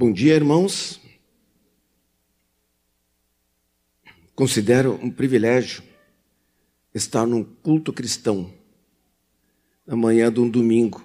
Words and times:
Bom 0.00 0.12
dia, 0.12 0.36
irmãos. 0.36 1.00
Considero 4.32 4.92
um 5.02 5.10
privilégio 5.10 5.82
estar 6.94 7.26
num 7.26 7.42
culto 7.42 7.92
cristão 7.92 8.54
na 9.84 9.96
manhã 9.96 10.32
de 10.32 10.38
um 10.38 10.48
domingo. 10.48 11.04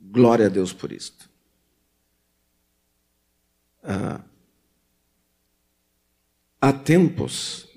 Glória 0.00 0.46
a 0.46 0.48
Deus 0.48 0.72
por 0.72 0.90
isto. 0.90 1.30
Ah, 3.84 4.24
há 6.60 6.72
tempos, 6.72 7.68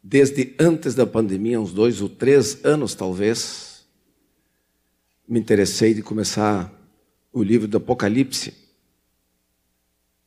desde 0.00 0.54
antes 0.56 0.94
da 0.94 1.04
pandemia, 1.04 1.60
uns 1.60 1.72
dois 1.72 2.00
ou 2.00 2.08
três 2.08 2.64
anos 2.64 2.94
talvez, 2.94 3.88
me 5.26 5.40
interessei 5.40 5.92
de 5.94 6.00
começar 6.00 6.72
o 7.32 7.42
livro 7.42 7.66
do 7.66 7.78
Apocalipse. 7.78 8.62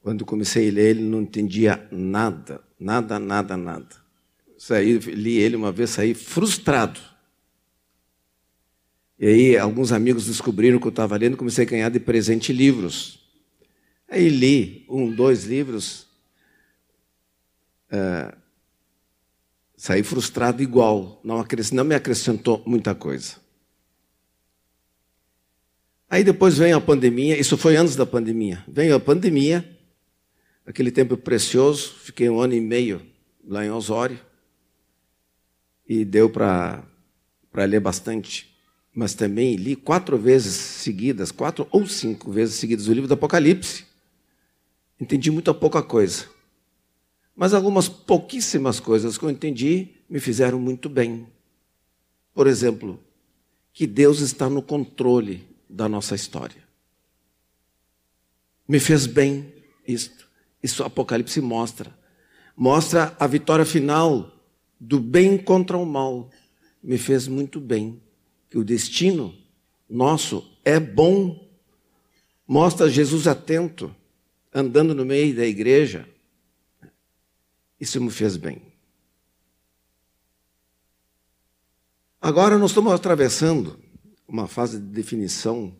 Quando 0.08 0.26
comecei 0.26 0.70
a 0.70 0.72
ler 0.72 0.92
ele, 0.92 1.02
não 1.02 1.24
entendia 1.24 1.86
nada, 1.92 2.64
nada, 2.80 3.20
nada, 3.20 3.58
nada. 3.58 3.94
Saí, 4.58 4.98
li 5.00 5.38
ele 5.38 5.58
uma 5.58 5.70
vez, 5.70 5.90
saí 5.90 6.14
frustrado. 6.14 6.98
E 9.20 9.28
aí, 9.28 9.58
alguns 9.58 9.92
amigos 9.92 10.26
descobriram 10.28 10.80
que 10.80 10.88
eu 10.88 10.92
estava 10.92 11.18
lendo, 11.18 11.36
comecei 11.36 11.66
a 11.66 11.70
ganhar 11.70 11.90
de 11.90 12.00
presente 12.00 12.54
livros. 12.54 13.20
Aí 14.08 14.30
li 14.30 14.86
um, 14.88 15.14
dois 15.14 15.44
livros, 15.44 16.08
uh, 17.92 18.34
saí 19.76 20.04
frustrado 20.04 20.64
igual, 20.64 21.20
não, 21.22 21.46
não 21.74 21.84
me 21.84 21.96
acrescentou 21.96 22.64
muita 22.66 22.96
coisa. 22.96 23.36
Aí 26.10 26.24
depois 26.24 26.58
veio 26.58 26.78
a 26.78 26.82
pandemia, 26.82 27.38
isso 27.38 27.58
foi 27.58 27.76
antes 27.76 27.98
da 27.98 28.06
pandemia. 28.06 28.64
Veio 28.70 28.96
a 28.96 29.02
pandemia, 29.02 29.77
aquele 30.68 30.92
tempo 30.92 31.16
precioso, 31.16 31.96
fiquei 32.04 32.30
um 32.30 32.42
ano 32.42 32.54
e 32.54 32.60
meio 32.60 33.02
lá 33.48 33.66
em 33.66 33.72
Osório, 33.72 34.20
e 35.88 36.04
deu 36.04 36.30
para 36.30 36.84
ler 37.56 37.80
bastante. 37.80 38.54
Mas 38.94 39.14
também 39.14 39.56
li 39.56 39.76
quatro 39.76 40.18
vezes 40.18 40.54
seguidas, 40.54 41.32
quatro 41.32 41.66
ou 41.72 41.88
cinco 41.88 42.30
vezes 42.32 42.56
seguidas, 42.56 42.88
o 42.88 42.94
livro 42.94 43.08
do 43.08 43.14
Apocalipse. 43.14 43.86
Entendi 45.00 45.32
muita 45.32 45.54
pouca 45.54 45.82
coisa. 45.82 46.26
Mas 47.34 47.54
algumas 47.54 47.88
pouquíssimas 47.88 48.80
coisas 48.80 49.18
que 49.18 49.24
eu 49.24 49.30
entendi 49.30 49.90
me 50.10 50.20
fizeram 50.20 50.60
muito 50.60 50.90
bem. 50.90 51.28
Por 52.34 52.48
exemplo, 52.48 53.00
que 53.72 53.88
Deus 53.88 54.20
está 54.20 54.50
no 54.50 54.62
controle 54.62 55.48
da 55.70 55.88
nossa 55.88 56.16
história. 56.16 56.62
Me 58.68 58.80
fez 58.80 59.06
bem 59.06 59.54
isto. 59.88 60.27
Isso 60.62 60.84
o 60.84 60.86
Apocalipse 60.86 61.40
mostra. 61.42 61.96
Mostra 62.56 63.16
a 63.20 63.28
vitória 63.28 63.66
final 63.66 64.32
do 64.80 65.00
bem 65.00 65.38
contra 65.38 65.78
o 65.78 65.86
mal. 65.86 66.30
Me 66.82 66.98
fez 66.98 67.28
muito 67.28 67.60
bem. 67.60 68.02
Que 68.50 68.58
o 68.58 68.64
destino 68.64 69.36
nosso 69.90 70.50
é 70.64 70.80
bom. 70.80 71.48
Mostra 72.48 72.90
Jesus 72.90 73.28
atento, 73.28 73.94
andando 74.54 74.96
no 74.96 75.06
meio 75.06 75.36
da 75.36 75.46
igreja. 75.46 76.08
Isso 77.80 78.02
me 78.02 78.10
fez 78.10 78.38
bem. 78.38 78.62
Agora 82.20 82.58
nós 82.58 82.72
estamos 82.72 82.92
atravessando 82.92 83.80
uma 84.28 84.48
fase 84.48 84.80
de 84.80 84.86
definição 84.86 85.76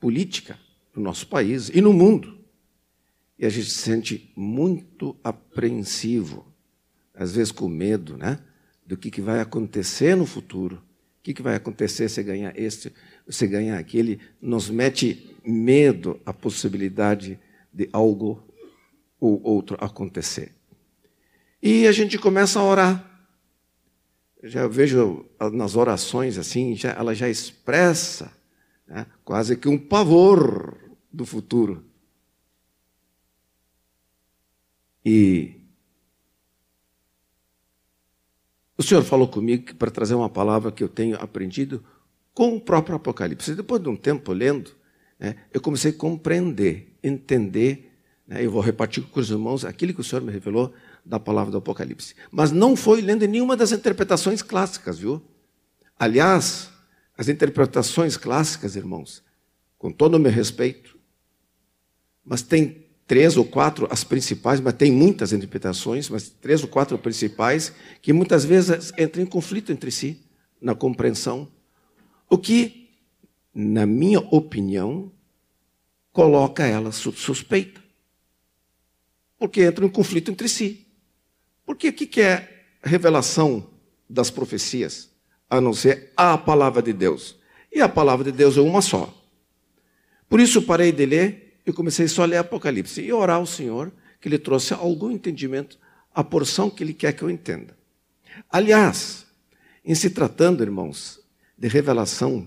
política 0.00 0.58
no 0.94 1.02
nosso 1.02 1.26
país 1.26 1.70
e 1.72 1.80
no 1.80 1.92
mundo. 1.92 2.39
E 3.40 3.46
a 3.46 3.48
gente 3.48 3.70
se 3.70 3.78
sente 3.78 4.30
muito 4.36 5.16
apreensivo, 5.24 6.46
às 7.14 7.32
vezes 7.32 7.50
com 7.50 7.68
medo, 7.68 8.16
né? 8.16 8.38
Do 8.86 8.96
que, 8.96 9.10
que 9.10 9.20
vai 9.20 9.40
acontecer 9.40 10.14
no 10.14 10.26
futuro. 10.26 10.76
O 10.76 11.22
que, 11.22 11.34
que 11.34 11.42
vai 11.42 11.54
acontecer 11.54 12.08
se 12.08 12.22
ganhar 12.22 12.56
este, 12.56 12.92
se 13.28 13.46
ganhar 13.46 13.78
aquele. 13.78 14.20
Nos 14.40 14.68
mete 14.68 15.34
medo 15.42 16.20
a 16.26 16.32
possibilidade 16.32 17.40
de 17.72 17.88
algo 17.92 18.44
ou 19.18 19.42
outro 19.42 19.76
acontecer. 19.80 20.52
E 21.62 21.86
a 21.86 21.92
gente 21.92 22.18
começa 22.18 22.60
a 22.60 22.64
orar 22.64 23.10
já 24.42 24.66
vejo 24.66 25.26
nas 25.52 25.76
orações 25.76 26.38
assim, 26.38 26.74
já, 26.74 26.90
ela 26.92 27.14
já 27.14 27.28
expressa 27.28 28.32
né, 28.86 29.06
quase 29.24 29.56
que 29.56 29.68
um 29.68 29.78
pavor 29.78 30.78
do 31.12 31.26
futuro. 31.26 31.84
E 35.04 35.60
o 38.76 38.82
Senhor 38.82 39.02
falou 39.02 39.28
comigo 39.28 39.74
para 39.74 39.90
trazer 39.90 40.14
uma 40.14 40.28
palavra 40.28 40.72
que 40.72 40.82
eu 40.82 40.88
tenho 40.88 41.16
aprendido 41.20 41.84
com 42.32 42.56
o 42.56 42.60
próprio 42.60 42.96
Apocalipse. 42.96 43.54
Depois 43.54 43.82
de 43.82 43.88
um 43.88 43.96
tempo 43.96 44.32
lendo, 44.32 44.70
né, 45.18 45.36
eu 45.52 45.60
comecei 45.60 45.90
a 45.90 45.94
compreender, 45.94 46.96
entender. 47.02 47.92
Né, 48.26 48.44
eu 48.44 48.50
vou 48.50 48.62
repartir 48.62 49.02
com 49.04 49.20
os 49.20 49.30
irmãos 49.30 49.64
aquilo 49.64 49.92
que 49.92 50.00
o 50.00 50.04
Senhor 50.04 50.22
me 50.22 50.32
revelou 50.32 50.72
da 51.04 51.20
palavra 51.20 51.50
do 51.50 51.58
Apocalipse. 51.58 52.14
Mas 52.30 52.52
não 52.52 52.74
foi 52.76 53.00
lendo 53.00 53.26
nenhuma 53.26 53.56
das 53.56 53.72
interpretações 53.72 54.42
clássicas, 54.42 54.98
viu? 54.98 55.22
Aliás, 55.98 56.70
as 57.18 57.28
interpretações 57.28 58.16
clássicas, 58.16 58.76
irmãos, 58.76 59.22
com 59.76 59.92
todo 59.92 60.14
o 60.14 60.18
meu 60.18 60.32
respeito, 60.32 60.98
mas 62.24 62.40
tem 62.40 62.86
três 63.10 63.36
ou 63.36 63.44
quatro, 63.44 63.88
as 63.90 64.04
principais, 64.04 64.60
mas 64.60 64.72
tem 64.74 64.92
muitas 64.92 65.32
interpretações, 65.32 66.08
mas 66.08 66.28
três 66.28 66.62
ou 66.62 66.68
quatro 66.68 66.96
principais, 66.96 67.72
que 68.00 68.12
muitas 68.12 68.44
vezes 68.44 68.92
entram 68.96 69.24
em 69.24 69.26
conflito 69.26 69.72
entre 69.72 69.90
si, 69.90 70.22
na 70.60 70.76
compreensão. 70.76 71.48
O 72.28 72.38
que, 72.38 72.88
na 73.52 73.84
minha 73.84 74.20
opinião, 74.20 75.10
coloca 76.12 76.64
ela 76.64 76.92
suspeita. 76.92 77.80
Porque 79.36 79.66
entram 79.66 79.88
em 79.88 79.90
conflito 79.90 80.30
entre 80.30 80.48
si. 80.48 80.86
Porque 81.66 81.88
o 81.88 81.92
que 81.92 82.20
é 82.20 82.64
revelação 82.80 83.70
das 84.08 84.30
profecias? 84.30 85.10
A 85.50 85.60
não 85.60 85.74
ser 85.74 86.12
a 86.16 86.38
palavra 86.38 86.80
de 86.80 86.92
Deus. 86.92 87.34
E 87.72 87.80
a 87.80 87.88
palavra 87.88 88.30
de 88.30 88.30
Deus 88.30 88.56
é 88.56 88.60
uma 88.60 88.80
só. 88.80 89.12
Por 90.28 90.38
isso 90.38 90.62
parei 90.62 90.92
de 90.92 91.04
ler 91.04 91.49
e 91.66 91.72
comecei 91.72 92.08
só 92.08 92.22
a 92.22 92.26
ler 92.26 92.38
Apocalipse 92.38 93.00
e 93.00 93.12
orar 93.12 93.36
ao 93.36 93.46
Senhor 93.46 93.92
que 94.20 94.28
Ele 94.28 94.38
trouxe 94.38 94.74
algum 94.74 95.10
entendimento, 95.10 95.78
a 96.14 96.22
porção 96.22 96.68
que 96.68 96.82
Ele 96.82 96.92
quer 96.92 97.12
que 97.12 97.22
eu 97.22 97.30
entenda. 97.30 97.76
Aliás, 98.50 99.26
em 99.84 99.94
se 99.94 100.10
tratando, 100.10 100.62
irmãos, 100.62 101.20
de 101.56 101.68
revelação, 101.68 102.46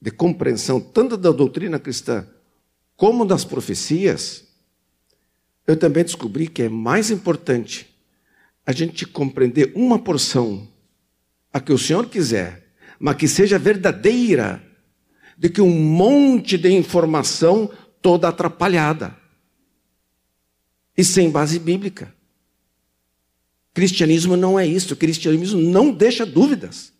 de 0.00 0.10
compreensão, 0.10 0.80
tanto 0.80 1.16
da 1.16 1.30
doutrina 1.30 1.78
cristã 1.78 2.26
como 2.96 3.24
das 3.24 3.44
profecias, 3.44 4.44
eu 5.66 5.76
também 5.76 6.04
descobri 6.04 6.46
que 6.46 6.62
é 6.62 6.68
mais 6.68 7.10
importante 7.10 7.94
a 8.66 8.72
gente 8.72 9.06
compreender 9.06 9.72
uma 9.74 9.98
porção, 9.98 10.68
a 11.52 11.60
que 11.60 11.72
o 11.72 11.78
Senhor 11.78 12.06
quiser, 12.08 12.64
mas 12.98 13.16
que 13.16 13.28
seja 13.28 13.58
verdadeira, 13.58 14.62
do 15.36 15.50
que 15.50 15.60
um 15.60 15.70
monte 15.70 16.56
de 16.56 16.70
informação 16.70 17.70
toda 18.04 18.28
atrapalhada 18.28 19.16
e 20.94 21.02
sem 21.02 21.30
base 21.30 21.58
bíblica. 21.58 22.14
Cristianismo 23.72 24.36
não 24.36 24.58
é 24.60 24.66
isso. 24.66 24.94
Cristianismo 24.94 25.58
não 25.58 25.90
deixa 25.90 26.26
dúvidas. 26.26 26.92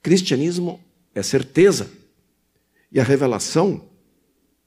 Cristianismo 0.00 0.80
é 1.16 1.20
certeza. 1.20 1.90
E 2.92 3.00
a 3.00 3.02
revelação, 3.02 3.88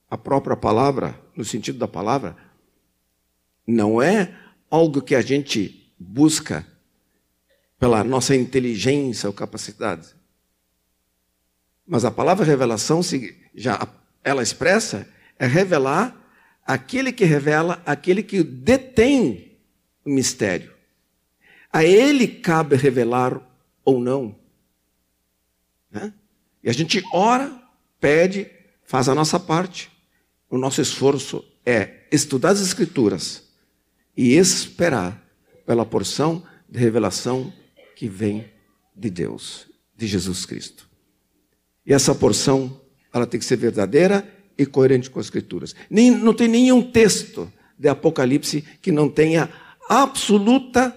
a 0.10 0.18
própria 0.18 0.58
palavra, 0.58 1.18
no 1.34 1.46
sentido 1.46 1.80
da 1.80 1.88
palavra, 1.88 2.36
não 3.66 4.02
é 4.02 4.38
algo 4.70 5.02
que 5.02 5.16
a 5.16 5.22
gente 5.22 5.94
busca 5.98 6.68
pela 7.80 8.04
nossa 8.04 8.36
inteligência 8.36 9.28
ou 9.28 9.34
capacidade. 9.34 10.10
Mas 11.88 12.04
a 12.04 12.12
palavra 12.12 12.44
revelação, 12.46 13.00
já 13.56 13.88
ela 14.26 14.44
expressa, 14.44 15.15
é 15.38 15.46
revelar 15.46 16.16
aquele 16.66 17.12
que 17.12 17.26
revela, 17.26 17.82
aquele 17.86 18.24
que 18.24 18.44
detém 18.44 19.58
o 20.04 20.10
mistério. 20.10 20.74
A 21.72 21.84
ele 21.84 22.28
cabe 22.28 22.76
revelar 22.76 23.40
ou 23.84 24.00
não. 24.00 24.36
Né? 25.92 26.14
E 26.64 26.70
a 26.70 26.74
gente 26.74 27.04
ora, 27.14 27.62
pede, 28.00 28.50
faz 28.86 29.08
a 29.10 29.16
nossa 29.16 29.40
parte. 29.40 29.92
O 30.50 30.58
nosso 30.58 30.82
esforço 30.82 31.44
é 31.66 32.08
estudar 32.12 32.50
as 32.50 32.62
Escrituras 32.62 33.44
e 34.16 34.34
esperar 34.34 35.22
pela 35.66 35.86
porção 35.86 36.44
de 36.70 36.80
revelação 36.80 37.52
que 37.96 38.08
vem 38.08 38.50
de 38.96 39.10
Deus, 39.10 39.68
de 39.96 40.08
Jesus 40.08 40.46
Cristo. 40.46 40.90
E 41.86 41.94
essa 41.94 42.16
porção, 42.16 42.82
ela 43.14 43.28
tem 43.28 43.40
que 43.40 43.46
ser 43.46 43.58
verdadeira 43.58 44.28
e 44.58 44.66
coerente 44.66 45.10
com 45.10 45.20
as 45.20 45.28
Escrituras. 45.28 45.76
Nem, 45.90 46.12
não 46.12 46.34
tem 46.34 46.48
nenhum 46.48 46.82
texto 46.82 47.52
de 47.78 47.88
Apocalipse 47.88 48.62
que 48.82 48.92
não 48.92 49.10
tenha 49.10 49.50
absoluta 49.90 50.96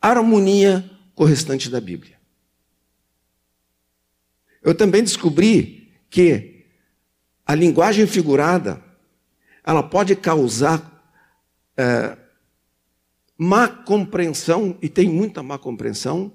harmonia 0.00 0.88
com 1.14 1.24
o 1.24 1.26
restante 1.26 1.70
da 1.70 1.80
Bíblia. 1.80 2.16
Eu 4.62 4.74
também 4.74 5.02
descobri 5.02 5.92
que 6.10 6.64
a 7.46 7.54
linguagem 7.54 8.06
figurada 8.06 8.82
ela 9.64 9.82
pode 9.82 10.14
causar 10.16 11.14
é, 11.76 12.16
má 13.36 13.68
compreensão, 13.68 14.76
e 14.80 14.88
tem 14.88 15.08
muita 15.08 15.42
má 15.42 15.58
compreensão, 15.58 16.32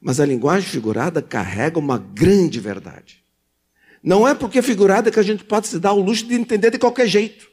mas 0.00 0.20
a 0.20 0.26
linguagem 0.26 0.68
figurada 0.68 1.22
carrega 1.22 1.78
uma 1.78 1.98
grande 1.98 2.60
verdade. 2.60 3.24
Não 4.06 4.26
é 4.26 4.36
porque 4.36 4.60
é 4.60 4.62
figurada 4.62 5.10
que 5.10 5.18
a 5.18 5.22
gente 5.22 5.42
pode 5.42 5.66
se 5.66 5.80
dar 5.80 5.92
o 5.92 6.00
luxo 6.00 6.28
de 6.28 6.34
entender 6.36 6.70
de 6.70 6.78
qualquer 6.78 7.08
jeito. 7.08 7.50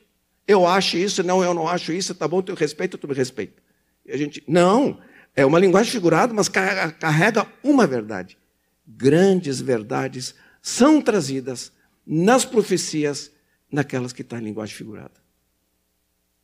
Eu 0.47 0.67
acho 0.67 0.97
isso, 0.97 1.23
não, 1.23 1.43
eu 1.43 1.51
não 1.51 1.67
acho 1.67 1.91
isso, 1.91 2.13
tá 2.13 2.27
bom, 2.27 2.43
tu 2.43 2.53
respeita, 2.53 2.95
tu 2.95 3.07
me 3.07 3.15
respeita. 3.15 3.59
E 4.05 4.11
a 4.11 4.17
gente, 4.17 4.43
não, 4.47 5.01
é 5.35 5.43
uma 5.43 5.57
linguagem 5.57 5.91
figurada, 5.91 6.31
mas 6.31 6.47
carrega 6.47 7.47
uma 7.63 7.87
verdade. 7.87 8.37
Grandes 8.85 9.59
verdades 9.59 10.35
são 10.61 11.01
trazidas 11.01 11.71
nas 12.05 12.45
profecias, 12.45 13.31
naquelas 13.71 14.13
que 14.13 14.21
estão 14.21 14.37
em 14.37 14.43
linguagem 14.43 14.75
figurada. 14.75 15.23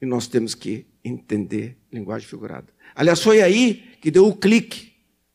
E 0.01 0.07
nós 0.07 0.25
temos 0.25 0.55
que 0.55 0.87
entender 1.05 1.77
linguagem 1.91 2.27
figurada. 2.27 2.73
Aliás, 2.95 3.21
foi 3.21 3.43
aí 3.43 3.95
que 4.01 4.09
deu 4.09 4.25
o 4.25 4.35
clique 4.35 4.91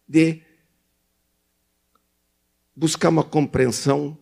de 0.09 0.43
buscar 2.75 3.11
uma 3.11 3.23
compreensão 3.23 4.19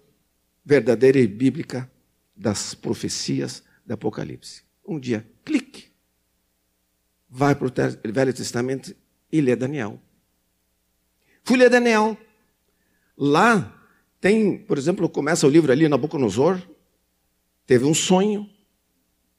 verdadeira 0.64 1.18
e 1.18 1.26
bíblica 1.26 1.90
das 2.36 2.74
profecias 2.74 3.62
do 3.84 3.94
Apocalipse. 3.94 4.62
Um 4.86 4.98
dia, 4.98 5.26
clique. 5.44 5.92
Vai 7.28 7.54
para 7.54 7.66
o 7.66 8.12
Velho 8.12 8.32
Testamento 8.32 8.94
e 9.30 9.40
lê 9.40 9.56
Daniel. 9.56 10.00
Fui 11.44 11.56
ler 11.56 11.70
Daniel. 11.70 12.16
Lá 13.16 13.82
tem, 14.20 14.58
por 14.58 14.78
exemplo, 14.78 15.08
começa 15.08 15.46
o 15.46 15.50
livro 15.50 15.72
ali, 15.72 15.88
Nabucodonosor, 15.88 16.62
teve 17.66 17.84
um 17.84 17.94
sonho, 17.94 18.48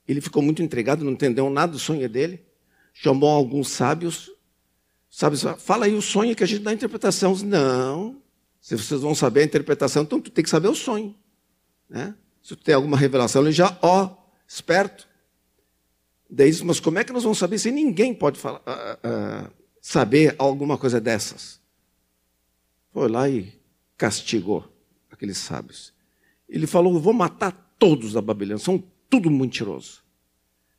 ele 0.07 0.19
ficou 0.19 0.41
muito 0.43 0.61
intrigado, 0.61 1.05
não 1.05 1.13
entendeu 1.13 1.49
nada 1.49 1.71
do 1.71 1.79
sonho 1.79 2.09
dele, 2.09 2.45
chamou 2.93 3.29
alguns 3.29 3.69
sábios, 3.69 4.29
sábios, 5.09 5.43
fala 5.59 5.85
aí 5.85 5.93
o 5.93 6.01
sonho 6.01 6.35
que 6.35 6.43
a 6.43 6.47
gente 6.47 6.61
dá 6.63 6.71
a 6.71 6.73
interpretação. 6.73 7.33
Não, 7.37 8.21
se 8.63 8.77
vocês 8.77 9.01
vão 9.01 9.13
saber 9.13 9.41
a 9.41 9.43
interpretação, 9.43 10.03
então 10.03 10.21
tu 10.21 10.31
tem 10.31 10.41
que 10.41 10.49
saber 10.49 10.69
o 10.69 10.75
sonho. 10.75 11.13
Né? 11.89 12.15
Se 12.41 12.55
tu 12.55 12.63
tem 12.63 12.73
alguma 12.73 12.95
revelação, 12.95 13.41
ele 13.41 13.51
já, 13.51 13.77
ó, 13.81 14.15
esperto. 14.47 15.05
Daí 16.29 16.49
diz, 16.49 16.61
mas 16.61 16.79
como 16.79 16.97
é 16.97 17.03
que 17.03 17.11
nós 17.11 17.23
vamos 17.23 17.37
saber 17.37 17.59
se 17.59 17.69
ninguém 17.71 18.13
pode 18.13 18.39
falar, 18.39 18.59
uh, 18.59 19.47
uh, 19.47 19.53
saber 19.81 20.33
alguma 20.39 20.77
coisa 20.77 21.01
dessas? 21.01 21.59
Foi 22.93 23.09
lá 23.09 23.27
e 23.27 23.53
castigou 23.97 24.73
aqueles 25.11 25.39
sábios. 25.39 25.93
Ele 26.47 26.65
falou: 26.65 26.97
vou 27.01 27.13
matar 27.13 27.51
todos 27.77 28.13
da 28.13 28.21
Babilônia, 28.21 28.63
são 28.63 28.81
tudo 29.09 29.29
mentiroso. 29.29 30.01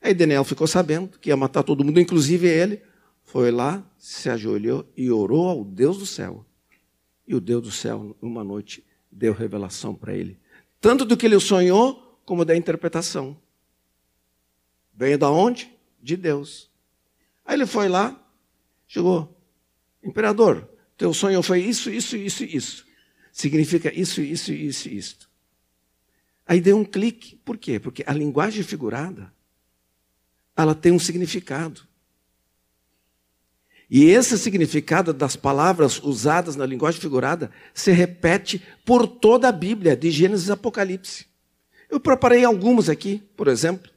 Aí 0.01 0.15
Daniel 0.15 0.43
ficou 0.45 0.67
sabendo 0.67 1.19
que 1.19 1.29
ia 1.29 1.37
matar 1.37 1.63
todo 1.63 1.85
mundo, 1.85 2.01
inclusive 2.01 2.49
ele. 2.49 2.81
Foi 3.23 3.51
lá, 3.51 3.85
se 3.99 4.31
ajoelhou 4.31 4.91
e 4.97 5.11
orou 5.11 5.49
ao 5.51 5.65
Deus 5.65 5.99
do 5.99 6.07
céu. 6.07 6.47
E 7.27 7.35
o 7.35 7.41
Deus 7.41 7.63
do 7.63 7.71
céu, 7.71 8.17
uma 8.21 8.45
noite, 8.45 8.85
deu 9.11 9.33
revelação 9.33 9.95
para 9.95 10.15
ele. 10.15 10.39
Tanto 10.81 11.05
do 11.05 11.17
que 11.17 11.27
ele 11.27 11.39
sonhou, 11.41 12.21
como 12.25 12.45
da 12.45 12.57
interpretação. 12.57 13.37
Veio 14.93 15.19
da 15.19 15.31
onde? 15.31 15.73
De 16.03 16.17
Deus. 16.17 16.71
Aí 17.45 17.57
ele 17.57 17.67
foi 17.67 17.89
lá, 17.89 18.21
chegou. 18.87 19.35
Imperador, 20.03 20.69
teu 20.97 21.13
sonho 21.13 21.43
foi 21.43 21.61
isso, 21.61 21.91
isso, 21.91 22.17
isso, 22.17 22.45
isso. 22.45 22.87
Significa 23.33 23.93
isso, 23.93 24.21
isso, 24.21 24.53
isso, 24.53 24.89
isso. 24.89 25.31
Aí 26.47 26.61
deu 26.61 26.77
um 26.77 26.85
clique. 26.85 27.37
Por 27.45 27.57
quê? 27.57 27.81
Porque 27.81 28.05
a 28.07 28.13
linguagem 28.13 28.63
figurada, 28.63 29.33
ela 30.57 30.75
tem 30.75 30.93
um 30.93 30.99
significado. 30.99 31.83
E 33.97 34.07
esse 34.07 34.37
significado 34.37 35.13
das 35.13 35.37
palavras 35.37 36.03
usadas 36.03 36.57
na 36.57 36.67
linguagem 36.67 37.01
figurada 37.01 37.53
se 37.73 37.93
repete 37.93 38.61
por 38.85 39.07
toda 39.07 39.49
a 39.49 39.53
Bíblia, 39.53 39.97
de 39.97 40.11
Gênesis 40.11 40.51
a 40.51 40.55
Apocalipse. 40.55 41.27
Eu 41.89 42.01
preparei 42.01 42.45
algumas 42.45 42.89
aqui, 42.89 43.23
por 43.37 43.47
exemplo. 43.47 43.89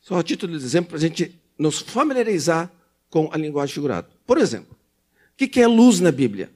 Só 0.00 0.20
a 0.20 0.22
título 0.22 0.56
de 0.56 0.64
exemplo, 0.64 0.90
para 0.90 0.98
a 0.98 1.00
gente 1.00 1.36
nos 1.58 1.80
familiarizar 1.80 2.70
com 3.10 3.28
a 3.32 3.36
linguagem 3.36 3.74
figurada. 3.74 4.08
Por 4.24 4.38
exemplo, 4.38 4.78
o 5.32 5.34
que 5.34 5.60
é 5.60 5.66
luz 5.66 5.98
na 5.98 6.12
Bíblia? 6.12 6.48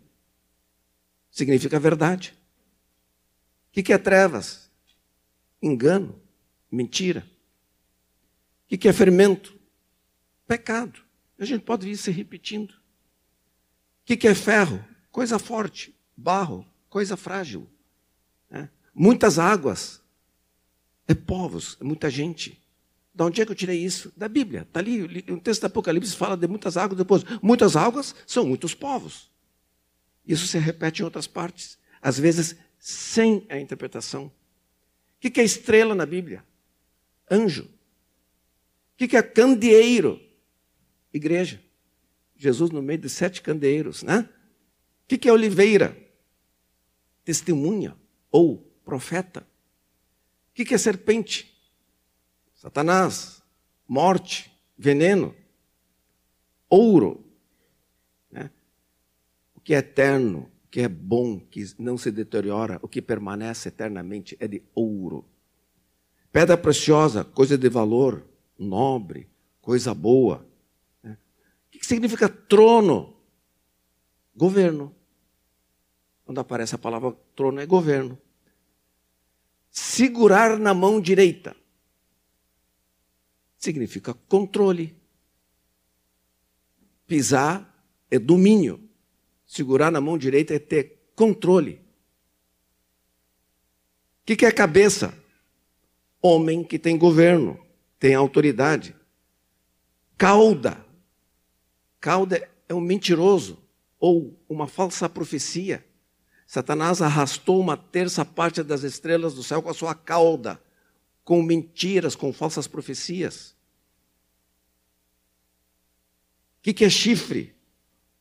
Significa 1.32 1.80
verdade. 1.80 2.32
O 3.70 3.82
que 3.82 3.92
é 3.92 3.98
trevas? 3.98 4.70
Engano, 5.60 6.14
mentira. 6.70 7.26
O 8.70 8.78
que 8.78 8.86
é 8.86 8.92
fermento? 8.92 9.52
Pecado. 10.46 11.07
A 11.38 11.44
gente 11.44 11.62
pode 11.62 11.88
ir 11.88 11.96
se 11.96 12.10
repetindo. 12.10 12.72
O 12.72 14.16
que 14.16 14.26
é 14.26 14.34
ferro? 14.34 14.84
Coisa 15.10 15.38
forte. 15.38 15.94
Barro, 16.16 16.66
coisa 16.88 17.16
frágil. 17.16 17.68
É. 18.50 18.68
Muitas 18.94 19.38
águas. 19.38 20.02
É 21.06 21.14
povos, 21.14 21.76
é 21.80 21.84
muita 21.84 22.10
gente. 22.10 22.60
Da 23.14 23.24
onde 23.24 23.40
é 23.40 23.46
que 23.46 23.52
eu 23.52 23.56
tirei 23.56 23.82
isso? 23.82 24.12
Da 24.16 24.28
Bíblia. 24.28 24.62
Está 24.62 24.80
ali, 24.80 25.02
o 25.02 25.40
texto 25.40 25.62
do 25.62 25.66
Apocalipse 25.66 26.14
fala 26.14 26.36
de 26.36 26.46
muitas 26.46 26.76
águas, 26.76 26.98
depois, 26.98 27.24
muitas 27.42 27.76
águas 27.76 28.14
são 28.26 28.46
muitos 28.46 28.74
povos. 28.74 29.30
Isso 30.26 30.46
se 30.46 30.58
repete 30.58 31.02
em 31.02 31.04
outras 31.04 31.26
partes. 31.26 31.78
Às 32.02 32.18
vezes 32.18 32.56
sem 32.78 33.46
a 33.48 33.58
interpretação. 33.58 34.26
O 34.26 35.30
que 35.30 35.40
é 35.40 35.44
estrela 35.44 35.94
na 35.94 36.06
Bíblia? 36.06 36.44
Anjo. 37.30 37.64
O 37.64 39.08
que 39.08 39.16
é 39.16 39.22
candeeiro? 39.22 40.20
Igreja. 41.18 41.62
Jesus 42.36 42.70
no 42.70 42.80
meio 42.80 42.98
de 42.98 43.08
sete 43.08 43.42
candeeiros, 43.42 44.02
né? 44.02 44.28
O 45.04 45.18
que 45.18 45.28
é 45.28 45.32
oliveira? 45.32 45.96
Testemunha 47.24 47.96
ou 48.30 48.58
profeta. 48.84 49.46
O 50.50 50.64
que 50.64 50.74
é 50.74 50.78
serpente? 50.78 51.54
Satanás, 52.54 53.42
morte, 53.86 54.50
veneno, 54.76 55.34
ouro. 56.68 57.24
Né? 58.30 58.50
O 59.54 59.60
que 59.60 59.74
é 59.74 59.78
eterno? 59.78 60.50
que 60.70 60.80
é 60.80 60.88
bom, 60.88 61.40
que 61.40 61.64
não 61.78 61.96
se 61.96 62.10
deteriora, 62.10 62.78
o 62.82 62.88
que 62.88 63.00
permanece 63.00 63.68
eternamente 63.68 64.36
é 64.38 64.46
de 64.46 64.62
ouro. 64.74 65.24
Pedra 66.30 66.56
preciosa, 66.56 67.24
coisa 67.24 67.56
de 67.56 67.68
valor, 67.68 68.24
nobre, 68.58 69.28
coisa 69.60 69.94
boa. 69.94 70.46
Significa 71.88 72.28
trono? 72.28 73.16
Governo. 74.34 74.94
Quando 76.22 76.38
aparece 76.38 76.74
a 76.74 76.78
palavra 76.78 77.16
trono, 77.34 77.60
é 77.60 77.64
governo. 77.64 78.18
Segurar 79.70 80.58
na 80.58 80.74
mão 80.74 81.00
direita 81.00 81.56
significa 83.56 84.12
controle. 84.12 84.94
Pisar 87.06 87.82
é 88.10 88.18
domínio. 88.18 88.86
Segurar 89.46 89.90
na 89.90 89.98
mão 89.98 90.18
direita 90.18 90.52
é 90.52 90.58
ter 90.58 91.10
controle. 91.16 91.80
O 94.20 94.36
que 94.36 94.44
é 94.44 94.52
cabeça? 94.52 95.18
Homem 96.20 96.62
que 96.62 96.78
tem 96.78 96.98
governo, 96.98 97.58
tem 97.98 98.14
autoridade. 98.14 98.94
Cauda. 100.18 100.86
Cauda 102.00 102.48
é 102.68 102.74
um 102.74 102.80
mentiroso 102.80 103.62
ou 103.98 104.38
uma 104.48 104.68
falsa 104.68 105.08
profecia. 105.08 105.84
Satanás 106.46 107.02
arrastou 107.02 107.60
uma 107.60 107.76
terça 107.76 108.24
parte 108.24 108.62
das 108.62 108.82
estrelas 108.82 109.34
do 109.34 109.42
céu 109.42 109.62
com 109.62 109.68
a 109.68 109.74
sua 109.74 109.94
cauda, 109.94 110.62
com 111.24 111.42
mentiras, 111.42 112.14
com 112.14 112.32
falsas 112.32 112.66
profecias. 112.66 113.56
O 116.58 116.62
que, 116.62 116.72
que 116.72 116.84
é 116.84 116.90
chifre? 116.90 117.54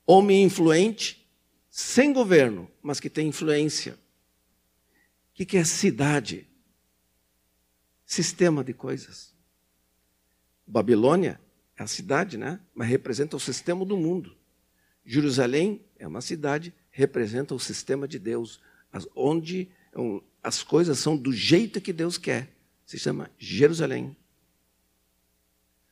Homem 0.05 0.43
influente, 0.43 1.25
sem 1.69 2.11
governo, 2.11 2.69
mas 2.81 2.99
que 2.99 3.09
tem 3.09 3.27
influência. 3.27 3.97
O 5.31 5.45
que 5.45 5.57
é 5.57 5.63
cidade? 5.63 6.47
Sistema 8.05 8.63
de 8.63 8.73
coisas. 8.73 9.35
Babilônia 10.65 11.39
é 11.77 11.83
a 11.83 11.87
cidade, 11.87 12.37
né? 12.37 12.59
Mas 12.73 12.89
representa 12.89 13.35
o 13.35 13.39
sistema 13.39 13.85
do 13.85 13.95
mundo. 13.95 14.35
Jerusalém 15.05 15.81
é 15.97 16.07
uma 16.07 16.21
cidade, 16.21 16.73
representa 16.89 17.53
o 17.53 17.59
sistema 17.59 18.07
de 18.07 18.19
Deus, 18.19 18.59
onde 19.15 19.69
as 20.43 20.63
coisas 20.63 20.99
são 20.99 21.15
do 21.15 21.31
jeito 21.31 21.79
que 21.79 21.93
Deus 21.93 22.17
quer. 22.17 22.51
Se 22.85 22.97
chama 22.97 23.29
Jerusalém. 23.37 24.15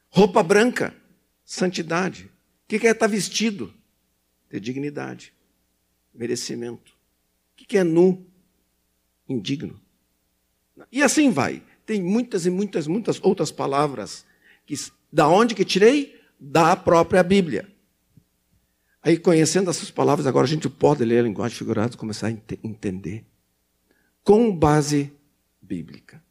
Roupa 0.10 0.42
branca, 0.42 0.96
santidade. 1.44 2.26
O 2.64 2.68
que 2.68 2.88
é 2.88 2.92
estar 2.92 3.08
vestido? 3.08 3.74
Ter 4.50 4.60
dignidade, 4.60 5.34
merecimento. 6.14 6.94
O 7.52 7.66
que 7.66 7.78
é 7.78 7.84
nu? 7.84 8.26
Indigno. 9.28 9.80
E 10.92 11.02
assim 11.04 11.30
vai. 11.30 11.64
Tem 11.86 12.02
muitas 12.02 12.46
e 12.46 12.50
muitas, 12.50 12.88
muitas 12.88 13.20
outras 13.22 13.52
palavras. 13.52 14.26
Que, 14.66 14.76
da 15.16 15.30
onde 15.30 15.56
que 15.56 15.64
tirei? 15.64 16.22
Da 16.38 16.76
própria 16.76 17.24
Bíblia. 17.24 17.74
Aí, 19.02 19.18
conhecendo 19.18 19.70
essas 19.70 19.90
palavras, 19.90 20.28
agora 20.28 20.44
a 20.44 20.50
gente 20.50 20.68
pode 20.68 21.06
ler 21.06 21.20
a 21.20 21.24
linguagem 21.24 21.58
figurada 21.58 21.94
e 21.94 21.98
começar 21.98 22.28
a 22.28 22.32
ent 22.32 22.60
entender. 22.62 23.26
Com 24.26 24.54
base 24.54 25.14
bíblica. 25.62 26.22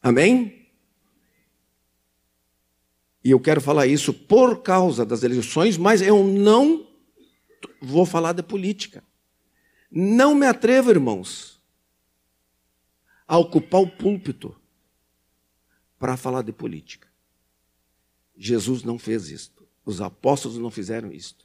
Amém? 0.00 0.68
E 3.24 3.32
eu 3.32 3.40
quero 3.40 3.60
falar 3.60 3.88
isso 3.88 4.14
por 4.14 4.62
causa 4.62 5.04
das 5.04 5.24
eleições, 5.24 5.76
mas 5.76 6.00
eu 6.00 6.22
não 6.22 6.86
vou 7.82 8.06
falar 8.06 8.34
de 8.34 8.42
política. 8.44 9.02
Não 9.90 10.32
me 10.32 10.46
atrevo, 10.46 10.90
irmãos, 10.90 11.60
a 13.26 13.36
ocupar 13.36 13.80
o 13.80 13.90
púlpito 13.90 14.54
para 15.98 16.16
falar 16.16 16.42
de 16.42 16.52
política. 16.52 17.12
Jesus 18.36 18.82
não 18.82 18.98
fez 18.98 19.30
isto. 19.30 19.66
Os 19.84 20.00
apóstolos 20.00 20.58
não 20.58 20.70
fizeram 20.70 21.12
isto. 21.12 21.44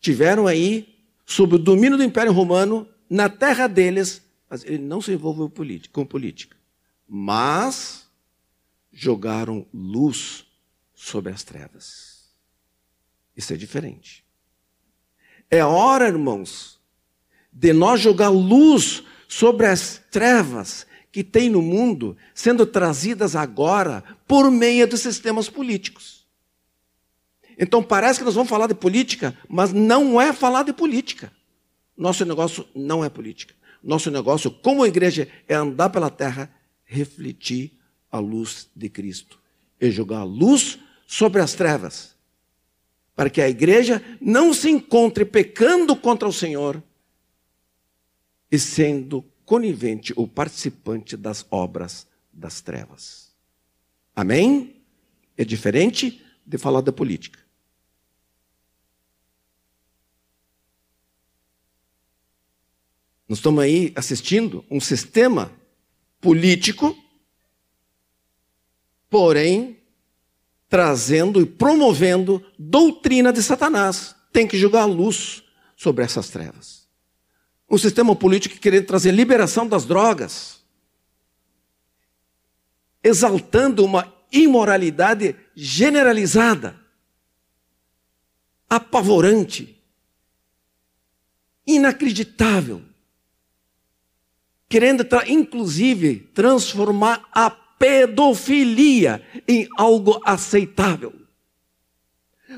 Tiveram 0.00 0.46
aí, 0.46 0.98
sob 1.26 1.56
o 1.56 1.58
domínio 1.58 1.98
do 1.98 2.04
Império 2.04 2.32
Romano, 2.32 2.88
na 3.08 3.28
terra 3.28 3.66
deles, 3.66 4.22
mas 4.48 4.64
ele 4.64 4.78
não 4.78 5.00
se 5.00 5.12
envolveu 5.12 5.52
com 5.92 6.06
política. 6.06 6.56
Mas 7.06 8.08
jogaram 8.92 9.66
luz 9.72 10.46
sobre 10.94 11.32
as 11.32 11.42
trevas. 11.42 12.30
Isso 13.36 13.52
é 13.52 13.56
diferente. 13.56 14.24
É 15.50 15.64
hora, 15.64 16.08
irmãos, 16.08 16.80
de 17.52 17.72
nós 17.72 18.00
jogar 18.00 18.28
luz 18.28 19.02
sobre 19.28 19.66
as 19.66 20.02
trevas 20.10 20.86
que 21.12 21.24
tem 21.24 21.50
no 21.50 21.60
mundo 21.60 22.16
sendo 22.34 22.64
trazidas 22.64 23.34
agora 23.34 24.04
por 24.26 24.50
meio 24.50 24.86
dos 24.86 25.00
sistemas 25.00 25.48
políticos. 25.48 26.26
Então 27.58 27.82
parece 27.82 28.20
que 28.20 28.24
nós 28.24 28.34
vamos 28.34 28.48
falar 28.48 28.68
de 28.68 28.74
política, 28.74 29.36
mas 29.48 29.72
não 29.72 30.20
é 30.20 30.32
falar 30.32 30.62
de 30.62 30.72
política. 30.72 31.32
Nosso 31.96 32.24
negócio 32.24 32.66
não 32.74 33.04
é 33.04 33.08
política. 33.08 33.54
Nosso 33.82 34.10
negócio, 34.10 34.50
como 34.50 34.86
igreja, 34.86 35.28
é 35.48 35.54
andar 35.54 35.90
pela 35.90 36.10
terra, 36.10 36.50
refletir 36.84 37.72
a 38.10 38.18
luz 38.18 38.68
de 38.74 38.88
Cristo 38.88 39.38
e 39.80 39.90
jogar 39.90 40.24
luz 40.24 40.78
sobre 41.06 41.40
as 41.40 41.54
trevas, 41.54 42.14
para 43.14 43.30
que 43.30 43.40
a 43.40 43.48
igreja 43.48 44.02
não 44.20 44.54
se 44.54 44.70
encontre 44.70 45.24
pecando 45.24 45.96
contra 45.96 46.28
o 46.28 46.32
Senhor 46.32 46.82
e 48.50 48.58
sendo 48.58 49.24
conivente 49.50 50.12
ou 50.14 50.28
participante 50.28 51.16
das 51.16 51.44
obras 51.50 52.06
das 52.32 52.60
trevas. 52.60 53.34
Amém? 54.14 54.80
É 55.36 55.44
diferente 55.44 56.24
de 56.46 56.56
falar 56.56 56.80
da 56.82 56.92
política. 56.92 57.40
Nós 63.28 63.38
estamos 63.38 63.60
aí 63.60 63.92
assistindo 63.96 64.64
um 64.70 64.78
sistema 64.78 65.50
político, 66.20 66.96
porém, 69.08 69.80
trazendo 70.68 71.40
e 71.40 71.46
promovendo 71.46 72.40
doutrina 72.56 73.32
de 73.32 73.42
Satanás. 73.42 74.14
Tem 74.32 74.46
que 74.46 74.56
jogar 74.56 74.84
luz 74.84 75.42
sobre 75.74 76.04
essas 76.04 76.30
trevas. 76.30 76.88
Um 77.70 77.78
sistema 77.78 78.16
político 78.16 78.58
querendo 78.58 78.86
trazer 78.86 79.12
liberação 79.12 79.66
das 79.66 79.84
drogas, 79.84 80.60
exaltando 83.02 83.84
uma 83.84 84.12
imoralidade 84.32 85.36
generalizada, 85.54 86.74
apavorante, 88.68 89.80
inacreditável 91.66 92.90
querendo, 94.70 95.04
inclusive, 95.26 96.30
transformar 96.32 97.28
a 97.32 97.50
pedofilia 97.50 99.20
em 99.48 99.68
algo 99.76 100.22
aceitável, 100.24 101.12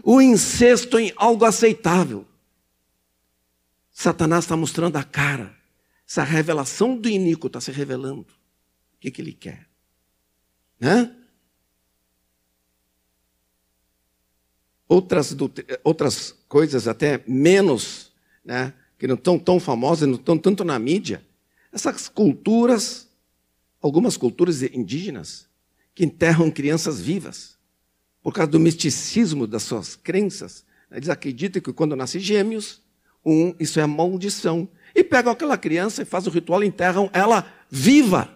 o 0.04 0.20
incesto 0.20 0.98
em 0.98 1.10
algo 1.16 1.46
aceitável. 1.46 2.26
Satanás 4.02 4.44
está 4.44 4.56
mostrando 4.56 4.96
a 4.96 5.04
cara. 5.04 5.54
Essa 6.08 6.24
revelação 6.24 6.96
do 6.96 7.08
iníquo 7.08 7.46
está 7.46 7.60
se 7.60 7.70
revelando. 7.70 8.26
O 8.94 8.98
que, 8.98 9.12
que 9.12 9.22
ele 9.22 9.32
quer? 9.32 9.68
Né? 10.80 11.14
Outras, 14.88 15.34
outras 15.84 16.32
coisas 16.48 16.88
até 16.88 17.22
menos, 17.28 18.12
né, 18.44 18.74
que 18.98 19.06
não 19.06 19.14
estão 19.14 19.38
tão 19.38 19.60
famosas, 19.60 20.08
não 20.08 20.16
estão 20.16 20.36
tanto 20.36 20.64
na 20.64 20.78
mídia, 20.78 21.24
essas 21.72 22.08
culturas, 22.08 23.08
algumas 23.80 24.16
culturas 24.16 24.62
indígenas, 24.62 25.48
que 25.94 26.04
enterram 26.04 26.50
crianças 26.50 27.00
vivas, 27.00 27.56
por 28.20 28.34
causa 28.34 28.50
do 28.50 28.58
misticismo 28.58 29.46
das 29.46 29.62
suas 29.62 29.94
crenças, 29.94 30.64
eles 30.90 31.08
acreditam 31.08 31.62
que 31.62 31.72
quando 31.72 31.96
nascem 31.96 32.20
gêmeos, 32.20 32.81
um, 33.24 33.54
isso 33.58 33.80
é 33.80 33.86
maldição. 33.86 34.68
E 34.94 35.02
pegam 35.02 35.32
aquela 35.32 35.56
criança 35.56 36.02
e 36.02 36.04
fazem 36.04 36.30
o 36.30 36.32
ritual 36.32 36.62
e 36.62 36.66
enterram 36.66 37.08
ela 37.12 37.46
viva. 37.70 38.28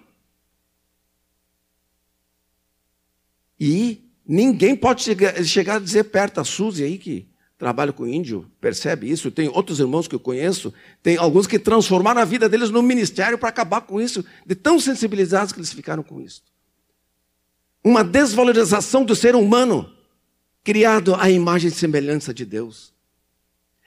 E 3.59 4.03
ninguém 4.27 4.77
pode 4.77 5.03
chegar, 5.03 5.43
chegar 5.45 5.77
a 5.77 5.81
dizer 5.81 6.05
perto 6.05 6.41
a 6.41 6.45
Suzy 6.45 6.85
aí 6.85 6.99
que 6.99 7.29
trabalho 7.59 7.93
com 7.93 8.07
índio, 8.07 8.51
percebe 8.61 9.11
isso. 9.11 9.31
Tem 9.31 9.49
outros 9.49 9.81
irmãos 9.81 10.07
que 10.07 10.15
eu 10.15 10.21
conheço, 10.21 10.73
tem 11.03 11.17
alguns 11.17 11.47
que 11.47 11.59
transformaram 11.59 12.21
a 12.21 12.25
vida 12.25 12.49
deles 12.49 12.71
no 12.71 12.83
ministério 12.83 13.39
para 13.39 13.49
acabar 13.49 13.81
com 13.81 14.01
isso, 14.01 14.25
de 14.45 14.55
tão 14.55 14.79
sensibilizados 14.79 15.53
que 15.53 15.59
eles 15.59 15.73
ficaram 15.73 16.03
com 16.03 16.21
isso. 16.21 16.43
Uma 17.83 18.03
desvalorização 18.05 19.05
do 19.05 19.15
ser 19.15 19.35
humano, 19.35 19.91
criado 20.63 21.15
à 21.15 21.31
imagem 21.31 21.69
e 21.69 21.73
semelhança 21.73 22.35
de 22.35 22.45
Deus. 22.45 22.93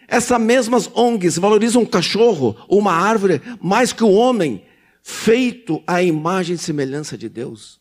Essas 0.09 0.41
mesmas 0.41 0.89
ONGs 0.95 1.37
valorizam 1.37 1.83
um 1.83 1.85
cachorro 1.85 2.57
uma 2.67 2.91
árvore 2.91 3.41
mais 3.61 3.93
que 3.93 4.03
o 4.03 4.11
homem, 4.11 4.65
feito 5.03 5.83
à 5.85 6.01
imagem 6.01 6.55
e 6.55 6.57
semelhança 6.57 7.15
de 7.15 7.29
Deus. 7.29 7.79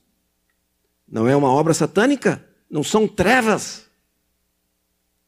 Não 1.10 1.26
é 1.26 1.34
uma 1.34 1.48
obra 1.48 1.72
satânica? 1.72 2.44
Não 2.70 2.84
são 2.84 3.08
trevas? 3.08 3.86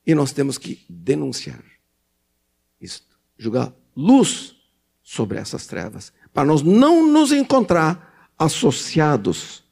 E 0.07 0.15
nós 0.15 0.31
temos 0.33 0.59
que 0.59 0.85
denunciar 0.89 1.63
isto, 2.81 3.19
jogar 3.39 3.73
luz 3.97 4.57
sobre 5.03 5.39
essas 5.39 5.67
trevas, 5.67 6.13
para 6.33 6.47
nós 6.47 6.63
não 6.63 7.07
nos 7.07 7.33
encontrar 7.33 8.31
associados 8.39 9.63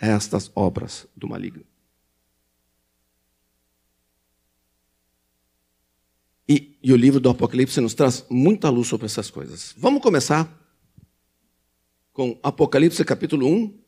a 0.00 0.06
estas 0.06 0.50
obras 0.54 1.06
do 1.16 1.28
maligno. 1.28 1.64
E, 6.52 6.76
e, 6.82 6.92
o 6.92 6.96
livro 6.96 7.20
do 7.20 7.30
Apocalipse 7.30 7.80
nos 7.80 7.94
traz 7.94 8.26
muita 8.28 8.68
luz 8.68 8.88
sobre 8.88 9.06
essas 9.06 9.30
coisas. 9.30 9.72
Vamos 9.78 10.02
começar 10.02 10.52
com 12.12 12.36
Apocalipse 12.42 13.04
capítulo 13.04 13.46
1, 13.46 13.78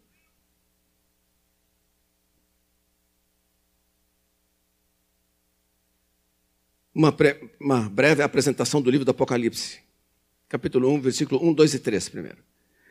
uma, 6.95 7.13
uma 7.59 7.91
breve 7.91 8.23
apresentação 8.23 8.81
do 8.81 8.93
livro 8.93 9.05
do 9.05 9.11
Apocalipse, 9.11 9.81
capítulo 10.49 10.89
1, 10.95 11.01
versículo 11.01 11.45
1, 11.45 11.55
2 11.55 11.75
e 11.75 11.79
3 11.81 12.09
primeiro. 12.11 12.39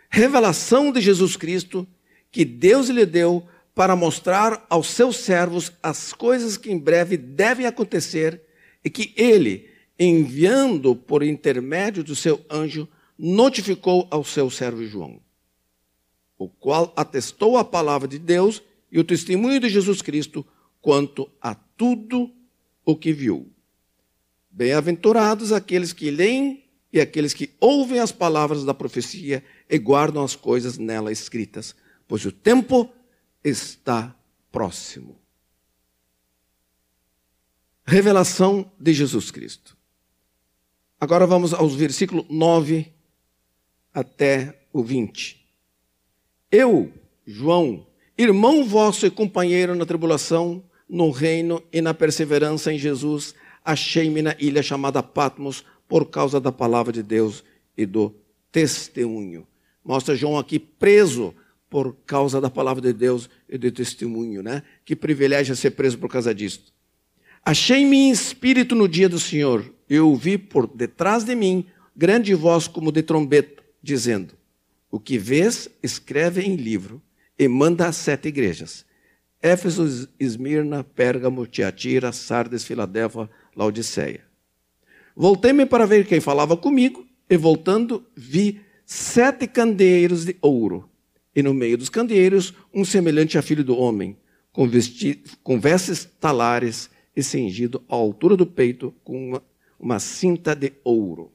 Revelação 0.10 0.92
de 0.92 1.00
Jesus 1.00 1.38
Cristo 1.38 1.88
que 2.30 2.44
Deus 2.44 2.90
lhe 2.90 3.06
deu 3.06 3.48
para 3.74 3.96
mostrar 3.96 4.66
aos 4.70 4.90
seus 4.90 5.16
servos 5.16 5.72
as 5.82 6.12
coisas 6.12 6.58
que 6.58 6.70
em 6.70 6.78
breve 6.78 7.16
devem 7.16 7.66
acontecer 7.66 8.51
e 8.84 8.90
que 8.90 9.14
ele, 9.16 9.70
enviando 9.98 10.96
por 10.96 11.24
intermédio 11.24 12.04
do 12.04 12.16
seu 12.16 12.44
anjo, 12.50 12.88
notificou 13.18 14.08
ao 14.10 14.24
seu 14.24 14.50
servo 14.50 14.84
João, 14.86 15.20
o 16.38 16.50
qual 16.50 16.92
atestou 16.96 17.58
a 17.58 17.64
palavra 17.64 18.08
de 18.08 18.18
Deus 18.18 18.64
e 18.92 19.00
o 19.00 19.04
testemunho 19.04 19.60
de 19.60 19.70
Jesus 19.70 20.02
Cristo 20.02 20.46
quanto 20.82 21.30
a 21.40 21.54
tudo 21.54 22.32
o 22.84 22.96
que 22.96 23.14
viu. 23.14 23.48
Bem-aventurados 24.50 25.52
aqueles 25.52 25.94
que 25.94 26.10
leem 26.10 26.64
e 26.92 27.00
aqueles 27.00 27.34
que 27.34 27.52
ouvem 27.60 28.00
as 28.00 28.12
palavras 28.12 28.66
da 28.66 28.74
profecia 28.74 29.44
e 29.70 29.78
guardam 29.78 30.24
as 30.24 30.36
coisas 30.36 30.78
nela 30.78 31.12
escritas, 31.12 31.76
pois 32.08 32.26
o 32.26 32.32
tempo 32.32 32.92
está 33.44 34.16
próximo. 34.52 35.21
Revelação 37.92 38.72
de 38.80 38.94
Jesus 38.94 39.32
Cristo. 39.32 39.76
Agora 40.98 41.28
vamos 41.28 41.54
aos 41.54 41.76
versículos 41.76 42.24
9 42.30 42.88
até 43.94 44.62
o 44.72 44.82
20. 44.82 45.46
Eu, 46.50 46.90
João, 47.28 47.86
irmão 48.18 48.64
vosso 48.64 49.06
e 49.06 49.12
companheiro 49.12 49.76
na 49.76 49.86
tribulação, 49.86 50.64
no 50.88 51.12
reino 51.12 51.62
e 51.70 51.82
na 51.82 51.94
perseverança 51.94 52.72
em 52.72 52.80
Jesus, 52.80 53.36
achei-me 53.62 54.22
na 54.22 54.38
ilha 54.40 54.64
chamada 54.64 55.04
Patmos 55.04 55.66
por 55.86 56.10
causa 56.10 56.40
da 56.40 56.50
palavra 56.50 56.94
de 56.94 57.04
Deus 57.04 57.44
e 57.76 57.86
do 57.86 58.16
testemunho. 58.54 59.46
Mostra 59.84 60.16
João 60.16 60.38
aqui 60.38 60.58
preso 60.58 61.36
por 61.70 61.94
causa 62.06 62.40
da 62.40 62.50
palavra 62.50 62.82
de 62.82 62.94
Deus 62.94 63.30
e 63.50 63.58
do 63.58 63.70
testemunho, 63.70 64.42
né? 64.42 64.64
Que 64.86 64.96
privilégio 64.96 65.58
ser 65.58 65.72
preso 65.72 65.98
por 65.98 66.10
causa 66.10 66.34
disso. 66.34 66.72
Achei-me 67.44 67.98
em 67.98 68.12
espírito 68.12 68.76
no 68.76 68.88
dia 68.88 69.10
do 69.10 69.20
Senhor. 69.20 69.66
Eu 69.90 70.10
ouvi 70.10 70.38
por 70.38 70.68
detrás 70.68 71.24
de 71.24 71.36
mim 71.36 71.66
grande 71.96 72.34
voz 72.36 72.68
como 72.68 72.92
de 72.92 73.02
trombeta, 73.02 73.64
dizendo: 73.82 74.36
O 74.90 75.00
que 75.00 75.18
vês, 75.18 75.68
escreve 75.82 76.42
em 76.42 76.56
livro 76.56 77.02
e 77.38 77.48
manda 77.48 77.88
às 77.88 77.96
sete 77.96 78.28
igrejas: 78.28 78.86
Éfeso, 79.42 80.08
Esmirna, 80.20 80.84
Pérgamo, 80.84 81.48
Tiatira, 81.48 82.12
Sardes, 82.12 82.64
Filadélfia, 82.64 83.30
Laodiceia. 83.56 84.22
Voltei-me 85.16 85.66
para 85.66 85.86
ver 85.86 86.06
quem 86.06 86.22
falava 86.22 86.56
comigo, 86.56 87.06
e 87.30 87.36
voltando, 87.36 88.06
vi 88.16 88.62
sete 88.86 89.48
candeeiros 89.48 90.26
de 90.26 90.38
ouro, 90.42 90.90
e 91.36 91.42
no 91.42 91.54
meio 91.54 91.78
dos 91.78 91.90
candeeiros, 91.90 92.54
um 92.74 92.86
semelhante 92.86 93.38
a 93.38 93.42
filho 93.42 93.64
do 93.64 93.76
homem, 93.78 94.16
com, 94.52 95.60
vestes 95.60 96.08
talares 96.20 96.90
e 97.16 97.22
cingido 97.22 97.84
à 97.90 97.96
altura 97.96 98.38
do 98.38 98.46
peito 98.46 98.94
com 99.04 99.30
uma, 99.30 99.44
uma 99.80 100.00
cinta 100.00 100.56
de 100.56 100.74
ouro. 100.84 101.32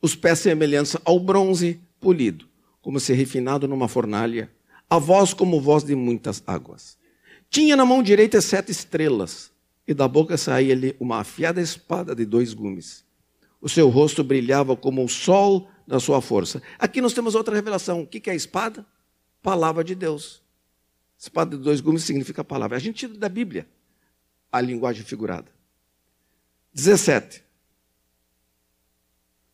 Os 0.00 0.16
pés 0.16 0.40
semelhantes 0.40 0.96
ao 1.04 1.20
bronze 1.20 1.80
polido, 2.00 2.46
como 2.80 2.98
se 2.98 3.12
refinado 3.12 3.68
numa 3.68 3.88
fornalha, 3.88 4.50
a 4.88 4.98
voz 4.98 5.32
como 5.32 5.60
voz 5.60 5.84
de 5.84 5.94
muitas 5.94 6.42
águas. 6.46 6.98
Tinha 7.48 7.76
na 7.76 7.84
mão 7.84 8.02
direita 8.02 8.40
sete 8.40 8.72
estrelas, 8.72 9.52
e 9.86 9.94
da 9.94 10.08
boca 10.08 10.36
saía-lhe 10.36 10.96
uma 10.98 11.18
afiada 11.18 11.60
espada 11.60 12.14
de 12.14 12.24
dois 12.24 12.54
gumes. 12.54 13.04
O 13.60 13.68
seu 13.68 13.88
rosto 13.88 14.24
brilhava 14.24 14.76
como 14.76 15.04
o 15.04 15.08
sol 15.08 15.68
da 15.86 16.00
sua 16.00 16.20
força. 16.20 16.62
Aqui 16.78 17.00
nós 17.00 17.12
temos 17.12 17.34
outra 17.34 17.54
revelação. 17.54 18.02
O 18.02 18.06
que 18.06 18.28
é 18.28 18.32
a 18.32 18.36
espada? 18.36 18.86
Palavra 19.42 19.84
de 19.84 19.94
Deus. 19.94 20.42
Espada 21.18 21.56
de 21.56 21.62
dois 21.62 21.80
gumes 21.80 22.04
significa 22.04 22.42
palavra. 22.42 22.76
A 22.76 22.80
gente 22.80 23.06
tira 23.06 23.14
da 23.18 23.28
Bíblia 23.28 23.66
a 24.52 24.60
linguagem 24.60 25.02
figurada. 25.02 25.50
17. 26.74 27.42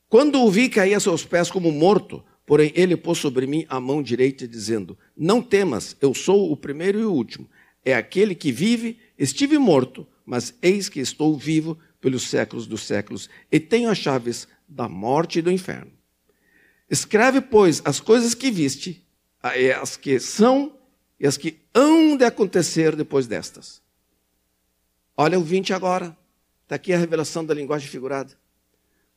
Quando 0.08 0.42
o 0.42 0.50
vi 0.50 0.68
cair 0.68 0.94
a 0.94 1.00
seus 1.00 1.24
pés 1.24 1.50
como 1.50 1.70
morto, 1.70 2.24
porém 2.44 2.72
ele 2.74 2.96
pôs 2.96 3.18
sobre 3.18 3.46
mim 3.46 3.64
a 3.68 3.78
mão 3.78 4.02
direita, 4.02 4.48
dizendo: 4.48 4.98
Não 5.16 5.40
temas, 5.40 5.96
eu 6.00 6.12
sou 6.12 6.50
o 6.50 6.56
primeiro 6.56 6.98
e 6.98 7.04
o 7.04 7.12
último. 7.12 7.48
É 7.84 7.94
aquele 7.94 8.34
que 8.34 8.50
vive, 8.50 8.98
estive 9.16 9.58
morto, 9.58 10.06
mas 10.26 10.54
eis 10.60 10.88
que 10.88 11.00
estou 11.00 11.36
vivo 11.36 11.78
pelos 12.00 12.24
séculos 12.24 12.66
dos 12.66 12.82
séculos 12.82 13.28
e 13.50 13.60
tenho 13.60 13.90
as 13.90 13.98
chaves 13.98 14.48
da 14.68 14.88
morte 14.88 15.38
e 15.38 15.42
do 15.42 15.50
inferno. 15.50 15.92
Escreve, 16.90 17.40
pois, 17.40 17.82
as 17.84 18.00
coisas 18.00 18.34
que 18.34 18.50
viste, 18.50 19.04
as 19.80 19.96
que 19.96 20.18
são 20.18 20.72
e 21.20 21.26
as 21.26 21.36
que 21.36 21.58
hão 21.74 22.16
de 22.16 22.24
acontecer 22.24 22.96
depois 22.96 23.26
destas. 23.26 23.82
Olha 25.20 25.36
o 25.36 25.42
20 25.42 25.72
agora. 25.72 26.16
Está 26.62 26.76
aqui 26.76 26.92
a 26.92 26.96
revelação 26.96 27.44
da 27.44 27.52
linguagem 27.52 27.88
figurada. 27.88 28.38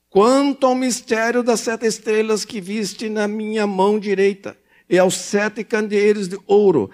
Quanto 0.10 0.66
ao 0.66 0.74
mistério 0.74 1.44
das 1.44 1.60
sete 1.60 1.86
estrelas 1.86 2.44
que 2.44 2.60
viste 2.60 3.08
na 3.08 3.28
minha 3.28 3.68
mão 3.68 4.00
direita, 4.00 4.58
e 4.90 4.98
aos 4.98 5.14
sete 5.14 5.64
candeeiros 5.64 6.28
de 6.28 6.40
ouro, 6.48 6.90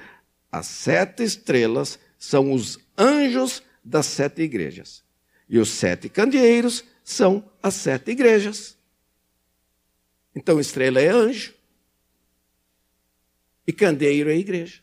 as 0.52 0.67
sete 0.67 1.24
estrelas 1.24 1.98
são 2.20 2.52
os 2.52 2.78
anjos 2.98 3.63
das 3.82 4.08
sete 4.08 4.41
igrejas. 4.41 5.04
E 5.48 5.58
os 5.58 5.70
sete 5.70 6.10
candeeiros 6.10 6.84
são 7.02 7.50
as 7.63 7.76
sete 7.76 8.12
igrejas. 8.12 8.78
Então, 10.36 10.60
estrela 10.60 11.00
é 11.00 11.08
anjo. 11.08 11.54
E 13.65 13.72
candeeiro 13.72 14.30
é 14.30 14.36
igreja. 14.36 14.82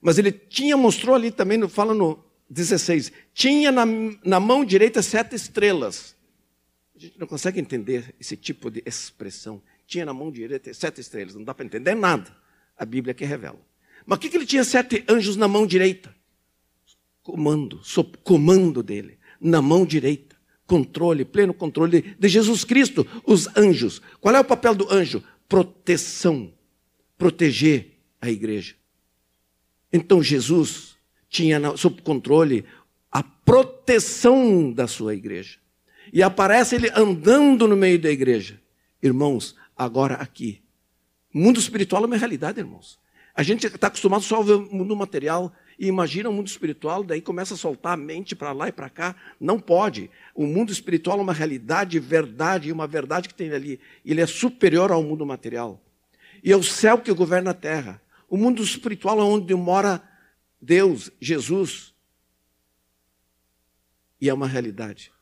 Mas 0.00 0.16
ele 0.16 0.30
tinha, 0.30 0.76
mostrou 0.76 1.16
ali 1.16 1.32
também, 1.32 1.68
fala 1.68 1.92
no 1.92 2.27
16, 2.48 3.12
tinha 3.34 3.70
na, 3.70 3.84
na 4.24 4.40
mão 4.40 4.64
direita 4.64 5.02
sete 5.02 5.34
estrelas. 5.34 6.16
A 6.96 6.98
gente 6.98 7.18
não 7.18 7.26
consegue 7.26 7.60
entender 7.60 8.14
esse 8.18 8.36
tipo 8.36 8.70
de 8.70 8.82
expressão. 8.84 9.62
Tinha 9.86 10.04
na 10.04 10.14
mão 10.14 10.30
direita 10.30 10.72
sete 10.74 11.00
estrelas, 11.00 11.34
não 11.34 11.44
dá 11.44 11.54
para 11.54 11.66
entender 11.66 11.94
nada. 11.94 12.34
A 12.76 12.84
Bíblia 12.84 13.14
que 13.14 13.24
revela. 13.24 13.60
Mas 14.06 14.18
o 14.18 14.20
que, 14.20 14.28
que 14.28 14.36
ele 14.36 14.46
tinha 14.46 14.64
sete 14.64 15.04
anjos 15.08 15.36
na 15.36 15.48
mão 15.48 15.66
direita? 15.66 16.14
comando, 17.28 17.78
sob 17.84 18.16
comando 18.24 18.82
dele, 18.82 19.18
na 19.38 19.60
mão 19.60 19.84
direita, 19.84 20.34
controle, 20.66 21.26
pleno 21.26 21.52
controle 21.52 22.16
de 22.18 22.26
Jesus 22.26 22.64
Cristo, 22.64 23.06
os 23.22 23.54
anjos. 23.54 24.00
Qual 24.18 24.34
é 24.34 24.40
o 24.40 24.44
papel 24.44 24.74
do 24.74 24.90
anjo? 24.90 25.22
Proteção, 25.46 26.50
proteger 27.18 27.98
a 28.18 28.30
igreja. 28.30 28.76
Então 29.92 30.22
Jesus 30.22 30.96
tinha 31.28 31.76
sob 31.76 32.02
controle 32.02 32.64
a 33.10 33.22
proteção 33.22 34.72
da 34.72 34.86
sua 34.86 35.14
igreja. 35.14 35.58
E 36.12 36.22
aparece 36.22 36.74
ele 36.74 36.90
andando 36.94 37.68
no 37.68 37.76
meio 37.76 37.98
da 37.98 38.10
igreja. 38.10 38.60
Irmãos, 39.02 39.54
agora 39.76 40.14
aqui. 40.14 40.62
Mundo 41.32 41.60
espiritual 41.60 42.02
é 42.02 42.06
uma 42.06 42.16
realidade, 42.16 42.58
irmãos. 42.58 42.98
A 43.34 43.42
gente 43.42 43.66
está 43.66 43.86
acostumado 43.86 44.22
só 44.22 44.40
a 44.40 44.42
ver 44.42 44.54
o 44.54 44.74
mundo 44.74 44.96
material 44.96 45.52
e 45.78 45.86
imagina 45.86 46.28
o 46.28 46.32
mundo 46.32 46.48
espiritual, 46.48 47.04
daí 47.04 47.20
começa 47.20 47.54
a 47.54 47.56
soltar 47.56 47.92
a 47.92 47.96
mente 47.96 48.34
para 48.34 48.50
lá 48.50 48.66
e 48.66 48.72
para 48.72 48.90
cá. 48.90 49.14
Não 49.40 49.60
pode. 49.60 50.10
O 50.34 50.44
mundo 50.44 50.72
espiritual 50.72 51.18
é 51.18 51.22
uma 51.22 51.32
realidade, 51.32 52.00
verdade, 52.00 52.68
e 52.68 52.72
uma 52.72 52.86
verdade 52.86 53.28
que 53.28 53.34
tem 53.34 53.52
ali. 53.52 53.78
Ele 54.04 54.20
é 54.20 54.26
superior 54.26 54.90
ao 54.90 55.04
mundo 55.04 55.24
material. 55.24 55.80
E 56.42 56.50
é 56.50 56.56
o 56.56 56.64
céu 56.64 56.98
que 56.98 57.12
governa 57.12 57.52
a 57.52 57.54
terra. 57.54 58.02
O 58.28 58.36
mundo 58.36 58.60
espiritual 58.62 59.20
é 59.20 59.22
onde 59.22 59.54
mora 59.54 60.02
Deus, 60.60 61.10
Jesus. 61.20 61.94
E 64.20 64.28
é 64.28 64.34
uma 64.34 64.46
realidade. 64.46 65.12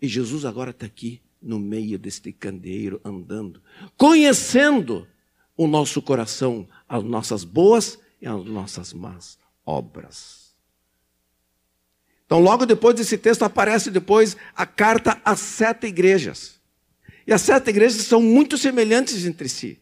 E 0.00 0.08
Jesus 0.08 0.44
agora 0.44 0.70
está 0.70 0.86
aqui 0.86 1.22
no 1.40 1.58
meio 1.58 1.98
deste 1.98 2.32
candeeiro, 2.32 3.00
andando, 3.04 3.62
conhecendo 3.96 5.08
o 5.56 5.66
nosso 5.66 6.00
coração, 6.00 6.68
as 6.88 7.02
nossas 7.02 7.44
boas 7.44 7.98
e 8.20 8.26
as 8.26 8.44
nossas 8.44 8.92
más 8.92 9.38
obras. 9.64 10.52
Então, 12.24 12.40
logo 12.40 12.64
depois 12.64 12.94
desse 12.94 13.18
texto, 13.18 13.42
aparece 13.42 13.90
depois 13.90 14.36
a 14.54 14.64
carta 14.64 15.20
às 15.24 15.40
sete 15.40 15.86
igrejas. 15.86 16.60
E 17.26 17.32
as 17.32 17.42
sete 17.42 17.70
igrejas 17.70 18.02
são 18.02 18.22
muito 18.22 18.56
semelhantes 18.56 19.26
entre 19.26 19.48
si. 19.48 19.78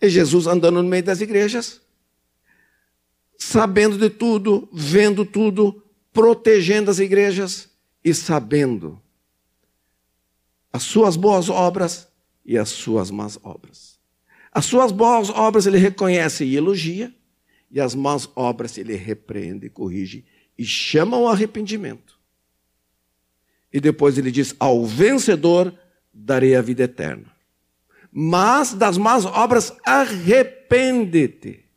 E 0.00 0.08
Jesus 0.08 0.46
andando 0.46 0.82
no 0.82 0.88
meio 0.88 1.02
das 1.02 1.20
igrejas, 1.20 1.80
sabendo 3.38 3.96
de 3.96 4.10
tudo, 4.10 4.68
vendo 4.72 5.24
tudo, 5.24 5.82
protegendo 6.12 6.90
as 6.90 6.98
igrejas 6.98 7.70
e 8.04 8.12
sabendo 8.12 9.00
as 10.72 10.82
suas 10.82 11.16
boas 11.16 11.48
obras 11.48 12.08
e 12.44 12.58
as 12.58 12.68
suas 12.68 13.10
más 13.10 13.38
obras. 13.42 13.98
As 14.52 14.64
suas 14.64 14.90
boas 14.90 15.30
obras 15.30 15.66
ele 15.66 15.78
reconhece 15.78 16.44
e 16.44 16.56
elogia, 16.56 17.14
e 17.70 17.80
as 17.80 17.94
más 17.94 18.28
obras 18.34 18.76
ele 18.76 18.94
repreende, 18.96 19.70
corrige 19.70 20.24
e 20.56 20.64
chama 20.64 21.16
ao 21.16 21.28
arrependimento. 21.28 22.18
E 23.72 23.80
depois 23.80 24.18
ele 24.18 24.30
diz: 24.30 24.56
Ao 24.58 24.84
vencedor 24.84 25.72
darei 26.12 26.56
a 26.56 26.62
vida 26.62 26.84
eterna. 26.84 27.30
Mas 28.10 28.72
das 28.72 28.96
más 28.96 29.24
obras 29.24 29.76
arrepende-te. 29.84 31.67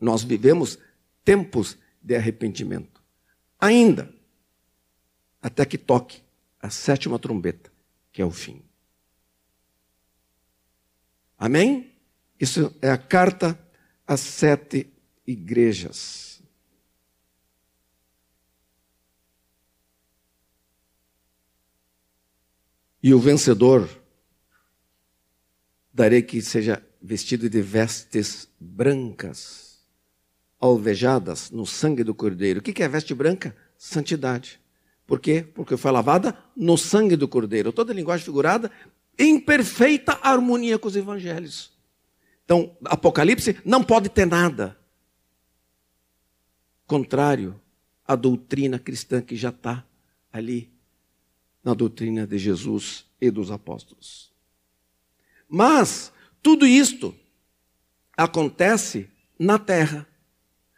Nós 0.00 0.22
vivemos 0.22 0.78
tempos 1.24 1.78
de 2.02 2.14
arrependimento. 2.14 3.02
Ainda, 3.58 4.12
até 5.40 5.64
que 5.64 5.78
toque 5.78 6.22
a 6.60 6.70
sétima 6.70 7.18
trombeta, 7.18 7.72
que 8.12 8.20
é 8.20 8.24
o 8.24 8.30
fim. 8.30 8.62
Amém? 11.38 11.92
Isso 12.38 12.74
é 12.80 12.90
a 12.90 12.98
carta 12.98 13.58
às 14.06 14.20
sete 14.20 14.92
igrejas. 15.26 16.42
E 23.02 23.12
o 23.12 23.20
vencedor 23.20 23.88
darei 25.92 26.22
que 26.22 26.40
seja 26.40 26.82
vestido 27.02 27.50
de 27.50 27.60
vestes 27.60 28.48
brancas, 28.58 29.73
alvejadas 30.64 31.50
no 31.50 31.66
sangue 31.66 32.02
do 32.02 32.14
Cordeiro. 32.14 32.60
O 32.60 32.62
que 32.62 32.82
é 32.82 32.88
veste 32.88 33.14
branca? 33.14 33.54
Santidade. 33.76 34.58
Por 35.06 35.20
quê? 35.20 35.46
Porque 35.54 35.76
foi 35.76 35.90
lavada 35.90 36.36
no 36.56 36.78
sangue 36.78 37.16
do 37.16 37.28
Cordeiro. 37.28 37.70
Toda 37.70 37.92
linguagem 37.92 38.24
figurada 38.24 38.70
em 39.18 39.38
perfeita 39.38 40.18
harmonia 40.22 40.78
com 40.78 40.88
os 40.88 40.96
evangelhos. 40.96 41.70
Então, 42.46 42.74
Apocalipse 42.86 43.58
não 43.64 43.82
pode 43.82 44.08
ter 44.08 44.26
nada 44.26 44.76
contrário 46.86 47.60
à 48.06 48.16
doutrina 48.16 48.78
cristã 48.78 49.20
que 49.20 49.36
já 49.36 49.50
está 49.50 49.84
ali 50.32 50.72
na 51.62 51.74
doutrina 51.74 52.26
de 52.26 52.38
Jesus 52.38 53.04
e 53.20 53.30
dos 53.30 53.50
apóstolos. 53.50 54.32
Mas 55.46 56.10
tudo 56.42 56.66
isto 56.66 57.14
acontece 58.16 59.08
na 59.38 59.58
terra. 59.58 60.06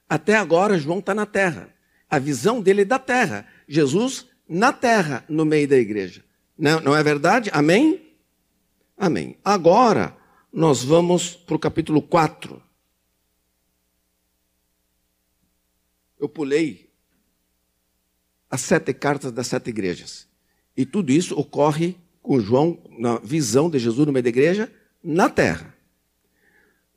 Até 0.09 0.37
agora, 0.37 0.79
João 0.79 1.01
está 1.01 1.14
na 1.14 1.27
terra. 1.27 1.75
A 2.09 2.19
visão 2.19 2.61
dele 2.61 2.83
é 2.83 2.85
da 2.85 2.99
terra. 2.99 3.47
Jesus 3.66 4.27
na 4.49 4.73
terra, 4.73 5.25
no 5.29 5.45
meio 5.45 5.66
da 5.66 5.77
igreja. 5.77 6.25
Não, 6.57 6.81
não 6.81 6.97
é 6.97 7.03
verdade? 7.03 7.51
Amém? 7.53 8.14
Amém. 8.97 9.37
Agora, 9.45 10.16
nós 10.53 10.83
vamos 10.83 11.35
para 11.35 11.57
o 11.57 11.59
capítulo 11.59 12.01
4. 12.01 12.62
Eu 16.19 16.29
pulei 16.29 16.90
as 18.49 18.62
sete 18.62 18.95
cartas 18.95 19.33
das 19.33 19.49
sete 19.49 19.69
igrejas. 19.69 20.27
E 20.77 20.87
tudo 20.87 21.11
isso 21.11 21.38
ocorre 21.38 21.97
com 22.23 22.40
João, 22.40 22.83
na 22.99 23.19
visão 23.19 23.69
de 23.69 23.79
Jesus 23.79 24.07
no 24.07 24.12
meio 24.12 24.23
da 24.23 24.29
igreja, 24.29 24.73
na 25.03 25.29
terra. 25.29 25.75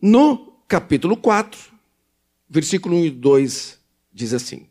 No 0.02 0.64
capítulo 0.68 1.18
4, 1.18 1.60
versículo 2.50 2.96
1 2.98 3.06
e 3.06 3.10
2, 3.12 3.80
diz 4.12 4.34
assim: 4.34 4.68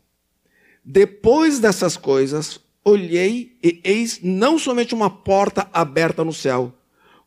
Depois 0.83 1.59
dessas 1.59 1.95
coisas, 1.95 2.59
olhei 2.83 3.57
e 3.63 3.79
eis 3.83 4.19
não 4.21 4.59
somente 4.59 4.93
uma 4.93 5.09
porta 5.09 5.69
aberta 5.71 6.23
no 6.23 6.33
céu, 6.33 6.73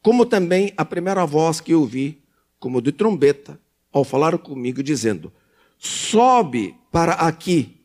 como 0.03 0.27
também 0.27 0.73
a 0.77 0.85
primeira 0.85 1.25
voz 1.25 1.61
que 1.61 1.75
ouvi, 1.75 2.23
como 2.59 2.83
de 2.83 2.93
trombeta, 2.93 3.59
ao 3.91 4.05
falar 4.05 4.37
comigo, 4.39 4.83
dizendo: 4.83 5.33
Sobe 5.79 6.77
para 6.91 7.13
aqui 7.15 7.81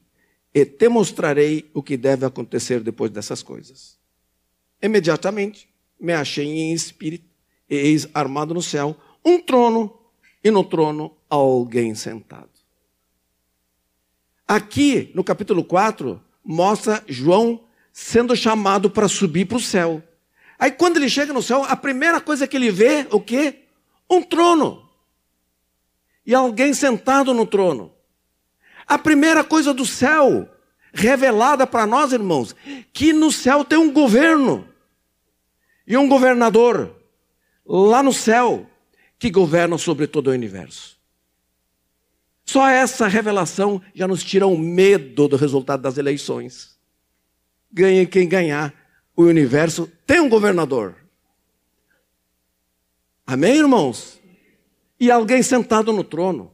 e 0.54 0.66
te 0.66 0.90
mostrarei 0.90 1.70
o 1.74 1.82
que 1.84 1.96
deve 1.96 2.26
acontecer 2.26 2.82
depois 2.82 3.12
dessas 3.12 3.44
coisas. 3.44 3.98
Imediatamente 4.82 5.70
me 6.00 6.14
achei 6.14 6.46
em 6.46 6.74
espírito, 6.74 7.26
e 7.70 7.76
eis 7.76 8.08
armado 8.14 8.54
no 8.54 8.62
céu 8.62 8.96
um 9.24 9.42
trono, 9.42 9.98
e 10.44 10.50
no 10.50 10.64
trono 10.64 11.16
alguém 11.30 11.94
sentado. 11.96 12.57
Aqui, 14.48 15.12
no 15.14 15.24
capítulo 15.24 15.64
4, 15.64 16.22
mostra 16.44 17.04
João 17.08 17.62
sendo 17.92 18.36
chamado 18.36 18.90
para 18.90 19.08
subir 19.08 19.46
para 19.46 19.58
o 19.58 19.62
céu. 19.62 20.02
Aí 20.58 20.72
quando 20.72 20.98
ele 20.98 21.10
chega 21.10 21.34
no 21.34 21.42
céu, 21.42 21.66
a 21.68 21.76
primeira 21.76 22.22
coisa 22.22 22.48
que 22.48 22.56
ele 22.56 22.72
vê, 22.72 23.06
o 23.12 23.20
quê? 23.20 23.64
Um 24.10 24.22
trono. 24.22 24.88
E 26.26 26.34
alguém 26.34 26.74
sentado 26.74 27.34
no 27.34 27.46
trono. 27.46 27.92
A 28.88 28.98
primeira 28.98 29.44
coisa 29.44 29.74
do 29.74 29.86
céu 29.86 30.50
revelada 30.94 31.68
para 31.68 31.86
nós, 31.86 32.14
irmãos, 32.14 32.56
que 32.94 33.12
no 33.14 33.32
céu 33.32 33.66
tem 33.66 33.78
um 33.78 33.92
governo 33.92 34.68
e 35.86 35.96
um 35.98 36.08
governador 36.08 36.96
lá 37.66 38.02
no 38.02 38.14
céu 38.14 38.66
que 39.20 39.30
governa 39.30 39.78
sobre 39.78 40.08
todo 40.08 40.28
o 40.28 40.32
universo. 40.32 40.97
Só 42.48 42.68
essa 42.68 43.08
revelação 43.08 43.82
já 43.94 44.08
nos 44.08 44.24
tira 44.24 44.48
o 44.48 44.58
medo 44.58 45.28
do 45.28 45.36
resultado 45.36 45.82
das 45.82 45.98
eleições. 45.98 46.80
Ganhe 47.72 48.08
quem 48.08 48.28
ganhar, 48.28 48.74
o 49.16 49.24
universo 49.24 49.92
tem 50.06 50.20
um 50.20 50.30
governador. 50.30 50.96
Amém, 53.26 53.58
irmãos? 53.58 54.20
E 55.00 55.12
alguém 55.12 55.44
sentado 55.44 55.92
no 55.94 56.04
trono. 56.04 56.52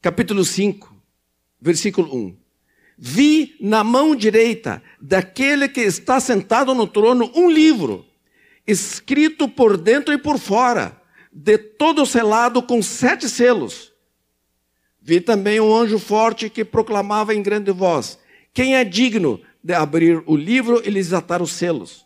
Capítulo 0.00 0.44
5 0.44 0.92
versículo 1.62 2.12
1. 2.14 2.36
Vi 2.98 3.56
na 3.60 3.84
mão 3.84 4.16
direita 4.16 4.82
daquele 5.00 5.68
que 5.68 5.80
está 5.80 6.18
sentado 6.18 6.74
no 6.74 6.86
trono 6.88 7.30
um 7.34 7.48
livro, 7.48 8.04
escrito 8.66 9.48
por 9.48 9.76
dentro 9.76 10.12
e 10.12 10.18
por 10.18 10.38
fora, 10.38 11.00
de 11.32 11.56
todo 11.56 12.04
selado 12.04 12.62
com 12.62 12.82
sete 12.82 13.28
selos. 13.28 13.90
Vi 15.00 15.20
também 15.20 15.58
um 15.60 15.74
anjo 15.74 15.98
forte 15.98 16.50
que 16.50 16.64
proclamava 16.64 17.34
em 17.34 17.42
grande 17.42 17.72
voz: 17.72 18.18
Quem 18.52 18.76
é 18.76 18.84
digno 18.84 19.40
de 19.64 19.72
abrir 19.72 20.22
o 20.26 20.36
livro 20.36 20.82
e 20.84 20.90
lhes 20.90 21.12
atar 21.12 21.40
os 21.40 21.52
selos? 21.52 22.04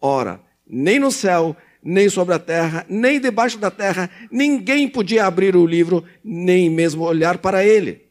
Ora, 0.00 0.40
nem 0.66 0.98
no 0.98 1.10
céu, 1.10 1.56
nem 1.82 2.08
sobre 2.08 2.34
a 2.34 2.38
terra, 2.38 2.84
nem 2.88 3.20
debaixo 3.20 3.58
da 3.58 3.70
terra, 3.70 4.10
ninguém 4.30 4.88
podia 4.88 5.26
abrir 5.26 5.54
o 5.54 5.66
livro, 5.66 6.04
nem 6.22 6.68
mesmo 6.68 7.04
olhar 7.04 7.38
para 7.38 7.64
ele. 7.64 8.08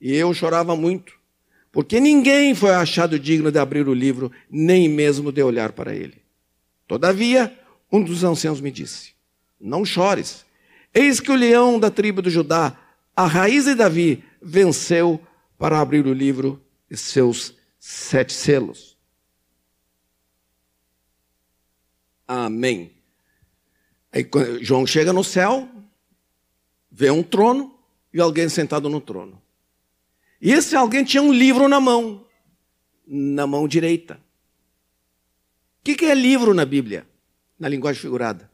E 0.00 0.14
eu 0.14 0.32
chorava 0.32 0.76
muito, 0.76 1.12
porque 1.72 2.00
ninguém 2.00 2.54
foi 2.54 2.70
achado 2.70 3.18
digno 3.18 3.50
de 3.50 3.58
abrir 3.58 3.88
o 3.88 3.94
livro, 3.94 4.30
nem 4.50 4.88
mesmo 4.88 5.32
de 5.32 5.42
olhar 5.42 5.72
para 5.72 5.94
ele. 5.94 6.22
Todavia, 6.86 7.58
um 7.90 8.02
dos 8.02 8.24
anciãos 8.24 8.60
me 8.60 8.70
disse: 8.70 9.15
Não 9.60 9.84
chores. 9.84 10.44
Eis 10.92 11.20
que 11.20 11.30
o 11.30 11.36
leão 11.36 11.78
da 11.78 11.90
tribo 11.90 12.22
de 12.22 12.30
Judá, 12.30 12.76
a 13.14 13.26
raiz 13.26 13.64
de 13.64 13.74
Davi, 13.74 14.24
venceu 14.40 15.20
para 15.58 15.80
abrir 15.80 16.06
o 16.06 16.12
livro 16.12 16.62
e 16.90 16.96
seus 16.96 17.54
sete 17.78 18.32
selos. 18.32 18.96
Amém. 22.26 22.92
Aí 24.12 24.28
João 24.62 24.86
chega 24.86 25.12
no 25.12 25.22
céu, 25.22 25.68
vê 26.90 27.10
um 27.10 27.22
trono 27.22 27.78
e 28.12 28.20
alguém 28.20 28.48
sentado 28.48 28.88
no 28.88 29.00
trono. 29.00 29.40
E 30.40 30.52
esse 30.52 30.74
alguém 30.74 31.04
tinha 31.04 31.22
um 31.22 31.32
livro 31.32 31.68
na 31.68 31.80
mão, 31.80 32.26
na 33.06 33.46
mão 33.46 33.68
direita. 33.68 34.20
O 35.80 35.94
que 35.94 36.04
é 36.04 36.14
livro 36.14 36.52
na 36.52 36.64
Bíblia, 36.64 37.06
na 37.58 37.68
linguagem 37.68 38.00
figurada? 38.00 38.50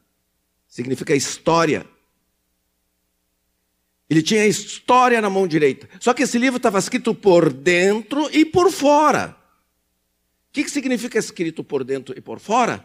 Significa 0.73 1.15
história. 1.15 1.85
Ele 4.09 4.23
tinha 4.23 4.47
história 4.47 5.21
na 5.21 5.29
mão 5.29 5.47
direita. 5.47 5.87
Só 5.99 6.15
que 6.15 6.23
esse 6.23 6.39
livro 6.39 6.57
estava 6.57 6.79
escrito 6.79 7.13
por 7.13 7.53
dentro 7.53 8.27
e 8.35 8.43
por 8.43 8.71
fora. 8.71 9.37
O 10.49 10.51
que 10.51 10.67
significa 10.67 11.19
escrito 11.19 11.63
por 11.63 11.83
dentro 11.83 12.17
e 12.17 12.21
por 12.21 12.39
fora? 12.39 12.83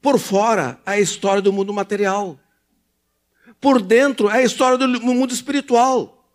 Por 0.00 0.20
fora, 0.20 0.80
é 0.86 0.92
a 0.92 1.00
história 1.00 1.42
do 1.42 1.52
mundo 1.52 1.74
material. 1.74 2.38
Por 3.60 3.82
dentro, 3.82 4.30
é 4.30 4.38
a 4.38 4.44
história 4.44 4.78
do 4.78 4.86
mundo 5.00 5.34
espiritual. 5.34 6.32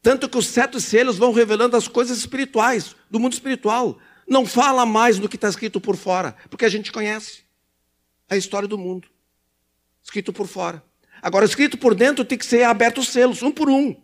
Tanto 0.00 0.28
que 0.28 0.38
os 0.38 0.46
sete 0.46 0.80
selos 0.80 1.18
vão 1.18 1.32
revelando 1.32 1.76
as 1.76 1.88
coisas 1.88 2.16
espirituais, 2.16 2.94
do 3.10 3.18
mundo 3.18 3.32
espiritual. 3.32 3.98
Não 4.24 4.46
fala 4.46 4.86
mais 4.86 5.18
do 5.18 5.28
que 5.28 5.34
está 5.34 5.48
escrito 5.48 5.80
por 5.80 5.96
fora, 5.96 6.36
porque 6.48 6.64
a 6.64 6.68
gente 6.68 6.92
conhece 6.92 7.42
a 8.30 8.36
história 8.36 8.68
do 8.68 8.78
mundo. 8.78 9.11
Escrito 10.02 10.32
por 10.32 10.46
fora. 10.46 10.82
Agora, 11.20 11.44
escrito 11.44 11.78
por 11.78 11.94
dentro 11.94 12.24
tem 12.24 12.36
que 12.36 12.46
ser 12.46 12.64
aberto 12.64 12.98
os 12.98 13.08
selos, 13.08 13.42
um 13.42 13.52
por 13.52 13.68
um, 13.68 13.94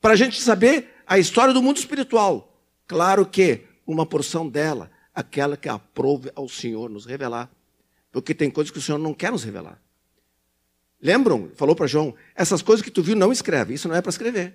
para 0.00 0.12
a 0.12 0.16
gente 0.16 0.40
saber 0.40 0.94
a 1.06 1.18
história 1.18 1.54
do 1.54 1.62
mundo 1.62 1.78
espiritual. 1.78 2.60
Claro 2.86 3.24
que 3.24 3.64
uma 3.86 4.04
porção 4.04 4.48
dela, 4.48 4.90
aquela 5.14 5.56
que 5.56 5.68
aprove 5.68 6.30
ao 6.34 6.48
Senhor 6.48 6.90
nos 6.90 7.06
revelar. 7.06 7.50
Porque 8.12 8.34
tem 8.34 8.50
coisas 8.50 8.70
que 8.70 8.78
o 8.78 8.82
Senhor 8.82 8.98
não 8.98 9.14
quer 9.14 9.32
nos 9.32 9.44
revelar. 9.44 9.80
Lembram? 11.00 11.50
Falou 11.54 11.74
para 11.74 11.86
João: 11.86 12.14
essas 12.34 12.62
coisas 12.62 12.84
que 12.84 12.90
tu 12.90 13.02
viu, 13.02 13.16
não 13.16 13.32
escreve. 13.32 13.74
Isso 13.74 13.88
não 13.88 13.94
é 13.94 14.02
para 14.02 14.10
escrever. 14.10 14.54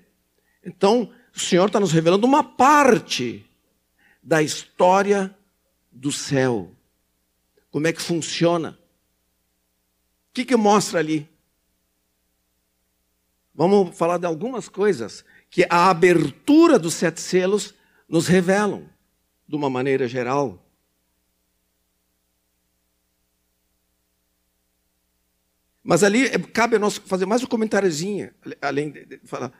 Então, 0.64 1.12
o 1.36 1.40
Senhor 1.40 1.68
está 1.68 1.80
nos 1.80 1.92
revelando 1.92 2.26
uma 2.26 2.44
parte 2.44 3.46
da 4.22 4.42
história 4.42 5.36
do 5.92 6.12
céu. 6.12 6.72
Como 7.72 7.88
é 7.88 7.94
que 7.94 8.02
funciona? 8.02 8.78
O 10.32 10.34
que, 10.34 10.46
que 10.46 10.56
mostra 10.56 11.00
ali? 11.00 11.30
Vamos 13.54 13.98
falar 13.98 14.18
de 14.18 14.26
algumas 14.26 14.70
coisas 14.70 15.26
que 15.50 15.66
a 15.70 15.90
abertura 15.90 16.80
dos 16.80 16.94
sete 16.94 17.20
selos 17.20 17.76
nos 18.08 18.28
revelam, 18.28 18.90
de 19.46 19.58
uma 19.58 19.70
maneira 19.70 20.08
geral. 20.08 20.66
Mas 25.84 26.02
ali 26.02 26.30
cabe 26.54 26.78
a 26.78 26.80
nós 26.80 26.96
fazer 26.98 27.26
mais 27.26 27.44
um 27.44 27.48
comentáriozinho, 27.48 28.34
além 28.62 28.90
de 28.90 29.20
falar. 29.26 29.52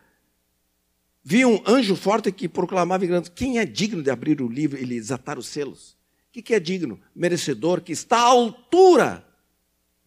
vi 1.22 1.46
um 1.46 1.62
anjo 1.68 1.98
forte 1.98 2.32
que 2.32 2.48
proclamava 2.48 3.06
gritando: 3.06 3.30
Quem 3.32 3.60
é 3.60 3.66
digno 3.66 4.02
de 4.02 4.10
abrir 4.10 4.42
o 4.42 4.48
livro 4.48 4.80
e 4.80 4.86
desatar 4.86 5.38
os 5.38 5.48
selos? 5.48 5.98
O 6.30 6.32
que, 6.32 6.42
que 6.42 6.54
é 6.54 6.62
digno? 6.62 6.98
Merecedor 7.14 7.82
que 7.82 7.92
está 7.92 8.20
à 8.20 8.28
altura 8.28 9.31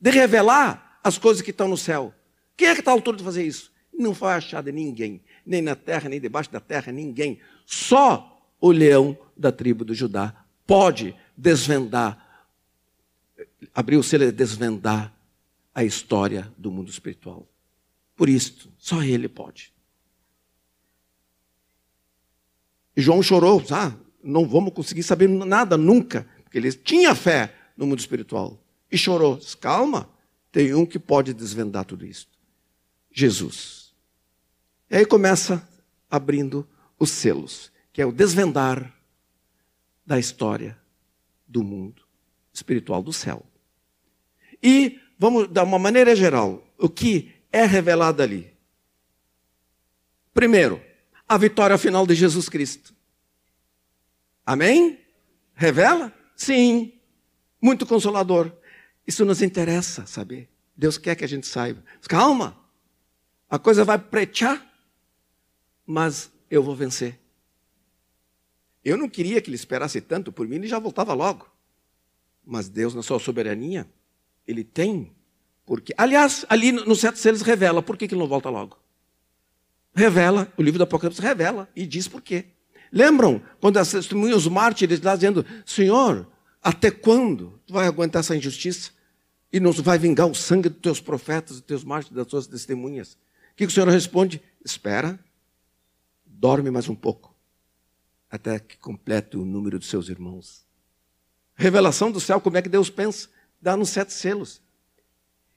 de 0.04 0.10
revelar 0.10 1.00
as 1.02 1.16
coisas 1.16 1.40
que 1.40 1.50
estão 1.50 1.66
no 1.66 1.78
céu. 1.78 2.12
Quem 2.58 2.68
é 2.68 2.74
que 2.74 2.80
está 2.82 2.90
à 2.90 2.94
altura 2.94 3.16
de 3.16 3.24
fazer 3.24 3.42
isso? 3.42 3.72
Não 3.90 4.14
foi 4.14 4.32
achado 4.32 4.70
ninguém, 4.70 5.22
nem 5.46 5.62
na 5.62 5.74
terra, 5.74 6.10
nem 6.10 6.20
debaixo 6.20 6.52
da 6.52 6.60
terra, 6.60 6.92
ninguém. 6.92 7.40
Só 7.64 8.38
o 8.60 8.70
leão 8.70 9.16
da 9.34 9.50
tribo 9.50 9.82
do 9.82 9.94
Judá 9.94 10.44
pode 10.66 11.16
desvendar, 11.34 12.46
abrir 13.74 13.96
o 13.96 14.02
selo 14.02 14.24
e 14.24 14.30
desvendar 14.30 15.10
a 15.74 15.82
história 15.82 16.52
do 16.58 16.70
mundo 16.70 16.90
espiritual. 16.90 17.48
Por 18.14 18.28
isso, 18.28 18.70
só 18.76 19.02
ele 19.02 19.26
pode. 19.26 19.72
E 22.94 23.00
João 23.00 23.22
chorou, 23.22 23.64
ah, 23.70 23.94
não 24.22 24.46
vamos 24.46 24.74
conseguir 24.74 25.02
saber 25.02 25.30
nada 25.30 25.78
nunca, 25.78 26.28
porque 26.42 26.58
ele 26.58 26.70
tinha 26.74 27.14
fé 27.14 27.54
no 27.74 27.86
mundo 27.86 28.00
espiritual. 28.00 28.62
E 28.94 28.96
chorou, 28.96 29.40
calma, 29.61 30.09
tem 30.52 30.72
um 30.72 30.87
que 30.87 31.00
pode 31.00 31.35
desvendar 31.35 31.85
tudo 31.85 32.07
isso. 32.07 32.28
Jesus. 33.11 33.92
E 34.88 34.94
aí 34.94 35.04
começa 35.04 35.68
abrindo 36.09 36.64
os 36.96 37.11
selos, 37.11 37.72
que 37.92 38.00
é 38.00 38.07
o 38.07 38.12
desvendar 38.12 38.94
da 40.07 40.16
história 40.16 40.78
do 41.44 41.64
mundo 41.64 42.04
espiritual 42.52 43.02
do 43.02 43.12
céu. 43.12 43.44
E 44.62 45.00
vamos 45.18 45.48
dar 45.48 45.64
uma 45.64 45.76
maneira 45.76 46.14
geral, 46.14 46.64
o 46.78 46.88
que 46.88 47.35
é 47.50 47.64
revelado 47.64 48.22
ali? 48.22 48.57
Primeiro, 50.33 50.80
a 51.28 51.37
vitória 51.37 51.76
final 51.76 52.07
de 52.07 52.14
Jesus 52.14 52.48
Cristo. 52.48 52.94
Amém? 54.46 55.00
Revela? 55.52 56.14
Sim. 56.37 56.92
Muito 57.61 57.85
consolador. 57.85 58.57
Isso 59.06 59.24
nos 59.24 59.42
interessa 59.42 60.06
saber. 60.06 60.48
Deus 60.76 60.98
quer 60.98 61.14
que 61.14 61.24
a 61.24 61.28
gente 61.28 61.46
saiba. 61.46 61.82
Calma. 62.08 62.56
A 63.48 63.58
coisa 63.58 63.84
vai 63.84 63.98
pretear, 63.98 64.64
mas 65.86 66.30
eu 66.50 66.62
vou 66.62 66.74
vencer. 66.74 67.18
Eu 68.84 68.96
não 68.96 69.08
queria 69.08 69.40
que 69.40 69.48
ele 69.48 69.56
esperasse 69.56 70.00
tanto 70.00 70.32
por 70.32 70.46
mim, 70.46 70.56
ele 70.56 70.66
já 70.66 70.78
voltava 70.78 71.14
logo. 71.14 71.48
Mas 72.44 72.68
Deus, 72.68 72.94
na 72.94 73.02
sua 73.02 73.18
soberania, 73.18 73.88
ele 74.46 74.62
tem. 74.62 75.12
Porque, 75.64 75.94
aliás, 75.96 76.44
ali 76.48 76.72
no 76.72 76.94
sete 76.94 77.18
selos 77.18 77.40
revela 77.40 77.82
por 77.82 77.96
que, 77.96 78.06
que 78.06 78.14
ele 78.14 78.20
não 78.20 78.28
volta 78.28 78.50
logo. 78.50 78.78
Revela, 79.94 80.52
o 80.56 80.62
livro 80.62 80.78
do 80.78 80.84
Apocalipse 80.84 81.22
revela 81.22 81.68
e 81.74 81.86
diz 81.86 82.08
por 82.08 82.20
quê. 82.20 82.46
Lembram 82.92 83.42
quando 83.60 83.78
as 83.78 83.90
testemunhas, 83.90 84.38
os 84.38 84.48
mártires 84.48 85.00
lá 85.00 85.14
dizendo: 85.14 85.46
Senhor, 85.64 86.26
até 86.62 86.90
quando 86.90 87.60
tu 87.66 87.72
vai 87.72 87.86
aguentar 87.86 88.20
essa 88.20 88.36
injustiça? 88.36 88.90
E 89.54 89.60
nos 89.60 89.78
vai 89.78 89.96
vingar 89.96 90.26
o 90.26 90.34
sangue 90.34 90.68
dos 90.68 90.80
teus 90.80 91.00
profetas, 91.00 91.58
dos 91.58 91.64
teus 91.64 91.84
mártires, 91.84 92.16
das 92.16 92.26
tuas 92.26 92.44
testemunhas? 92.44 93.14
O 93.52 93.54
que 93.54 93.64
o 93.64 93.70
Senhor 93.70 93.88
responde? 93.88 94.42
Espera, 94.64 95.16
dorme 96.26 96.72
mais 96.72 96.88
um 96.88 96.94
pouco 96.96 97.32
até 98.28 98.58
que 98.58 98.76
complete 98.76 99.36
o 99.36 99.44
número 99.44 99.78
dos 99.78 99.86
seus 99.86 100.08
irmãos. 100.08 100.66
Revelação 101.54 102.10
do 102.10 102.18
céu, 102.18 102.40
como 102.40 102.56
é 102.56 102.62
que 102.62 102.68
Deus 102.68 102.90
pensa? 102.90 103.28
Dá 103.62 103.76
nos 103.76 103.90
sete 103.90 104.12
selos. 104.12 104.60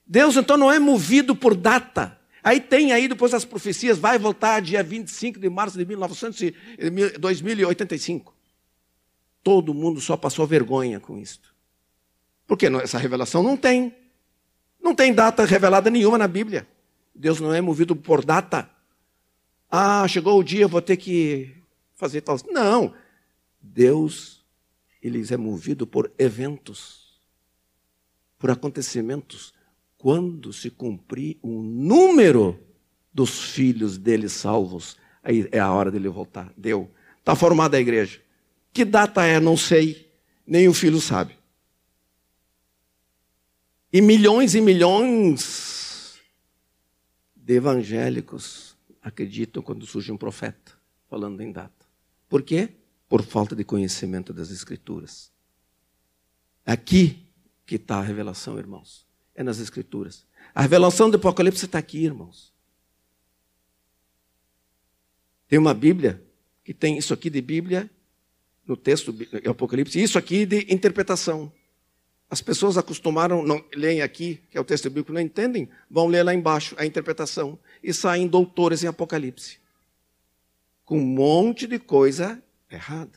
Deus 0.06 0.36
então 0.36 0.56
não 0.56 0.70
é 0.70 0.78
movido 0.78 1.34
por 1.34 1.56
data. 1.56 2.16
Aí 2.40 2.60
tem 2.60 2.92
aí 2.92 3.08
depois 3.08 3.34
as 3.34 3.44
profecias, 3.44 3.98
vai 3.98 4.16
voltar 4.16 4.60
dia 4.62 4.80
25 4.80 5.40
de 5.40 5.50
março 5.50 5.76
de 5.76 5.84
1900, 5.84 6.52
2085. 7.18 8.32
Todo 9.42 9.74
mundo 9.74 10.00
só 10.00 10.16
passou 10.16 10.46
vergonha 10.46 11.00
com 11.00 11.18
isto. 11.18 11.47
Porque 12.48 12.66
essa 12.66 12.98
revelação 12.98 13.42
não 13.42 13.56
tem. 13.56 13.94
Não 14.82 14.94
tem 14.94 15.12
data 15.12 15.44
revelada 15.44 15.90
nenhuma 15.90 16.16
na 16.16 16.26
Bíblia. 16.26 16.66
Deus 17.14 17.38
não 17.38 17.52
é 17.52 17.60
movido 17.60 17.94
por 17.94 18.24
data. 18.24 18.68
Ah, 19.70 20.08
chegou 20.08 20.40
o 20.40 20.42
dia, 20.42 20.66
vou 20.66 20.80
ter 20.80 20.96
que 20.96 21.54
fazer 21.94 22.22
tal. 22.22 22.38
Não. 22.50 22.94
Deus, 23.60 24.42
ele 25.02 25.22
é 25.30 25.36
movido 25.36 25.86
por 25.86 26.10
eventos, 26.18 27.20
por 28.38 28.50
acontecimentos. 28.50 29.52
Quando 29.98 30.52
se 30.52 30.70
cumprir 30.70 31.36
o 31.42 31.62
número 31.62 32.58
dos 33.12 33.50
filhos 33.50 33.98
dele 33.98 34.28
salvos, 34.28 34.96
aí 35.22 35.46
é 35.52 35.58
a 35.58 35.70
hora 35.70 35.90
dele 35.90 36.08
voltar. 36.08 36.50
Deu. 36.56 36.90
Está 37.18 37.36
formada 37.36 37.76
a 37.76 37.80
igreja. 37.80 38.22
Que 38.72 38.86
data 38.86 39.26
é? 39.26 39.38
Não 39.38 39.56
sei. 39.56 40.10
Nem 40.46 40.66
o 40.66 40.72
filho 40.72 40.98
sabe. 40.98 41.37
E 43.92 44.00
milhões 44.00 44.54
e 44.54 44.60
milhões 44.60 46.18
de 47.34 47.54
evangélicos 47.54 48.76
acreditam 49.02 49.62
quando 49.62 49.86
surge 49.86 50.12
um 50.12 50.16
profeta 50.16 50.72
falando 51.08 51.40
em 51.40 51.50
data. 51.50 51.86
Por 52.28 52.42
quê? 52.42 52.68
Por 53.08 53.22
falta 53.22 53.56
de 53.56 53.64
conhecimento 53.64 54.32
das 54.32 54.50
Escrituras. 54.50 55.32
Aqui 56.66 57.26
que 57.64 57.76
está 57.76 57.96
a 57.96 58.02
revelação, 58.02 58.58
irmãos. 58.58 59.06
É 59.34 59.42
nas 59.42 59.58
Escrituras. 59.58 60.26
A 60.54 60.60
revelação 60.60 61.08
do 61.08 61.16
Apocalipse 61.16 61.64
está 61.64 61.78
aqui, 61.78 62.04
irmãos. 62.04 62.52
Tem 65.48 65.58
uma 65.58 65.72
Bíblia 65.72 66.22
que 66.62 66.74
tem 66.74 66.98
isso 66.98 67.14
aqui 67.14 67.30
de 67.30 67.40
Bíblia, 67.40 67.90
no 68.66 68.76
texto 68.76 69.10
do 69.10 69.50
Apocalipse, 69.50 69.98
e 69.98 70.02
isso 70.02 70.18
aqui 70.18 70.44
de 70.44 70.66
interpretação. 70.68 71.50
As 72.30 72.42
pessoas 72.42 72.76
acostumaram, 72.76 73.42
não 73.42 73.64
leem 73.74 74.02
aqui, 74.02 74.42
que 74.50 74.58
é 74.58 74.60
o 74.60 74.64
texto 74.64 74.90
bíblico, 74.90 75.12
não 75.12 75.20
entendem, 75.20 75.68
vão 75.90 76.06
ler 76.06 76.22
lá 76.22 76.34
embaixo 76.34 76.74
a 76.78 76.84
interpretação 76.84 77.58
e 77.82 77.94
saem 77.94 78.26
doutores 78.26 78.82
em 78.82 78.86
Apocalipse 78.86 79.58
com 80.88 80.98
um 80.98 81.04
monte 81.04 81.66
de 81.66 81.78
coisa 81.78 82.42
errada. 82.70 83.12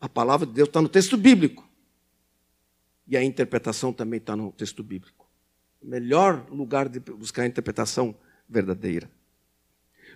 A 0.00 0.08
palavra 0.08 0.46
de 0.46 0.54
Deus 0.54 0.66
está 0.66 0.80
no 0.80 0.88
texto 0.88 1.14
bíblico. 1.14 1.68
E 3.06 3.18
a 3.18 3.22
interpretação 3.22 3.92
também 3.92 4.16
está 4.16 4.34
no 4.34 4.50
texto 4.50 4.82
bíblico. 4.82 5.28
O 5.82 5.86
melhor 5.86 6.46
lugar 6.50 6.88
de 6.88 6.98
buscar 7.00 7.42
a 7.42 7.46
interpretação 7.46 8.14
verdadeira. 8.48 9.10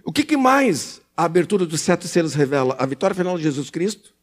O 0.02 0.10
que, 0.10 0.24
que 0.24 0.38
mais 0.38 1.02
a 1.14 1.24
abertura 1.24 1.66
dos 1.66 1.82
sete 1.82 2.08
selos 2.08 2.32
revela? 2.32 2.74
A 2.78 2.86
vitória 2.86 3.14
final 3.14 3.36
de 3.36 3.42
Jesus 3.42 3.68
Cristo 3.68 4.14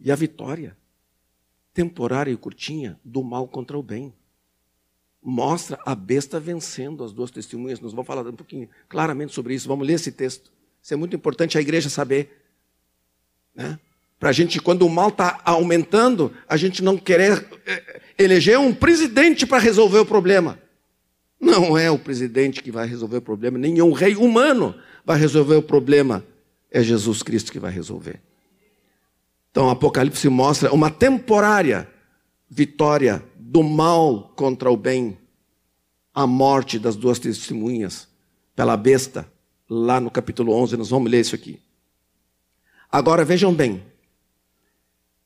e 0.00 0.10
a 0.10 0.16
vitória 0.16 0.74
temporária 1.74 2.30
e 2.30 2.36
curtinha 2.36 2.98
do 3.04 3.22
mal 3.22 3.46
contra 3.48 3.76
o 3.76 3.82
bem 3.82 4.14
mostra 5.20 5.78
a 5.84 5.94
besta 5.94 6.38
vencendo 6.38 7.02
as 7.02 7.12
duas 7.12 7.30
testemunhas. 7.30 7.80
Nós 7.80 7.92
vamos 7.92 8.06
falar 8.06 8.26
um 8.28 8.36
pouquinho 8.36 8.68
claramente 8.88 9.32
sobre 9.34 9.54
isso. 9.54 9.66
Vamos 9.66 9.86
ler 9.86 9.94
esse 9.94 10.12
texto. 10.12 10.52
Isso 10.82 10.92
é 10.92 10.96
muito 10.96 11.16
importante 11.16 11.56
a 11.56 11.60
igreja 11.62 11.88
saber. 11.88 12.42
Né? 13.54 13.78
Para 14.20 14.28
a 14.28 14.32
gente, 14.32 14.60
quando 14.60 14.86
o 14.86 14.90
mal 14.90 15.08
está 15.08 15.40
aumentando, 15.44 16.32
a 16.46 16.58
gente 16.58 16.82
não 16.82 16.98
querer 16.98 17.46
eh, 17.66 18.00
eleger 18.18 18.58
um 18.58 18.72
presidente 18.74 19.46
para 19.46 19.58
resolver 19.58 19.98
o 19.98 20.06
problema. 20.06 20.58
Não 21.40 21.76
é 21.76 21.90
o 21.90 21.98
presidente 21.98 22.62
que 22.62 22.70
vai 22.70 22.86
resolver 22.86 23.18
o 23.18 23.22
problema, 23.22 23.58
nem 23.58 23.82
um 23.82 23.92
rei 23.92 24.16
humano 24.16 24.74
vai 25.04 25.18
resolver 25.18 25.56
o 25.56 25.62
problema. 25.62 26.24
É 26.70 26.82
Jesus 26.82 27.22
Cristo 27.22 27.52
que 27.52 27.58
vai 27.58 27.70
resolver. 27.70 28.20
Então, 29.54 29.70
Apocalipse 29.70 30.28
mostra 30.28 30.74
uma 30.74 30.90
temporária 30.90 31.88
vitória 32.50 33.24
do 33.36 33.62
mal 33.62 34.32
contra 34.34 34.68
o 34.68 34.76
bem, 34.76 35.16
a 36.12 36.26
morte 36.26 36.76
das 36.76 36.96
duas 36.96 37.20
testemunhas 37.20 38.08
pela 38.56 38.76
besta, 38.76 39.32
lá 39.70 40.00
no 40.00 40.10
capítulo 40.10 40.52
11, 40.54 40.76
nós 40.76 40.90
vamos 40.90 41.08
ler 41.08 41.20
isso 41.20 41.36
aqui. 41.36 41.62
Agora 42.90 43.24
vejam 43.24 43.54
bem, 43.54 43.84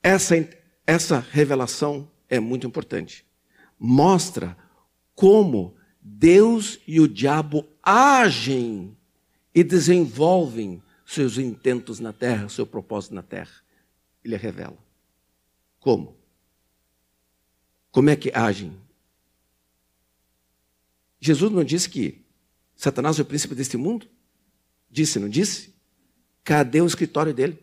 essa, 0.03 0.47
essa 0.87 1.27
revelação 1.31 2.07
é 2.29 2.39
muito 2.39 2.67
importante. 2.67 3.25
Mostra 3.79 4.55
como 5.15 5.75
Deus 6.03 6.79
e 6.87 7.01
o 7.01 7.09
diabo 7.09 7.65
agem 7.83 8.95
e 9.55 9.65
desenvolvem 9.65 10.83
seus 11.07 11.39
intentos 11.39 11.99
na 11.99 12.13
terra, 12.13 12.51
seu 12.51 12.67
propósito 12.67 13.15
na 13.15 13.23
terra. 13.23 13.67
Ele 14.25 14.37
revela. 14.37 14.79
Como? 15.81 16.17
Como 17.91 18.11
é 18.11 18.17
que 18.17 18.31
agem? 18.35 18.79
Jesus 21.21 21.51
não 21.51 21.65
disse 21.65 21.89
que 21.89 22.25
Satanás 22.77 23.19
é 23.19 23.23
o 23.23 23.25
príncipe 23.25 23.55
deste 23.55 23.77
mundo? 23.77 24.07
Disse, 24.91 25.19
não 25.19 25.29
disse? 25.29 25.75
Cadê 26.45 26.81
o 26.81 26.87
escritório 26.87 27.35
dele? 27.35 27.59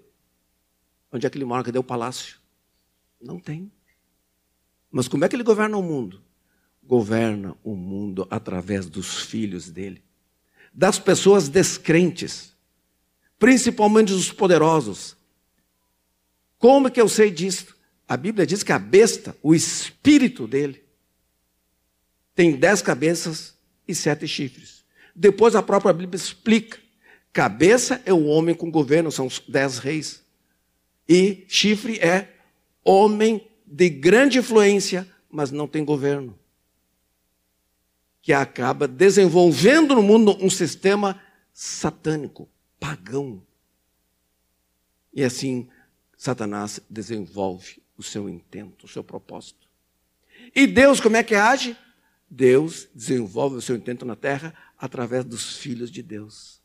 Onde 1.11 1.25
é 1.25 1.29
que 1.29 1.37
ele 1.37 1.45
mora? 1.45 1.63
Cadê 1.63 1.79
o 1.79 1.83
palácio? 1.83 2.37
Não 3.21 3.39
tem. 3.39 3.71
Mas 4.91 5.07
como 5.07 5.23
é 5.23 5.29
que 5.29 5.35
ele 5.35 5.43
governa 5.43 5.77
o 5.77 5.83
mundo? 5.83 6.21
Governa 6.83 7.55
o 7.63 7.75
mundo 7.75 8.27
através 8.29 8.87
dos 8.87 9.21
filhos 9.21 9.69
dele. 9.69 10.03
das 10.75 10.99
pessoas 10.99 11.47
descrentes, 11.47 12.53
principalmente 13.39 14.11
dos 14.11 14.29
poderosos. 14.31 15.15
Como 16.65 16.89
que 16.89 16.99
eu 16.99 17.07
sei 17.07 17.29
disso? 17.29 17.75
A 18.07 18.17
Bíblia 18.17 18.43
diz 18.43 18.63
que 18.63 18.71
a 18.71 18.79
besta, 18.79 19.37
o 19.43 19.53
espírito 19.53 20.47
dele, 20.47 20.83
tem 22.33 22.55
dez 22.55 22.81
cabeças 22.81 23.55
e 23.87 23.93
sete 23.93 24.27
chifres. 24.27 24.83
Depois 25.15 25.55
a 25.55 25.61
própria 25.61 25.93
Bíblia 25.93 26.15
explica. 26.15 26.79
Cabeça 27.31 28.01
é 28.03 28.11
o 28.11 28.25
homem 28.25 28.55
com 28.55 28.71
governo, 28.71 29.11
são 29.11 29.27
dez 29.47 29.77
reis. 29.77 30.23
E 31.07 31.45
chifre 31.47 31.99
é 31.99 32.33
homem 32.83 33.47
de 33.63 33.87
grande 33.87 34.39
influência, 34.39 35.07
mas 35.29 35.51
não 35.51 35.67
tem 35.67 35.85
governo. 35.85 36.35
Que 38.23 38.33
acaba 38.33 38.87
desenvolvendo 38.87 39.93
no 39.93 40.01
mundo 40.01 40.35
um 40.43 40.49
sistema 40.49 41.21
satânico, 41.53 42.49
pagão. 42.79 43.39
E 45.13 45.23
assim, 45.23 45.69
Satanás 46.25 46.79
desenvolve 46.89 47.81
o 47.95 48.01
seu 48.01 48.27
intento, 48.27 48.85
o 48.85 48.87
seu 48.87 49.03
propósito. 49.03 49.67
E 50.55 50.65
Deus, 50.65 50.99
como 50.99 51.17
é 51.17 51.23
que 51.23 51.35
age? 51.35 51.77
Deus 52.27 52.87
desenvolve 52.95 53.57
o 53.57 53.61
seu 53.61 53.75
intento 53.75 54.05
na 54.05 54.15
terra 54.15 54.53
através 54.77 55.23
dos 55.23 55.57
filhos 55.57 55.91
de 55.91 56.01
Deus. 56.01 56.59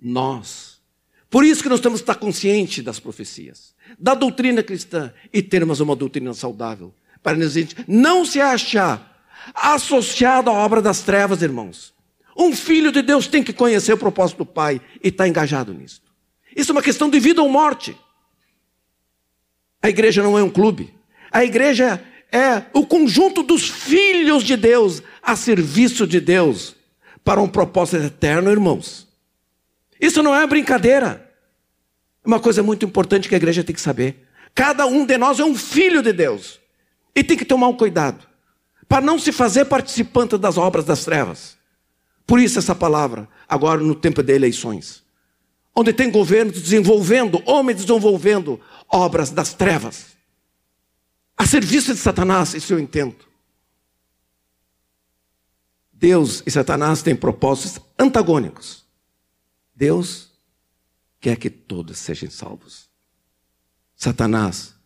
Nós. 0.00 0.80
Por 1.28 1.44
isso 1.44 1.62
que 1.62 1.68
nós 1.68 1.80
temos 1.80 2.00
que 2.00 2.04
estar 2.04 2.14
conscientes 2.14 2.84
das 2.84 3.00
profecias, 3.00 3.74
da 3.98 4.14
doutrina 4.14 4.62
cristã 4.62 5.12
e 5.32 5.42
termos 5.42 5.80
uma 5.80 5.96
doutrina 5.96 6.32
saudável. 6.32 6.94
Para 7.22 7.36
a 7.36 7.48
gente 7.48 7.74
não 7.88 8.24
se 8.24 8.40
achar 8.40 9.26
associado 9.52 10.48
à 10.48 10.52
obra 10.52 10.80
das 10.80 11.02
trevas, 11.02 11.42
irmãos. 11.42 11.92
Um 12.36 12.54
filho 12.54 12.92
de 12.92 13.02
Deus 13.02 13.26
tem 13.26 13.42
que 13.42 13.52
conhecer 13.52 13.94
o 13.94 13.98
propósito 13.98 14.38
do 14.38 14.46
Pai 14.46 14.80
e 15.02 15.08
estar 15.08 15.26
engajado 15.26 15.74
nisso. 15.74 16.00
Isso 16.54 16.70
é 16.70 16.74
uma 16.74 16.82
questão 16.82 17.10
de 17.10 17.18
vida 17.18 17.42
ou 17.42 17.48
morte. 17.48 17.96
A 19.82 19.88
igreja 19.88 20.22
não 20.22 20.38
é 20.38 20.42
um 20.42 20.50
clube. 20.50 20.94
A 21.30 21.44
igreja 21.44 22.02
é 22.30 22.62
o 22.72 22.86
conjunto 22.86 23.42
dos 23.42 23.68
filhos 23.68 24.44
de 24.44 24.56
Deus 24.56 25.02
a 25.22 25.34
serviço 25.34 26.06
de 26.06 26.20
Deus 26.20 26.76
para 27.24 27.40
um 27.40 27.48
propósito 27.48 28.04
eterno, 28.04 28.50
irmãos. 28.50 29.08
Isso 30.00 30.22
não 30.22 30.34
é 30.34 30.46
brincadeira. 30.46 31.28
Uma 32.24 32.38
coisa 32.38 32.62
muito 32.62 32.84
importante 32.84 33.28
que 33.28 33.34
a 33.34 33.38
igreja 33.38 33.64
tem 33.64 33.74
que 33.74 33.80
saber. 33.80 34.26
Cada 34.54 34.86
um 34.86 35.04
de 35.04 35.18
nós 35.18 35.40
é 35.40 35.44
um 35.44 35.54
filho 35.54 36.02
de 36.02 36.12
Deus. 36.12 36.60
E 37.14 37.24
tem 37.24 37.36
que 37.36 37.44
tomar 37.44 37.68
um 37.68 37.76
cuidado 37.76 38.26
para 38.88 39.00
não 39.00 39.18
se 39.18 39.32
fazer 39.32 39.64
participante 39.64 40.36
das 40.36 40.58
obras 40.58 40.84
das 40.84 41.04
trevas. 41.04 41.56
Por 42.26 42.38
isso 42.38 42.58
essa 42.58 42.74
palavra, 42.74 43.28
agora 43.48 43.80
no 43.80 43.94
tempo 43.94 44.22
de 44.22 44.32
eleições. 44.32 45.02
Onde 45.74 45.92
tem 45.92 46.10
governo 46.10 46.52
desenvolvendo, 46.52 47.42
homens 47.46 47.78
desenvolvendo 47.78 48.60
obras 48.92 49.30
das 49.30 49.54
trevas 49.54 50.12
a 51.42 51.46
serviço 51.46 51.92
de 51.92 51.98
Satanás, 51.98 52.54
isso 52.54 52.72
eu 52.72 52.78
entendo. 52.78 53.16
Deus 55.92 56.40
e 56.46 56.50
Satanás 56.52 57.02
têm 57.02 57.16
propósitos 57.16 57.84
antagônicos. 57.98 58.84
Deus 59.74 60.30
quer 61.20 61.36
que 61.36 61.50
todos 61.50 61.98
sejam 61.98 62.30
salvos. 62.30 62.88
Satanás 63.96 64.76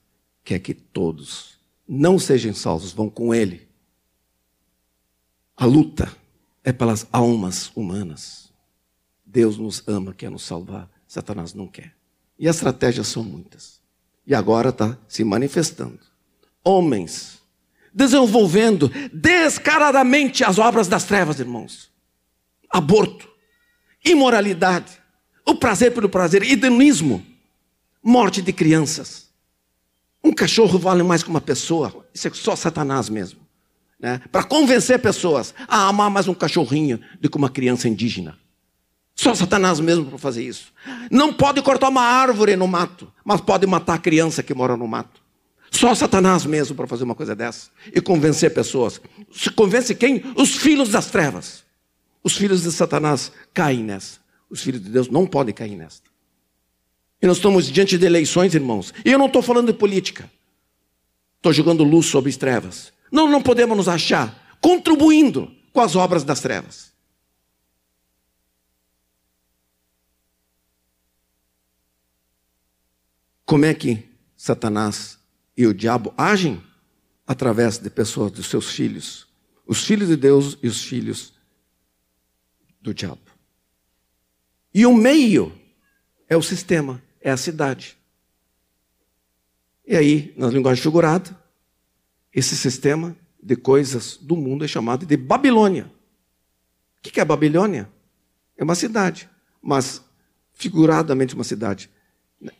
quer 0.42 0.58
que 0.58 0.72
todos 0.72 1.58
não 1.86 2.18
sejam 2.18 2.54
salvos, 2.54 2.92
vão 2.92 3.10
com 3.10 3.34
ele. 3.34 3.68
A 5.54 5.66
luta 5.66 6.10
é 6.64 6.72
pelas 6.72 7.06
almas 7.12 7.70
humanas. 7.76 8.50
Deus 9.26 9.58
nos 9.58 9.86
ama, 9.86 10.14
quer 10.14 10.30
nos 10.30 10.42
salvar. 10.42 10.90
Satanás 11.06 11.52
não 11.52 11.66
quer. 11.66 11.94
E 12.38 12.48
as 12.48 12.56
estratégias 12.56 13.08
são 13.08 13.22
muitas. 13.22 13.78
E 14.26 14.34
agora 14.34 14.70
está 14.70 14.98
se 15.06 15.22
manifestando 15.22 16.00
homens, 16.66 17.40
desenvolvendo 17.94 18.90
descaradamente 19.12 20.42
as 20.42 20.58
obras 20.58 20.88
das 20.88 21.04
trevas, 21.04 21.38
irmãos. 21.38 21.88
Aborto, 22.68 23.28
imoralidade, 24.04 25.00
o 25.46 25.54
prazer 25.54 25.94
pelo 25.94 26.08
prazer, 26.08 26.42
hedonismo, 26.42 27.24
morte 28.02 28.42
de 28.42 28.52
crianças. 28.52 29.30
Um 30.24 30.32
cachorro 30.32 30.76
vale 30.76 31.04
mais 31.04 31.22
que 31.22 31.30
uma 31.30 31.40
pessoa, 31.40 32.04
isso 32.12 32.26
é 32.26 32.30
só 32.34 32.56
Satanás 32.56 33.08
mesmo. 33.08 33.38
Né? 33.98 34.20
Para 34.32 34.42
convencer 34.42 34.98
pessoas 34.98 35.54
a 35.68 35.86
amar 35.86 36.10
mais 36.10 36.26
um 36.26 36.34
cachorrinho 36.34 37.00
do 37.20 37.30
que 37.30 37.36
uma 37.36 37.48
criança 37.48 37.88
indígena. 37.88 38.36
Só 39.16 39.34
Satanás 39.34 39.80
mesmo 39.80 40.04
para 40.04 40.18
fazer 40.18 40.44
isso. 40.44 40.72
Não 41.10 41.32
pode 41.32 41.62
cortar 41.62 41.88
uma 41.88 42.02
árvore 42.02 42.54
no 42.54 42.68
mato, 42.68 43.10
mas 43.24 43.40
pode 43.40 43.66
matar 43.66 43.94
a 43.94 43.98
criança 43.98 44.42
que 44.42 44.52
mora 44.54 44.76
no 44.76 44.86
mato. 44.86 45.22
Só 45.70 45.94
Satanás 45.94 46.44
mesmo 46.44 46.76
para 46.76 46.86
fazer 46.86 47.04
uma 47.04 47.14
coisa 47.14 47.34
dessa 47.34 47.70
e 47.94 48.00
convencer 48.00 48.52
pessoas. 48.52 49.00
Se 49.32 49.50
convence 49.50 49.94
quem? 49.94 50.22
Os 50.36 50.56
filhos 50.56 50.90
das 50.90 51.06
trevas. 51.06 51.64
Os 52.22 52.36
filhos 52.36 52.62
de 52.62 52.70
Satanás 52.70 53.32
caem 53.54 53.82
nessa. 53.82 54.20
Os 54.50 54.62
filhos 54.62 54.82
de 54.82 54.90
Deus 54.90 55.08
não 55.08 55.26
podem 55.26 55.54
cair 55.54 55.76
nesta. 55.76 56.10
E 57.20 57.26
nós 57.26 57.38
estamos 57.38 57.66
diante 57.66 57.96
de 57.96 58.04
eleições, 58.04 58.54
irmãos. 58.54 58.92
E 59.04 59.10
eu 59.10 59.18
não 59.18 59.26
estou 59.26 59.40
falando 59.42 59.68
de 59.68 59.78
política. 59.78 60.30
Estou 61.36 61.52
jogando 61.52 61.82
luz 61.84 62.06
sobre 62.06 62.30
as 62.30 62.36
trevas. 62.36 62.92
Não, 63.10 63.28
não 63.28 63.40
podemos 63.40 63.76
nos 63.76 63.88
achar 63.88 64.56
contribuindo 64.60 65.50
com 65.72 65.80
as 65.80 65.96
obras 65.96 66.22
das 66.22 66.40
trevas. 66.40 66.95
Como 73.46 73.64
é 73.64 73.72
que 73.72 74.04
Satanás 74.36 75.18
e 75.56 75.66
o 75.66 75.72
diabo 75.72 76.12
agem 76.18 76.60
através 77.24 77.78
de 77.78 77.88
pessoas, 77.88 78.32
dos 78.32 78.48
seus 78.48 78.70
filhos, 78.70 79.26
os 79.64 79.84
filhos 79.84 80.08
de 80.08 80.16
Deus 80.16 80.58
e 80.62 80.68
os 80.68 80.82
filhos 80.82 81.32
do 82.80 82.92
diabo. 82.92 83.20
E 84.74 84.84
o 84.84 84.92
meio 84.94 85.52
é 86.28 86.36
o 86.36 86.42
sistema, 86.42 87.02
é 87.20 87.30
a 87.30 87.36
cidade. 87.36 87.96
E 89.86 89.96
aí, 89.96 90.34
na 90.36 90.48
linguagem 90.48 90.82
figurada, 90.82 91.36
esse 92.32 92.56
sistema 92.56 93.16
de 93.42 93.56
coisas 93.56 94.16
do 94.16 94.36
mundo 94.36 94.64
é 94.64 94.68
chamado 94.68 95.06
de 95.06 95.16
Babilônia. 95.16 95.90
O 96.98 97.02
que 97.02 97.20
é 97.20 97.24
Babilônia? 97.24 97.88
É 98.56 98.64
uma 98.64 98.74
cidade, 98.74 99.30
mas 99.62 100.04
figuradamente 100.52 101.34
uma 101.34 101.44
cidade 101.44 101.88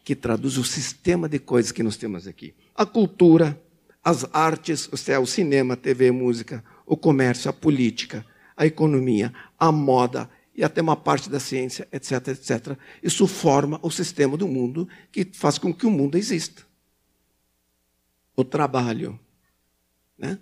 que 0.04 0.14
traduz 0.14 0.56
o 0.56 0.64
sistema 0.64 1.28
de 1.28 1.38
coisas 1.38 1.72
que 1.72 1.82
nós 1.82 1.96
temos 1.96 2.26
aqui. 2.26 2.54
A 2.74 2.86
cultura, 2.86 3.60
as 4.02 4.26
artes, 4.32 4.88
o 4.92 5.26
cinema, 5.26 5.74
a 5.74 5.76
TV, 5.76 6.08
a 6.08 6.12
música, 6.12 6.64
o 6.86 6.96
comércio, 6.96 7.50
a 7.50 7.52
política, 7.52 8.24
a 8.56 8.66
economia, 8.66 9.32
a 9.58 9.70
moda 9.70 10.30
e 10.54 10.64
até 10.64 10.80
uma 10.80 10.96
parte 10.96 11.28
da 11.28 11.38
ciência, 11.38 11.86
etc, 11.92 12.28
etc. 12.28 12.78
Isso 13.02 13.26
forma 13.26 13.78
o 13.82 13.90
sistema 13.90 14.36
do 14.36 14.48
mundo 14.48 14.88
que 15.12 15.28
faz 15.32 15.58
com 15.58 15.72
que 15.72 15.86
o 15.86 15.90
mundo 15.90 16.16
exista. 16.16 16.62
O 18.34 18.44
trabalho, 18.44 19.18
né? 20.16 20.38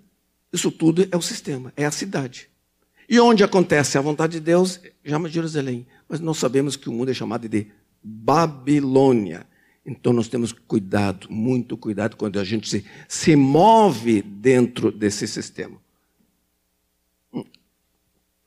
Isso 0.52 0.70
tudo 0.70 1.06
é 1.10 1.16
o 1.16 1.22
sistema, 1.22 1.72
é 1.76 1.84
a 1.84 1.90
cidade. 1.90 2.48
E 3.08 3.18
onde 3.18 3.42
acontece 3.42 3.98
a 3.98 4.00
vontade 4.00 4.34
de 4.34 4.40
Deus, 4.40 4.80
chama 5.04 5.28
Jerusalém. 5.28 5.86
Mas 6.08 6.20
nós 6.20 6.38
sabemos 6.38 6.76
que 6.76 6.88
o 6.88 6.92
mundo 6.92 7.10
é 7.10 7.14
chamado 7.14 7.48
de 7.48 7.66
Babilônia. 8.04 9.46
Então 9.84 10.12
nós 10.12 10.28
temos 10.28 10.52
cuidado, 10.52 11.30
muito 11.30 11.76
cuidado 11.76 12.16
quando 12.16 12.38
a 12.38 12.44
gente 12.44 12.68
se, 12.68 12.84
se 13.08 13.34
move 13.34 14.22
dentro 14.22 14.92
desse 14.92 15.26
sistema. 15.26 15.82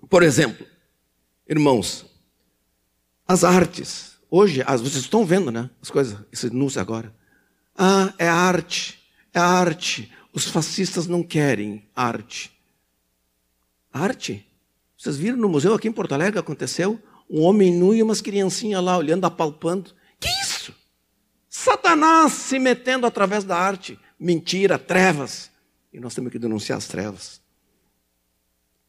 Por 0.10 0.24
exemplo, 0.24 0.66
irmãos, 1.48 2.06
as 3.28 3.44
artes. 3.44 4.18
Hoje, 4.30 4.64
as, 4.66 4.82
vocês 4.82 5.04
estão 5.04 5.26
vendo, 5.26 5.52
né? 5.52 5.70
As 5.82 5.90
coisas, 5.90 6.18
esse 6.32 6.48
anúncio 6.48 6.80
agora. 6.80 7.14
Ah, 7.76 8.14
é 8.18 8.28
arte, 8.28 9.00
é 9.34 9.40
arte. 9.40 10.12
Os 10.34 10.46
fascistas 10.46 11.08
não 11.08 11.24
querem 11.24 11.84
arte. 11.96 12.52
Arte? 13.92 14.46
Vocês 14.98 15.18
viram 15.18 15.38
no 15.38 15.50
museu 15.50 15.74
aqui 15.74 15.88
em 15.88 15.92
Porto 15.92 16.14
Alegre 16.14 16.40
aconteceu? 16.40 17.02
Um 17.30 17.42
homem 17.42 17.74
nu 17.74 17.94
e 17.94 18.02
umas 18.02 18.22
criancinhas 18.22 18.84
lá 18.84 18.98
olhando, 18.98 19.26
apalpando. 19.26 19.94
Que 20.20 20.30
isso? 20.42 20.74
Satanás 21.50 22.34
se 22.34 22.60
metendo 22.60 23.06
através 23.06 23.44
da 23.44 23.58
arte. 23.58 24.00
Mentira, 24.20 24.80
trevas. 24.80 25.52
E 25.92 26.00
nós 26.00 26.16
temos 26.16 26.32
que 26.32 26.40
denunciar 26.40 26.78
as 26.78 26.88
trevas. 26.88 27.42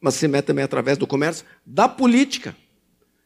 Mas 0.01 0.15
se 0.15 0.29
mete 0.29 0.47
também 0.47 0.65
através 0.65 0.97
do 0.97 1.07
comércio, 1.07 1.45
da 1.67 1.89
política, 1.89 2.57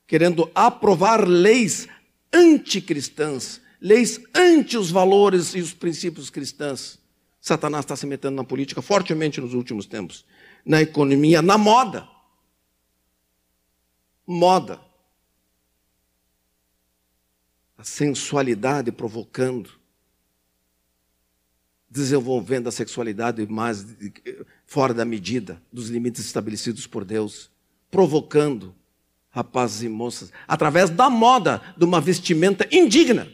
querendo 0.07 0.51
aprovar 0.55 1.29
leis 1.29 1.87
anticristãs, 2.33 3.61
leis 3.81 4.21
anti 4.35 4.79
os 4.79 4.91
valores 4.91 5.55
e 5.55 5.61
os 5.61 5.75
princípios 5.75 6.31
cristãos. 6.31 6.99
Satanás 7.41 7.85
está 7.85 7.97
se 7.97 8.07
metendo 8.07 8.37
na 8.37 8.45
política 8.45 8.81
fortemente 8.81 9.41
nos 9.41 9.53
últimos 9.53 9.85
tempos, 9.85 10.25
na 10.65 10.81
economia, 10.81 11.43
na 11.43 11.59
moda. 11.59 12.09
Moda. 14.27 14.81
A 17.83 17.85
sensualidade 17.85 18.93
provocando, 18.93 19.69
desenvolvendo 21.91 22.69
a 22.69 22.73
sexualidade 22.73 23.45
mais 23.49 23.85
fora 24.65 24.95
da 24.95 25.05
medida, 25.05 25.61
dos 25.73 25.89
limites 25.89 26.25
estabelecidos 26.25 26.87
por 26.87 27.05
Deus, 27.05 27.51
provocando 27.91 28.73
rapazes 29.31 29.83
e 29.83 29.89
moças, 29.89 30.33
através 30.47 30.91
da 30.91 31.11
moda 31.11 31.61
de 31.77 31.85
uma 31.85 32.01
vestimenta 32.01 32.69
indigna, 32.71 33.29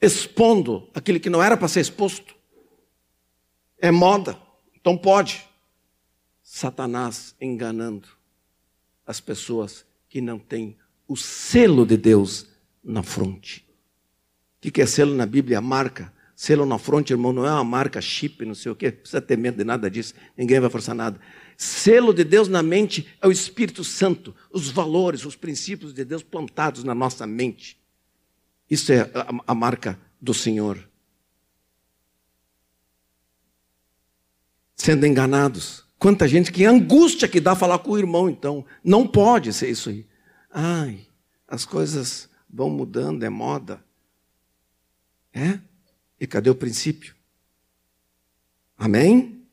expondo 0.00 0.88
aquele 0.94 1.20
que 1.20 1.28
não 1.28 1.42
era 1.42 1.54
para 1.54 1.68
ser 1.68 1.80
exposto. 1.80 2.34
É 3.76 3.90
moda, 3.90 4.40
então 4.74 4.96
pode. 4.96 5.46
Satanás 6.42 7.34
enganando 7.38 8.08
as 9.06 9.20
pessoas 9.20 9.84
que 10.08 10.22
não 10.22 10.38
têm 10.38 10.79
o 11.10 11.16
selo 11.16 11.84
de 11.84 11.96
Deus 11.96 12.46
na 12.84 13.02
fronte. 13.02 13.66
O 14.64 14.70
que 14.70 14.80
é 14.80 14.86
selo 14.86 15.12
na 15.12 15.26
Bíblia? 15.26 15.58
A 15.58 15.60
marca. 15.60 16.12
Selo 16.36 16.64
na 16.64 16.78
fronte, 16.78 17.12
irmão, 17.12 17.32
não 17.32 17.44
é 17.44 17.50
uma 17.50 17.64
marca 17.64 18.00
chip, 18.00 18.44
não 18.44 18.54
sei 18.54 18.70
o 18.70 18.76
quê. 18.76 18.92
Precisa 18.92 19.20
ter 19.20 19.36
medo 19.36 19.56
de 19.56 19.64
nada 19.64 19.90
disso. 19.90 20.14
Ninguém 20.36 20.60
vai 20.60 20.70
forçar 20.70 20.94
nada. 20.94 21.20
Selo 21.56 22.14
de 22.14 22.22
Deus 22.22 22.46
na 22.46 22.62
mente 22.62 23.08
é 23.20 23.26
o 23.26 23.32
Espírito 23.32 23.82
Santo, 23.82 24.32
os 24.52 24.70
valores, 24.70 25.24
os 25.24 25.34
princípios 25.34 25.92
de 25.92 26.04
Deus 26.04 26.22
plantados 26.22 26.84
na 26.84 26.94
nossa 26.94 27.26
mente. 27.26 27.76
Isso 28.70 28.92
é 28.92 29.00
a, 29.12 29.34
a 29.48 29.54
marca 29.54 29.98
do 30.20 30.32
Senhor. 30.32 30.78
Sendo 34.76 35.04
enganados. 35.04 35.84
Quanta 35.98 36.28
gente, 36.28 36.52
que 36.52 36.64
angústia 36.64 37.26
que 37.26 37.40
dá 37.40 37.56
falar 37.56 37.80
com 37.80 37.90
o 37.90 37.98
irmão, 37.98 38.30
então. 38.30 38.64
Não 38.84 39.04
pode 39.08 39.52
ser 39.52 39.70
isso 39.70 39.88
aí. 39.90 40.06
Ai, 40.50 41.06
as 41.46 41.64
coisas 41.64 42.28
vão 42.48 42.68
mudando, 42.68 43.22
é 43.22 43.28
moda. 43.28 43.84
É? 45.32 45.60
E 46.18 46.26
cadê 46.26 46.50
o 46.50 46.54
princípio? 46.54 47.14
Amém? 48.76 49.46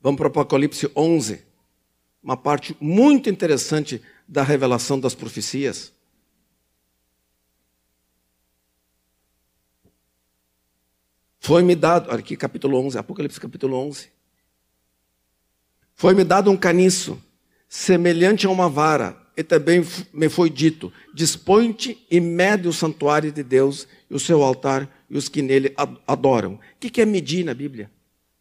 Vamos 0.00 0.18
para 0.18 0.28
o 0.28 0.30
Apocalipse 0.30 0.88
11, 0.94 1.44
uma 2.22 2.36
parte 2.36 2.76
muito 2.80 3.28
interessante 3.28 4.00
da 4.28 4.44
revelação 4.44 5.00
das 5.00 5.16
profecias. 5.16 5.92
Foi-me 11.40 11.74
dado, 11.74 12.10
aqui 12.10 12.36
capítulo 12.36 12.78
11, 12.78 12.98
Apocalipse 12.98 13.40
capítulo 13.40 13.76
11. 13.76 14.15
Foi-me 15.96 16.22
dado 16.22 16.50
um 16.50 16.56
caniço, 16.56 17.20
semelhante 17.66 18.46
a 18.46 18.50
uma 18.50 18.68
vara, 18.68 19.16
e 19.34 19.42
também 19.42 19.82
me 20.12 20.28
foi 20.28 20.50
dito: 20.50 20.92
dispõe-te 21.12 22.06
e 22.10 22.20
mede 22.20 22.68
o 22.68 22.72
santuário 22.72 23.32
de 23.32 23.42
Deus 23.42 23.88
e 24.08 24.14
o 24.14 24.20
seu 24.20 24.42
altar 24.42 24.88
e 25.08 25.16
os 25.16 25.28
que 25.28 25.40
nele 25.40 25.74
adoram. 26.06 26.54
O 26.54 26.78
que 26.78 27.00
é 27.00 27.06
medir 27.06 27.44
na 27.44 27.54
Bíblia? 27.54 27.90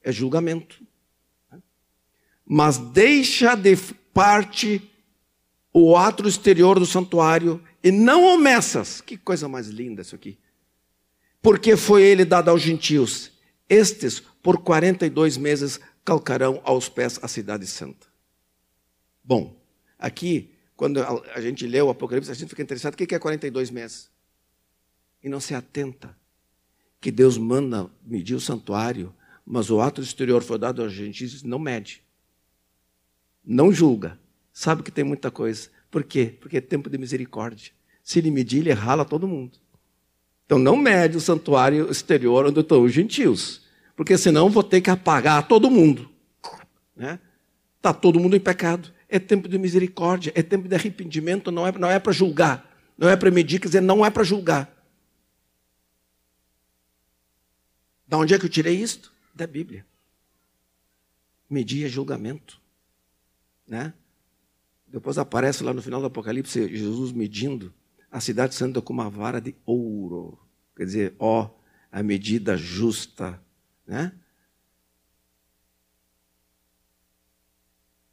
É 0.04 0.12
julgamento. 0.12 0.84
Mas 2.46 2.78
deixa 2.78 3.56
de 3.56 3.76
parte 4.14 4.82
o 5.74 5.98
ato 5.98 6.28
exterior 6.28 6.78
do 6.78 6.86
santuário 6.86 7.62
e 7.84 7.90
não 7.90 8.36
o 8.36 8.38
messas. 8.38 9.02
Que 9.02 9.18
coisa 9.18 9.48
mais 9.48 9.68
linda 9.68 10.02
isso 10.02 10.14
aqui. 10.14 10.38
Porque 11.42 11.76
foi 11.76 12.04
ele 12.04 12.24
dado 12.24 12.50
aos 12.50 12.62
gentios. 12.62 13.32
Estes, 13.68 14.20
por 14.44 14.60
42 14.60 15.38
meses, 15.38 15.80
calcarão 16.06 16.62
aos 16.64 16.88
pés 16.88 17.20
a 17.24 17.28
cidade 17.28 17.66
santa. 17.66 18.06
Bom, 19.24 19.60
aqui, 19.98 20.54
quando 20.76 21.02
a 21.04 21.42
gente 21.42 21.66
lê 21.66 21.82
o 21.82 21.90
Apocalipse, 21.90 22.30
a 22.30 22.36
gente 22.36 22.50
fica 22.50 22.62
interessado, 22.62 22.94
o 22.94 22.98
que 22.98 23.16
é 23.16 23.18
42 23.18 23.72
meses? 23.72 24.12
E 25.24 25.28
não 25.28 25.40
se 25.40 25.56
atenta 25.56 26.16
que 27.02 27.12
Deus 27.12 27.38
manda 27.40 27.90
medir 28.06 28.36
o 28.36 28.40
santuário, 28.40 29.14
mas 29.44 29.72
o 29.72 29.82
ato 29.82 30.00
exterior 30.00 30.44
foi 30.44 30.60
dado 30.60 30.84
aos 30.84 30.94
gentios, 30.94 31.42
não 31.42 31.58
mede. 31.58 32.04
Não 33.44 33.72
julga. 33.72 34.20
Sabe 34.54 34.84
que 34.84 34.92
tem 34.92 35.04
muita 35.04 35.32
coisa. 35.32 35.70
Por 35.90 36.04
quê? 36.04 36.36
Porque 36.40 36.58
é 36.58 36.62
tempo 36.62 36.90
de 36.90 36.98
misericórdia. 36.98 37.72
Se 38.04 38.20
ele 38.20 38.30
medir, 38.30 38.60
ele 38.60 38.74
rala 38.74 39.04
todo 39.04 39.28
mundo. 39.28 39.58
Então 40.46 40.60
não 40.60 40.76
mede 40.76 41.18
o 41.18 41.22
santuário 41.22 41.90
exterior 41.90 42.46
onde 42.46 42.60
estão 42.60 42.84
os 42.84 42.94
gentios 42.94 43.65
porque 43.96 44.18
senão 44.18 44.50
vou 44.50 44.64
ter 44.64 44.82
que 44.82 44.90
apagar 44.90 45.48
todo 45.48 45.72
mundo. 45.72 46.10
Né? 46.96 47.20
Está 47.78 47.94
todo 47.94 48.20
mundo 48.20 48.36
em 48.36 48.40
pecado. 48.40 48.94
É 49.08 49.20
tempo 49.20 49.48
de 49.48 49.58
misericórdia, 49.58 50.32
é 50.36 50.42
tempo 50.42 50.68
de 50.68 50.76
arrependimento, 50.76 51.52
não 51.52 51.66
é, 51.66 51.72
não 51.72 51.90
é 51.90 52.00
para 52.00 52.12
julgar. 52.12 52.70
Não 52.98 53.08
é 53.08 53.16
para 53.16 53.32
medir, 53.32 53.60
quer 53.60 53.68
dizer, 53.68 53.82
não 53.82 54.06
é 54.06 54.10
para 54.10 54.24
julgar. 54.24 54.74
Da 58.08 58.18
onde 58.18 58.34
é 58.34 58.40
que 58.40 58.46
eu 58.46 58.50
tirei 58.50 58.76
isto? 58.76 59.14
Da 59.34 59.48
Bíblia. 59.48 59.86
Medir 61.50 61.86
é 61.86 61.90
julgamento. 61.90 62.62
Né? 63.68 63.94
Depois 64.88 65.18
aparece 65.18 65.64
lá 65.64 65.74
no 65.74 65.82
final 65.82 66.00
do 66.00 66.08
Apocalipse 66.08 66.68
Jesus 66.76 67.12
medindo 67.12 67.74
a 68.12 68.20
cidade 68.20 68.56
santa 68.56 68.82
com 68.82 68.94
uma 68.94 69.10
vara 69.10 69.42
de 69.42 69.56
ouro. 69.66 70.40
Quer 70.76 70.86
dizer, 70.86 71.16
ó, 71.20 71.50
a 71.92 72.02
medida 72.02 72.58
justa 72.58 73.42
né? 73.86 74.12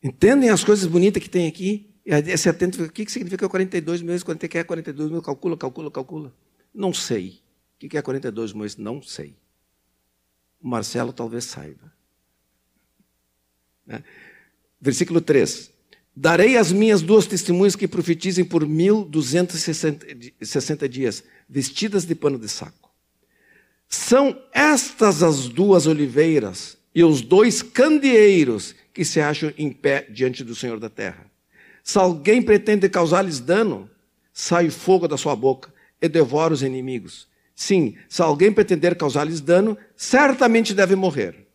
Entendem 0.03 0.51
as 0.51 0.65
coisas 0.65 0.87
bonitas 0.87 1.23
que 1.23 1.31
tem 1.31 1.47
aqui? 1.47 1.89
E 2.05 2.37
se 2.37 2.49
atento, 2.49 2.83
o 2.83 2.91
que 2.91 3.09
significa 3.09 3.49
42 3.49 4.03
meses? 4.03 4.25
Quando 4.25 4.39
que 4.39 4.59
é 4.59 4.65
42 4.65 5.11
meses? 5.11 5.25
Calcula, 5.25 5.57
calcula, 5.57 5.91
calcula. 5.91 6.35
Não 6.75 6.93
sei. 6.93 7.41
O 7.77 7.89
que 7.89 7.97
é 7.97 8.03
42 8.03 8.53
meses? 8.53 8.77
Não 8.77 9.01
sei. 9.01 9.37
O 10.61 10.69
Marcelo 10.69 11.13
talvez 11.13 11.45
saiba. 11.45 11.93
Né? 13.87 14.03
Versículo 14.81 15.21
3. 15.21 15.71
Darei 16.15 16.57
as 16.57 16.73
minhas 16.73 17.01
duas 17.01 17.27
testemunhas 17.27 17.77
que 17.77 17.87
profetizem 17.87 18.45
por 18.45 18.67
1260 18.67 20.89
dias, 20.89 21.23
vestidas 21.49 22.05
de 22.05 22.15
pano 22.15 22.39
de 22.39 22.49
saco. 22.49 22.82
São 23.95 24.35
estas 24.55 25.23
as 25.23 25.49
duas 25.49 25.87
oliveiras 25.87 26.79
e 26.95 27.05
os 27.05 27.21
dois 27.21 27.61
candeeiros 27.61 28.75
que 28.91 29.05
se 29.05 29.21
acham 29.21 29.53
em 29.59 29.71
pé 29.71 30.07
diante 30.09 30.43
do 30.43 30.55
Senhor 30.55 30.81
da 30.81 30.89
terra. 30.89 31.27
Se 31.85 31.99
alguém 31.99 32.41
pretende 32.41 32.89
causar-lhes 32.89 33.39
dano, 33.39 33.91
sai 34.33 34.71
fogo 34.71 35.07
da 35.07 35.19
sua 35.19 35.37
boca 35.37 35.71
e 36.01 36.09
devora 36.09 36.55
os 36.55 36.63
inimigos. 36.63 37.29
Sim, 37.55 37.95
se 38.09 38.23
alguém 38.23 38.51
pretender 38.51 38.97
causar-lhes 38.97 39.43
dano, 39.43 39.77
certamente 39.95 40.73
deve 40.73 40.97
morrer. 40.97 41.47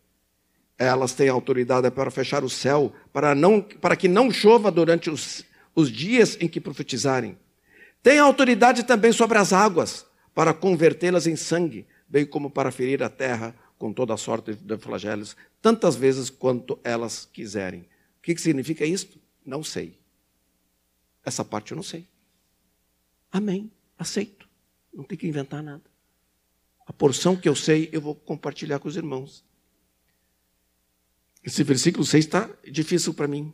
Elas 0.78 1.14
têm 1.14 1.28
autoridade 1.28 1.90
para 1.90 2.08
fechar 2.08 2.44
o 2.44 2.48
céu, 2.48 2.92
para, 3.12 3.34
não, 3.34 3.60
para 3.60 3.96
que 3.96 4.06
não 4.06 4.30
chova 4.30 4.70
durante 4.70 5.10
os, 5.10 5.44
os 5.74 5.90
dias 5.90 6.38
em 6.40 6.46
que 6.46 6.60
profetizarem. 6.60 7.36
Tem 8.00 8.20
autoridade 8.20 8.84
também 8.84 9.10
sobre 9.10 9.38
as 9.38 9.52
águas, 9.52 10.06
para 10.32 10.54
convertê-las 10.54 11.26
em 11.26 11.34
sangue, 11.34 11.84
bem 12.08 12.24
como 12.24 12.50
para 12.50 12.70
ferir 12.70 13.02
a 13.02 13.08
terra 13.08 13.54
com 13.76 13.92
toda 13.92 14.14
a 14.14 14.16
sorte 14.16 14.54
de 14.54 14.78
flagelos, 14.78 15.36
tantas 15.62 15.94
vezes 15.94 16.30
quanto 16.30 16.78
elas 16.82 17.28
quiserem. 17.32 17.82
O 18.18 18.22
que, 18.22 18.36
significa 18.36 18.84
isto? 18.84 19.18
Não 19.44 19.62
sei. 19.62 19.98
Essa 21.24 21.44
parte 21.44 21.72
eu 21.72 21.76
não 21.76 21.82
sei. 21.82 22.06
Amém. 23.30 23.70
Aceito. 23.98 24.48
Não 24.92 25.04
tem 25.04 25.16
que 25.16 25.28
inventar 25.28 25.62
nada. 25.62 25.84
A 26.86 26.92
porção 26.92 27.36
que 27.36 27.48
eu 27.48 27.54
sei, 27.54 27.88
eu 27.92 28.00
vou 28.00 28.14
compartilhar 28.14 28.78
com 28.78 28.88
os 28.88 28.96
irmãos. 28.96 29.44
Esse 31.44 31.62
versículo 31.62 32.04
6 32.04 32.24
está 32.24 32.50
difícil 32.64 33.14
para 33.14 33.28
mim. 33.28 33.52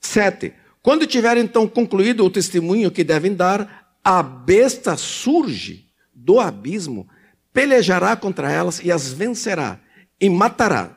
Sete. 0.00 0.54
Quando 0.80 1.06
tiver 1.06 1.36
então 1.38 1.66
concluído 1.66 2.24
o 2.24 2.30
testemunho 2.30 2.90
que 2.90 3.02
devem 3.02 3.34
dar, 3.34 3.98
a 4.04 4.22
besta 4.22 4.96
surge 4.96 5.85
do 6.16 6.40
abismo, 6.40 7.06
pelejará 7.52 8.16
contra 8.16 8.50
elas 8.50 8.80
e 8.82 8.90
as 8.90 9.12
vencerá 9.12 9.78
e 10.18 10.30
matará. 10.30 10.96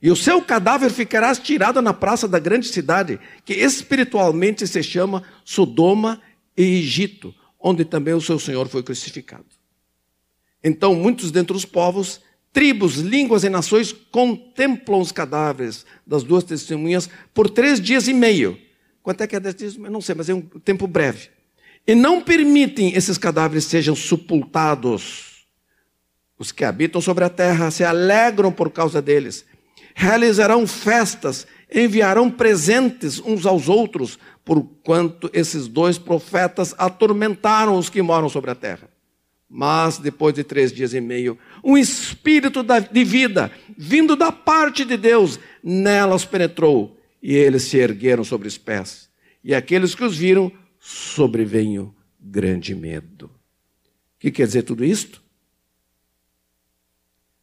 E 0.00 0.10
o 0.10 0.16
seu 0.16 0.40
cadáver 0.40 0.90
ficará 0.90 1.34
tirado 1.34 1.82
na 1.82 1.92
praça 1.92 2.28
da 2.28 2.38
grande 2.38 2.68
cidade, 2.68 3.18
que 3.44 3.54
espiritualmente 3.54 4.66
se 4.66 4.82
chama 4.82 5.24
Sodoma 5.44 6.22
e 6.56 6.62
Egito, 6.62 7.34
onde 7.58 7.84
também 7.84 8.14
o 8.14 8.20
seu 8.20 8.38
Senhor 8.38 8.68
foi 8.68 8.82
crucificado. 8.82 9.46
Então, 10.62 10.94
muitos 10.94 11.32
dentre 11.32 11.56
os 11.56 11.64
povos, 11.64 12.20
tribos, 12.52 12.96
línguas 12.96 13.42
e 13.42 13.48
nações 13.48 13.92
contemplam 13.92 15.00
os 15.00 15.10
cadáveres 15.10 15.84
das 16.06 16.22
duas 16.22 16.44
testemunhas 16.44 17.10
por 17.34 17.50
três 17.50 17.80
dias 17.80 18.06
e 18.06 18.14
meio. 18.14 18.58
Quanto 19.02 19.22
é 19.22 19.26
que 19.26 19.34
é 19.34 19.40
dez 19.40 19.54
dias? 19.54 19.76
Não 19.76 20.00
sei, 20.00 20.14
mas 20.14 20.28
é 20.28 20.34
um 20.34 20.40
tempo 20.40 20.86
breve 20.86 21.35
e 21.86 21.94
não 21.94 22.20
permitem 22.20 22.94
esses 22.94 23.16
cadáveres 23.16 23.64
sejam 23.64 23.94
sepultados. 23.94 25.46
Os 26.38 26.52
que 26.52 26.64
habitam 26.64 27.00
sobre 27.00 27.24
a 27.24 27.30
terra 27.30 27.70
se 27.70 27.84
alegram 27.84 28.52
por 28.52 28.70
causa 28.70 29.00
deles. 29.00 29.44
realizarão 29.94 30.66
festas, 30.66 31.46
enviarão 31.74 32.30
presentes 32.30 33.18
uns 33.18 33.46
aos 33.46 33.66
outros, 33.66 34.18
porquanto 34.44 35.30
esses 35.32 35.66
dois 35.66 35.96
profetas 35.96 36.74
atormentaram 36.76 37.78
os 37.78 37.88
que 37.88 38.02
moram 38.02 38.28
sobre 38.28 38.50
a 38.50 38.54
terra. 38.54 38.90
Mas 39.48 39.96
depois 39.96 40.34
de 40.34 40.44
três 40.44 40.70
dias 40.70 40.92
e 40.92 41.00
meio, 41.00 41.38
um 41.64 41.78
espírito 41.78 42.62
de 42.62 43.04
vida, 43.04 43.50
vindo 43.76 44.14
da 44.14 44.30
parte 44.30 44.84
de 44.84 44.98
Deus, 44.98 45.40
nelas 45.62 46.26
penetrou, 46.26 46.98
e 47.22 47.34
eles 47.34 47.62
se 47.62 47.78
ergueram 47.78 48.22
sobre 48.22 48.48
os 48.48 48.58
pés. 48.58 49.08
E 49.42 49.54
aqueles 49.54 49.94
que 49.94 50.04
os 50.04 50.16
viram, 50.16 50.52
sobreveio 50.86 51.92
grande 52.20 52.72
medo. 52.72 53.26
O 53.26 54.18
que 54.20 54.30
quer 54.30 54.46
dizer 54.46 54.62
tudo 54.62 54.84
isto? 54.84 55.20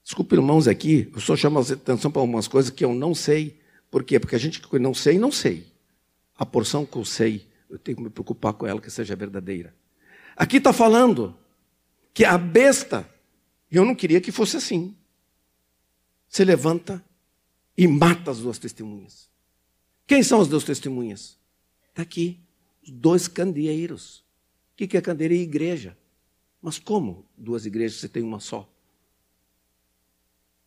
Desculpe, 0.01 0.35
irmãos, 0.35 0.65
aqui, 0.65 1.11
eu 1.13 1.19
só 1.19 1.35
chamo 1.35 1.59
a 1.59 1.61
atenção 1.61 2.09
para 2.09 2.21
algumas 2.21 2.47
coisas 2.47 2.71
que 2.71 2.85
eu 2.85 2.95
não 2.95 3.13
sei. 3.13 3.59
Por 3.91 4.05
quê? 4.05 4.17
Porque 4.17 4.35
a 4.35 4.39
gente 4.39 4.61
que 4.61 4.79
não 4.79 4.93
sei, 4.93 5.19
não 5.19 5.29
sei. 5.29 5.67
A 6.37 6.45
porção 6.45 6.85
que 6.85 6.95
eu 6.95 7.03
sei, 7.03 7.45
eu 7.69 7.77
tenho 7.77 7.97
que 7.97 8.03
me 8.03 8.09
preocupar 8.09 8.53
com 8.53 8.65
ela 8.65 8.79
que 8.79 8.89
seja 8.89 9.13
verdadeira. 9.13 9.75
Aqui 10.37 10.57
está 10.57 10.71
falando 10.71 11.37
que 12.13 12.23
a 12.23 12.37
besta, 12.37 13.09
eu 13.69 13.83
não 13.83 13.93
queria 13.93 14.21
que 14.21 14.31
fosse 14.31 14.55
assim. 14.55 14.95
Se 16.29 16.45
levanta 16.45 17.03
e 17.77 17.89
mata 17.89 18.31
as 18.31 18.39
duas 18.39 18.57
testemunhas. 18.57 19.29
Quem 20.07 20.23
são 20.23 20.39
as 20.39 20.47
duas 20.47 20.63
testemunhas? 20.63 21.37
Está 21.89 22.01
aqui, 22.03 22.42
dois 22.91 23.27
candeeiros. 23.27 24.23
O 24.73 24.75
que 24.75 24.97
é 24.97 25.01
candeeiro 25.01 25.33
e 25.33 25.41
igreja? 25.41 25.97
Mas 26.61 26.79
como 26.79 27.25
duas 27.37 27.65
igrejas 27.65 27.99
você 27.99 28.07
tem 28.07 28.23
uma 28.23 28.39
só? 28.39 28.69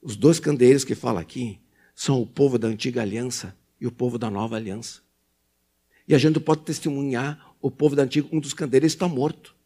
Os 0.00 0.14
dois 0.14 0.38
candeeiros 0.38 0.84
que 0.84 0.94
fala 0.94 1.20
aqui 1.20 1.60
são 1.94 2.20
o 2.20 2.26
povo 2.26 2.58
da 2.58 2.68
antiga 2.68 3.02
aliança 3.02 3.56
e 3.80 3.86
o 3.86 3.92
povo 3.92 4.18
da 4.18 4.30
nova 4.30 4.56
aliança. 4.56 5.00
E 6.06 6.14
a 6.14 6.18
gente 6.18 6.38
pode 6.38 6.62
testemunhar 6.62 7.56
o 7.60 7.70
povo 7.70 7.96
da 7.96 8.04
antiga, 8.04 8.28
um 8.30 8.38
dos 8.38 8.54
candeeiros 8.54 8.92
está 8.92 9.08
morto. 9.08 9.56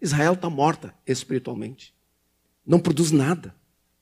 Israel 0.00 0.34
está 0.34 0.50
morta 0.50 0.94
espiritualmente. 1.06 1.94
Não 2.66 2.78
produz 2.78 3.10
nada. 3.12 3.54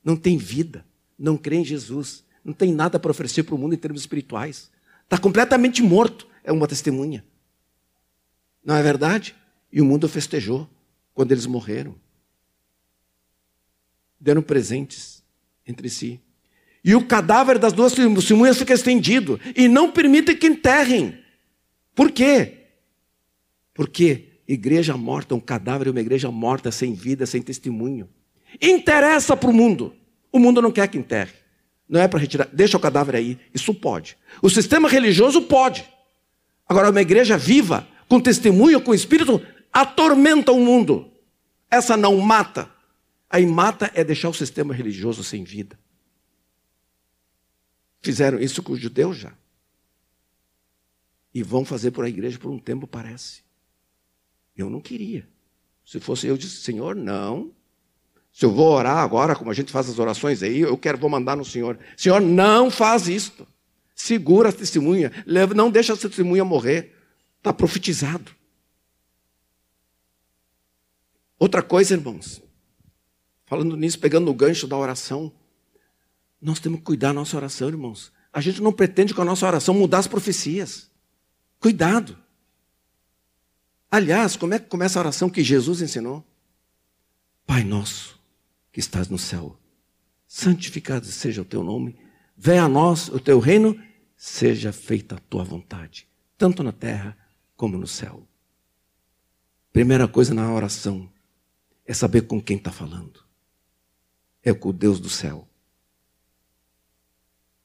Não 0.03 0.17
tem 0.17 0.37
vida. 0.37 0.85
Não 1.17 1.37
crê 1.37 1.57
em 1.57 1.65
Jesus. 1.65 2.25
Não 2.43 2.53
tem 2.53 2.73
nada 2.73 2.99
para 2.99 3.11
oferecer 3.11 3.43
para 3.43 3.55
o 3.55 3.57
mundo 3.57 3.73
em 3.73 3.77
termos 3.77 4.01
espirituais. 4.01 4.69
Está 5.03 5.17
completamente 5.17 5.81
morto. 5.81 6.27
É 6.43 6.51
uma 6.51 6.67
testemunha. 6.67 7.23
Não 8.65 8.75
é 8.75 8.81
verdade? 8.81 9.35
E 9.71 9.79
o 9.79 9.85
mundo 9.85 10.09
festejou 10.09 10.67
quando 11.13 11.31
eles 11.31 11.45
morreram. 11.45 11.95
Deram 14.19 14.41
presentes 14.41 15.23
entre 15.67 15.89
si. 15.89 16.19
E 16.83 16.95
o 16.95 17.05
cadáver 17.05 17.59
das 17.59 17.73
duas 17.73 17.93
testemunhas 17.93 18.57
fica 18.57 18.73
estendido. 18.73 19.39
E 19.55 19.67
não 19.67 19.91
permitem 19.91 20.35
que 20.35 20.47
enterrem. 20.47 21.19
Por 21.93 22.11
quê? 22.11 22.65
Porque 23.73 24.39
igreja 24.47 24.97
morta, 24.97 25.35
um 25.35 25.39
cadáver 25.39 25.87
é 25.87 25.91
uma 25.91 26.01
igreja 26.01 26.31
morta, 26.31 26.71
sem 26.71 26.93
vida, 26.93 27.25
sem 27.25 27.41
testemunho. 27.41 28.09
Interessa 28.61 29.37
para 29.37 29.49
o 29.49 29.53
mundo. 29.53 29.95
O 30.31 30.39
mundo 30.39 30.61
não 30.61 30.71
quer 30.71 30.87
que 30.87 30.97
enterre. 30.97 31.33
Não 31.87 32.01
é 32.01 32.07
para 32.07 32.19
retirar. 32.19 32.49
Deixa 32.51 32.77
o 32.77 32.79
cadáver 32.79 33.15
aí. 33.15 33.39
Isso 33.53 33.73
pode. 33.73 34.17
O 34.41 34.49
sistema 34.49 34.89
religioso 34.89 35.41
pode. 35.43 35.85
Agora, 36.67 36.89
uma 36.89 37.01
igreja 37.01 37.37
viva, 37.37 37.87
com 38.07 38.19
testemunho, 38.19 38.81
com 38.81 38.93
espírito, 38.93 39.41
atormenta 39.71 40.51
o 40.51 40.59
mundo. 40.59 41.11
Essa 41.69 41.97
não 41.97 42.17
mata. 42.17 42.69
Aí 43.29 43.45
mata 43.45 43.91
é 43.93 44.03
deixar 44.03 44.29
o 44.29 44.33
sistema 44.33 44.73
religioso 44.73 45.23
sem 45.23 45.43
vida. 45.43 45.77
Fizeram 48.01 48.39
isso 48.39 48.61
com 48.61 48.73
os 48.73 48.79
judeus 48.79 49.17
já. 49.17 49.33
E 51.33 51.43
vão 51.43 51.65
fazer 51.65 51.91
por 51.91 52.05
a 52.05 52.09
igreja 52.09 52.39
por 52.39 52.49
um 52.49 52.59
tempo, 52.59 52.87
parece. 52.87 53.43
Eu 54.55 54.69
não 54.69 54.79
queria. 54.79 55.27
Se 55.85 55.99
fosse 55.99 56.27
eu, 56.27 56.37
disse, 56.37 56.61
Senhor, 56.61 56.95
não. 56.95 57.51
Se 58.31 58.45
eu 58.45 58.51
vou 58.51 58.71
orar 58.71 58.97
agora, 58.97 59.35
como 59.35 59.51
a 59.51 59.53
gente 59.53 59.71
faz 59.71 59.89
as 59.89 59.99
orações 59.99 60.43
aí, 60.43 60.59
eu 60.59 60.77
quero, 60.77 60.97
vou 60.97 61.09
mandar 61.09 61.35
no 61.35 61.43
Senhor. 61.43 61.77
Senhor, 61.97 62.21
não 62.21 62.69
faz 62.69 63.07
isto. 63.07 63.47
Segura 63.95 64.49
a 64.49 64.53
testemunha. 64.53 65.11
Não 65.55 65.71
deixa 65.71 65.93
a 65.93 65.97
testemunha 65.97 66.45
morrer. 66.45 66.93
Está 67.45 67.53
profetizado. 67.53 68.31
Outra 71.37 71.61
coisa, 71.61 71.93
irmãos. 71.93 72.41
Falando 73.45 73.77
nisso, 73.77 73.99
pegando 73.99 74.31
o 74.31 74.33
gancho 74.33 74.65
da 74.65 74.75
oração. 74.75 75.31
Nós 76.41 76.59
temos 76.59 76.79
que 76.79 76.85
cuidar 76.85 77.09
da 77.09 77.13
nossa 77.13 77.37
oração, 77.37 77.67
irmãos. 77.67 78.11
A 78.33 78.41
gente 78.41 78.63
não 78.63 78.73
pretende 78.73 79.13
com 79.13 79.21
a 79.21 79.25
nossa 79.25 79.45
oração 79.45 79.75
mudar 79.75 79.99
as 79.99 80.07
profecias. 80.07 80.89
Cuidado. 81.59 82.17
Aliás, 83.91 84.35
como 84.35 84.55
é 84.55 84.59
que 84.59 84.65
começa 84.65 84.97
a 84.97 85.01
oração 85.01 85.29
que 85.29 85.43
Jesus 85.43 85.83
ensinou? 85.83 86.25
Pai 87.45 87.63
nosso, 87.63 88.19
que 88.71 88.79
estás 88.79 89.07
no 89.07 89.19
céu, 89.19 89.55
santificado 90.27 91.05
seja 91.05 91.43
o 91.43 91.45
teu 91.45 91.63
nome, 91.63 91.95
venha 92.35 92.63
a 92.63 92.67
nós 92.67 93.07
o 93.07 93.19
teu 93.19 93.37
reino, 93.37 93.79
seja 94.17 94.73
feita 94.73 95.17
a 95.17 95.19
tua 95.19 95.43
vontade, 95.43 96.07
tanto 96.39 96.63
na 96.63 96.71
terra 96.71 97.15
como 97.55 97.77
no 97.77 97.87
céu. 97.87 98.27
Primeira 99.71 100.07
coisa 100.07 100.33
na 100.33 100.51
oração 100.53 101.09
é 101.85 101.93
saber 101.93 102.21
com 102.23 102.41
quem 102.41 102.57
está 102.57 102.71
falando. 102.71 103.23
É 104.43 104.53
com 104.53 104.69
o 104.69 104.73
Deus 104.73 104.99
do 104.99 105.09
céu. 105.09 105.47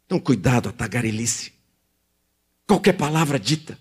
Então, 0.06 0.18
cuidado, 0.18 0.68
a 0.68 0.72
tagarelice. 0.72 1.52
Qualquer 2.66 2.94
palavra 2.94 3.38
dita, 3.38 3.78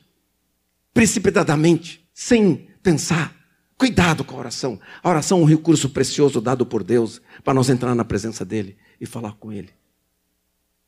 precipitadamente, 0.94 2.08
sem 2.14 2.70
pensar. 2.82 3.36
Cuidado 3.78 4.24
com 4.24 4.36
a 4.36 4.40
oração. 4.40 4.80
A 5.02 5.10
oração 5.10 5.40
é 5.40 5.42
um 5.42 5.46
recurso 5.46 5.90
precioso 5.90 6.42
dado 6.42 6.66
por 6.66 6.84
Deus 6.84 7.22
para 7.44 7.54
nós 7.54 7.70
entrar 7.70 7.96
na 7.96 8.04
presença 8.04 8.44
dEle 8.44 8.78
e 9.00 9.06
falar 9.06 9.34
com 9.34 9.52
Ele. 9.52 9.70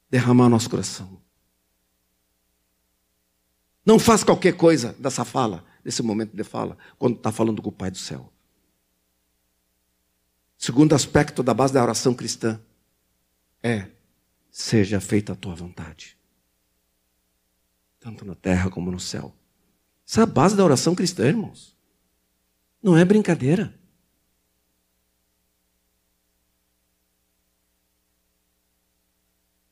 Derramar 0.09 0.49
nosso 0.49 0.69
coração. 0.69 1.20
Não 3.85 3.97
faz 3.97 4.23
qualquer 4.23 4.55
coisa 4.55 4.93
dessa 4.93 5.25
fala, 5.25 5.65
desse 5.83 6.03
momento 6.03 6.35
de 6.35 6.43
fala, 6.43 6.77
quando 6.99 7.17
está 7.17 7.31
falando 7.31 7.61
com 7.61 7.69
o 7.69 7.73
Pai 7.73 7.89
do 7.89 7.97
céu. 7.97 8.31
Segundo 10.57 10.93
aspecto 10.93 11.41
da 11.41 11.53
base 11.53 11.73
da 11.73 11.81
oração 11.81 12.13
cristã 12.13 12.61
é: 13.63 13.87
seja 14.51 14.99
feita 14.99 15.33
a 15.33 15.35
tua 15.35 15.55
vontade, 15.55 16.15
tanto 17.99 18.23
na 18.23 18.35
terra 18.35 18.69
como 18.69 18.91
no 18.91 18.99
céu. 18.99 19.35
Essa 20.07 20.21
é 20.21 20.23
a 20.23 20.27
base 20.27 20.55
da 20.55 20.63
oração 20.63 20.93
cristã, 20.93 21.25
irmãos. 21.25 21.75
Não 22.83 22.97
é 22.97 23.03
brincadeira. 23.03 23.73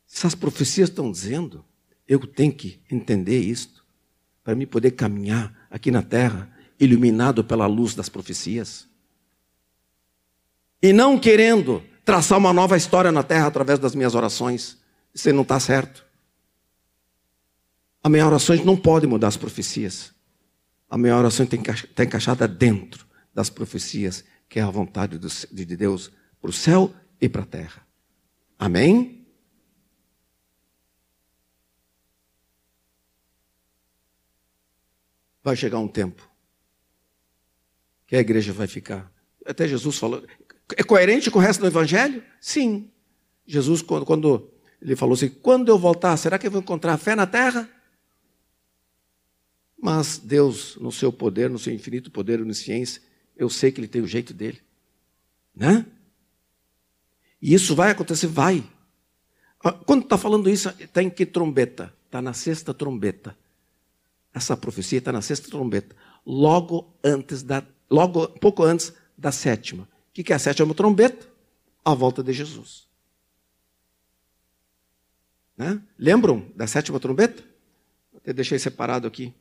Se 0.07 0.26
as 0.26 0.36
profecias 0.36 0.89
estão 0.89 1.12
dizendo, 1.12 1.64
eu 2.07 2.20
tenho 2.26 2.53
que 2.53 2.82
entender 2.89 3.39
isto, 3.39 3.79
para 4.50 4.56
me 4.56 4.66
poder 4.66 4.91
caminhar 4.93 5.54
aqui 5.70 5.91
na 5.91 6.02
terra, 6.02 6.50
iluminado 6.80 7.43
pela 7.43 7.68
luz 7.68 7.93
das 7.93 8.10
profecias. 8.10 8.88
E 10.82 10.91
não 10.91 11.20
querendo 11.20 11.84
traçar 12.04 12.39
uma 12.39 12.52
nova 12.52 12.76
história 12.76 13.12
na 13.12 13.22
terra 13.22 13.45
através 13.45 13.78
das 13.78 13.93
minhas 13.93 14.16
orações. 14.16 14.80
Isso 15.14 15.32
não 15.32 15.43
está 15.43 15.60
certo. 15.60 16.04
As 18.02 18.12
minhas 18.12 18.26
orações 18.26 18.66
não 18.66 18.76
podem 18.76 19.08
mudar 19.08 19.28
as 19.28 19.38
profecias. 19.38 20.16
A 20.89 20.97
minha 20.97 21.16
oração 21.16 21.45
está 21.45 22.04
encaixada 22.04 22.47
dentro 22.47 23.06
das 23.32 23.52
profecias, 23.52 24.24
que 24.50 24.60
é 24.60 24.64
a 24.64 24.72
vontade 24.72 25.20
de 25.20 25.78
Deus 25.78 26.12
para 26.41 26.50
o 26.50 26.54
céu 26.54 26.91
e 27.22 27.30
para 27.30 27.43
a 27.43 27.45
terra. 27.45 27.86
Amém? 28.58 29.19
Vai 35.44 35.56
chegar 35.56 35.80
um 35.80 35.88
tempo 35.88 36.30
que 38.06 38.16
a 38.16 38.20
igreja 38.20 38.52
vai 38.52 38.68
ficar. 38.68 39.12
Até 39.46 39.68
Jesus 39.68 39.98
falou. 39.98 40.26
É 40.76 40.84
coerente 40.84 41.30
com 41.30 41.40
o 41.40 41.42
resto 41.42 41.62
do 41.62 41.68
evangelho? 41.68 42.24
Sim. 42.42 42.92
Jesus, 43.46 43.82
quando, 43.82 44.06
quando 44.06 44.52
ele 44.82 44.96
falou 44.96 45.14
assim: 45.14 45.30
quando 45.30 45.70
eu 45.70 45.78
voltar, 45.78 46.16
será 46.18 46.38
que 46.38 46.48
eu 46.48 46.52
vou 46.52 46.62
encontrar 46.62 46.98
fé 46.98 47.16
na 47.16 47.28
terra? 47.28 47.70
Mas 49.82 50.18
Deus, 50.18 50.76
no 50.78 50.92
seu 50.92 51.12
poder, 51.12 51.50
no 51.50 51.60
seu 51.60 51.74
infinito 51.74 52.12
poder, 52.12 52.42
onisciência, 52.42 53.02
eu 53.36 53.50
sei 53.50 53.72
que 53.72 53.80
Ele 53.80 53.88
tem 53.88 54.02
o 54.02 54.08
jeito 54.08 54.34
dele. 54.34 54.60
Né? 55.56 55.86
E 57.42 57.54
isso 57.54 57.76
vai 57.76 57.92
acontecer? 57.92 58.28
Vai. 58.28 58.64
Ah, 59.64 59.72
quando 59.72 60.04
está 60.04 60.18
falando 60.18 60.50
isso, 60.50 60.70
está 60.80 61.02
em 61.02 61.10
que 61.10 61.26
trombeta? 61.26 61.94
Está 62.06 62.22
na 62.22 62.34
sexta 62.34 62.74
trombeta. 62.74 63.38
Essa 64.34 64.56
profecia 64.56 65.00
está 65.00 65.12
na 65.12 65.22
sexta 65.22 65.50
trombeta. 65.50 65.96
Logo 66.26 66.94
antes 67.04 67.44
da. 67.44 67.64
Logo, 67.90 68.28
pouco 68.28 68.64
antes 68.64 68.94
da 69.18 69.32
sétima. 69.32 69.84
O 70.10 70.24
que 70.24 70.32
é 70.32 70.36
a 70.36 70.40
sétima 70.40 70.74
trombeta? 70.74 71.28
A 71.84 71.94
volta 71.94 72.24
de 72.24 72.34
Jesus. 72.34 72.88
Né? 75.58 75.82
Lembram 75.98 76.52
da 76.56 76.68
sétima 76.68 77.00
trombeta? 77.00 77.44
Até 78.16 78.32
deixei 78.32 78.60
separado 78.60 79.08
aqui. 79.08 79.34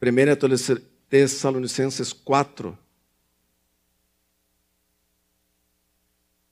1 0.00 0.80
Tessalonicenses 1.08 2.12
4, 2.12 2.76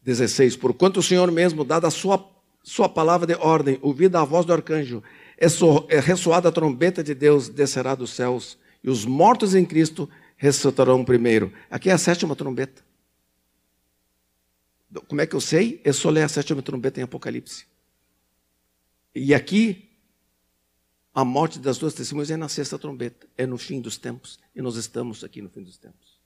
16. 0.02 0.56
Porquanto 0.56 1.00
o 1.00 1.02
Senhor 1.02 1.30
mesmo, 1.30 1.64
dada 1.64 1.88
a 1.88 1.90
sua, 1.90 2.30
sua 2.62 2.88
palavra 2.88 3.26
de 3.26 3.34
ordem, 3.34 3.78
ouvida 3.82 4.20
a 4.20 4.24
voz 4.24 4.44
do 4.44 4.52
arcanjo, 4.52 5.02
ressoada 6.00 6.48
a 6.48 6.52
trombeta 6.52 7.02
de 7.02 7.14
Deus, 7.14 7.48
descerá 7.48 7.94
dos 7.94 8.10
céus, 8.10 8.58
e 8.82 8.90
os 8.90 9.04
mortos 9.04 9.54
em 9.54 9.64
Cristo 9.64 10.08
ressuscitarão 10.36 11.04
primeiro. 11.04 11.52
Aqui 11.70 11.90
é 11.90 11.92
a 11.92 11.98
sétima 11.98 12.36
trombeta. 12.36 12.84
Como 15.08 15.20
é 15.20 15.26
que 15.26 15.34
eu 15.34 15.40
sei? 15.40 15.80
É 15.84 15.92
só 15.92 16.10
ler 16.10 16.22
a 16.22 16.28
sétima 16.28 16.62
trombeta 16.62 17.00
em 17.00 17.02
Apocalipse. 17.02 17.66
E 19.14 19.34
aqui, 19.34 19.90
a 21.14 21.24
morte 21.24 21.58
das 21.58 21.78
duas 21.78 21.94
testemunhas 21.94 22.30
é 22.30 22.36
na 22.36 22.48
sexta 22.48 22.78
trombeta, 22.78 23.28
é 23.36 23.46
no 23.46 23.56
fim 23.56 23.80
dos 23.80 23.96
tempos. 23.96 24.38
E 24.54 24.60
nós 24.60 24.76
estamos 24.76 25.24
aqui 25.24 25.40
no 25.40 25.48
fim 25.48 25.62
dos 25.62 25.78
tempos. 25.78 26.18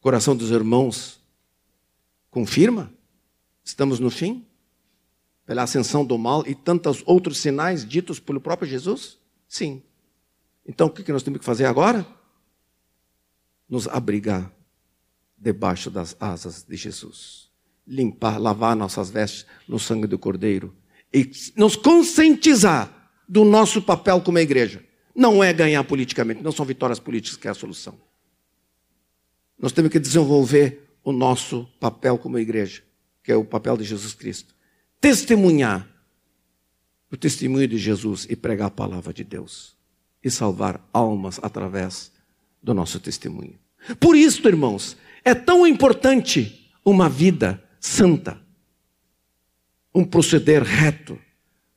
Coração 0.00 0.36
dos 0.36 0.50
irmãos 0.50 1.20
confirma? 2.30 2.92
Estamos 3.64 3.98
no 3.98 4.10
fim? 4.10 4.46
Pela 5.46 5.62
ascensão 5.62 6.04
do 6.04 6.18
mal 6.18 6.44
e 6.46 6.54
tantos 6.54 7.02
outros 7.06 7.38
sinais 7.38 7.86
ditos 7.86 8.20
pelo 8.20 8.40
próprio 8.40 8.68
Jesus? 8.68 9.18
Sim. 9.48 9.82
Então 10.66 10.88
o 10.88 10.90
que 10.90 11.12
nós 11.12 11.22
temos 11.22 11.38
que 11.38 11.46
fazer 11.46 11.64
agora? 11.64 12.04
Nos 13.68 13.86
abrigar 13.86 14.52
debaixo 15.38 15.90
das 15.90 16.16
asas 16.18 16.64
de 16.64 16.76
Jesus. 16.76 17.48
Limpar, 17.86 18.40
lavar 18.40 18.74
nossas 18.74 19.10
vestes 19.10 19.46
no 19.68 19.78
sangue 19.78 20.08
do 20.08 20.18
Cordeiro. 20.18 20.74
E 21.14 21.30
nos 21.56 21.76
conscientizar 21.76 23.12
do 23.28 23.44
nosso 23.44 23.80
papel 23.80 24.20
como 24.20 24.38
igreja. 24.38 24.84
Não 25.14 25.42
é 25.42 25.52
ganhar 25.52 25.84
politicamente, 25.84 26.42
não 26.42 26.52
são 26.52 26.66
vitórias 26.66 26.98
políticas 26.98 27.38
que 27.38 27.48
é 27.48 27.50
a 27.50 27.54
solução. 27.54 27.98
Nós 29.58 29.72
temos 29.72 29.90
que 29.90 29.98
desenvolver 29.98 30.98
o 31.02 31.12
nosso 31.12 31.66
papel 31.78 32.18
como 32.18 32.38
igreja, 32.38 32.82
que 33.22 33.30
é 33.30 33.36
o 33.36 33.44
papel 33.44 33.76
de 33.76 33.84
Jesus 33.84 34.12
Cristo. 34.12 34.55
Testemunhar 35.06 35.86
o 37.12 37.16
testemunho 37.16 37.68
de 37.68 37.78
Jesus 37.78 38.26
e 38.28 38.34
pregar 38.34 38.66
a 38.66 38.70
palavra 38.72 39.14
de 39.14 39.22
Deus. 39.22 39.76
E 40.20 40.28
salvar 40.28 40.84
almas 40.92 41.38
através 41.40 42.10
do 42.60 42.74
nosso 42.74 42.98
testemunho. 42.98 43.56
Por 44.00 44.16
isso, 44.16 44.44
irmãos, 44.48 44.96
é 45.24 45.32
tão 45.32 45.64
importante 45.64 46.72
uma 46.84 47.08
vida 47.08 47.62
santa, 47.78 48.36
um 49.94 50.04
proceder 50.04 50.64
reto, 50.64 51.16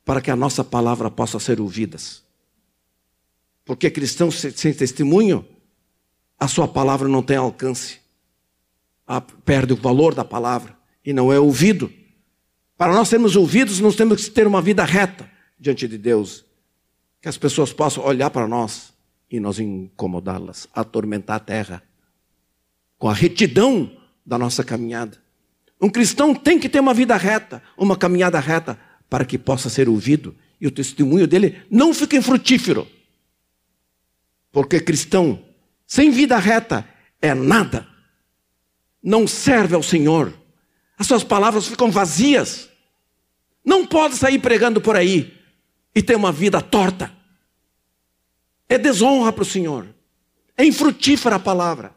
para 0.03 0.21
que 0.21 0.31
a 0.31 0.35
nossa 0.35 0.63
palavra 0.63 1.11
possa 1.11 1.39
ser 1.39 1.61
ouvidas. 1.61 2.23
Porque 3.63 3.91
cristão 3.91 4.31
sem 4.31 4.73
testemunho, 4.73 5.45
a 6.39 6.47
sua 6.47 6.67
palavra 6.67 7.07
não 7.07 7.21
tem 7.21 7.37
alcance, 7.37 7.99
perde 9.45 9.73
o 9.73 9.75
valor 9.75 10.15
da 10.15 10.25
palavra 10.25 10.75
e 11.05 11.13
não 11.13 11.31
é 11.31 11.39
ouvido. 11.39 11.98
Para 12.79 12.93
nós 12.93 13.09
sermos 13.09 13.35
ouvidos, 13.35 13.81
nós 13.81 13.97
temos 13.97 14.23
que 14.23 14.31
ter 14.31 14.47
uma 14.47 14.61
vida 14.61 14.85
reta 14.85 15.29
diante 15.59 15.85
de 15.85 15.97
Deus, 15.97 16.45
que 17.21 17.27
as 17.27 17.37
pessoas 17.37 17.73
possam 17.73 18.05
olhar 18.05 18.29
para 18.29 18.47
nós 18.47 18.93
e 19.29 19.37
nós 19.37 19.59
incomodá-las, 19.59 20.65
atormentar 20.73 21.35
a 21.35 21.39
terra 21.41 21.83
com 22.97 23.09
a 23.09 23.13
retidão 23.13 23.91
da 24.25 24.37
nossa 24.37 24.63
caminhada. 24.63 25.17
Um 25.81 25.89
cristão 25.89 26.33
tem 26.33 26.57
que 26.57 26.69
ter 26.69 26.79
uma 26.79 26.93
vida 26.93 27.17
reta, 27.17 27.61
uma 27.77 27.97
caminhada 27.97 28.39
reta, 28.39 28.79
para 29.09 29.25
que 29.25 29.37
possa 29.37 29.69
ser 29.69 29.89
ouvido 29.89 30.33
e 30.61 30.65
o 30.65 30.71
testemunho 30.71 31.27
dele 31.27 31.61
não 31.69 31.93
fique 31.93 32.15
infrutífero. 32.15 32.87
Porque 34.53 34.79
cristão 34.79 35.43
sem 35.85 36.11
vida 36.11 36.37
reta 36.37 36.87
é 37.21 37.33
nada, 37.33 37.85
não 39.03 39.27
serve 39.27 39.75
ao 39.75 39.83
Senhor, 39.83 40.33
as 40.99 41.07
suas 41.07 41.23
palavras 41.23 41.65
ficam 41.65 41.89
vazias. 41.89 42.68
Não 43.63 43.85
pode 43.85 44.15
sair 44.15 44.39
pregando 44.39 44.81
por 44.81 44.95
aí 44.95 45.37
e 45.93 46.01
ter 46.01 46.15
uma 46.15 46.31
vida 46.31 46.61
torta. 46.61 47.13
É 48.67 48.77
desonra 48.77 49.33
para 49.33 49.41
o 49.41 49.45
Senhor, 49.45 49.87
é 50.55 50.65
infrutífera 50.65 51.35
a 51.37 51.39
palavra. 51.39 51.95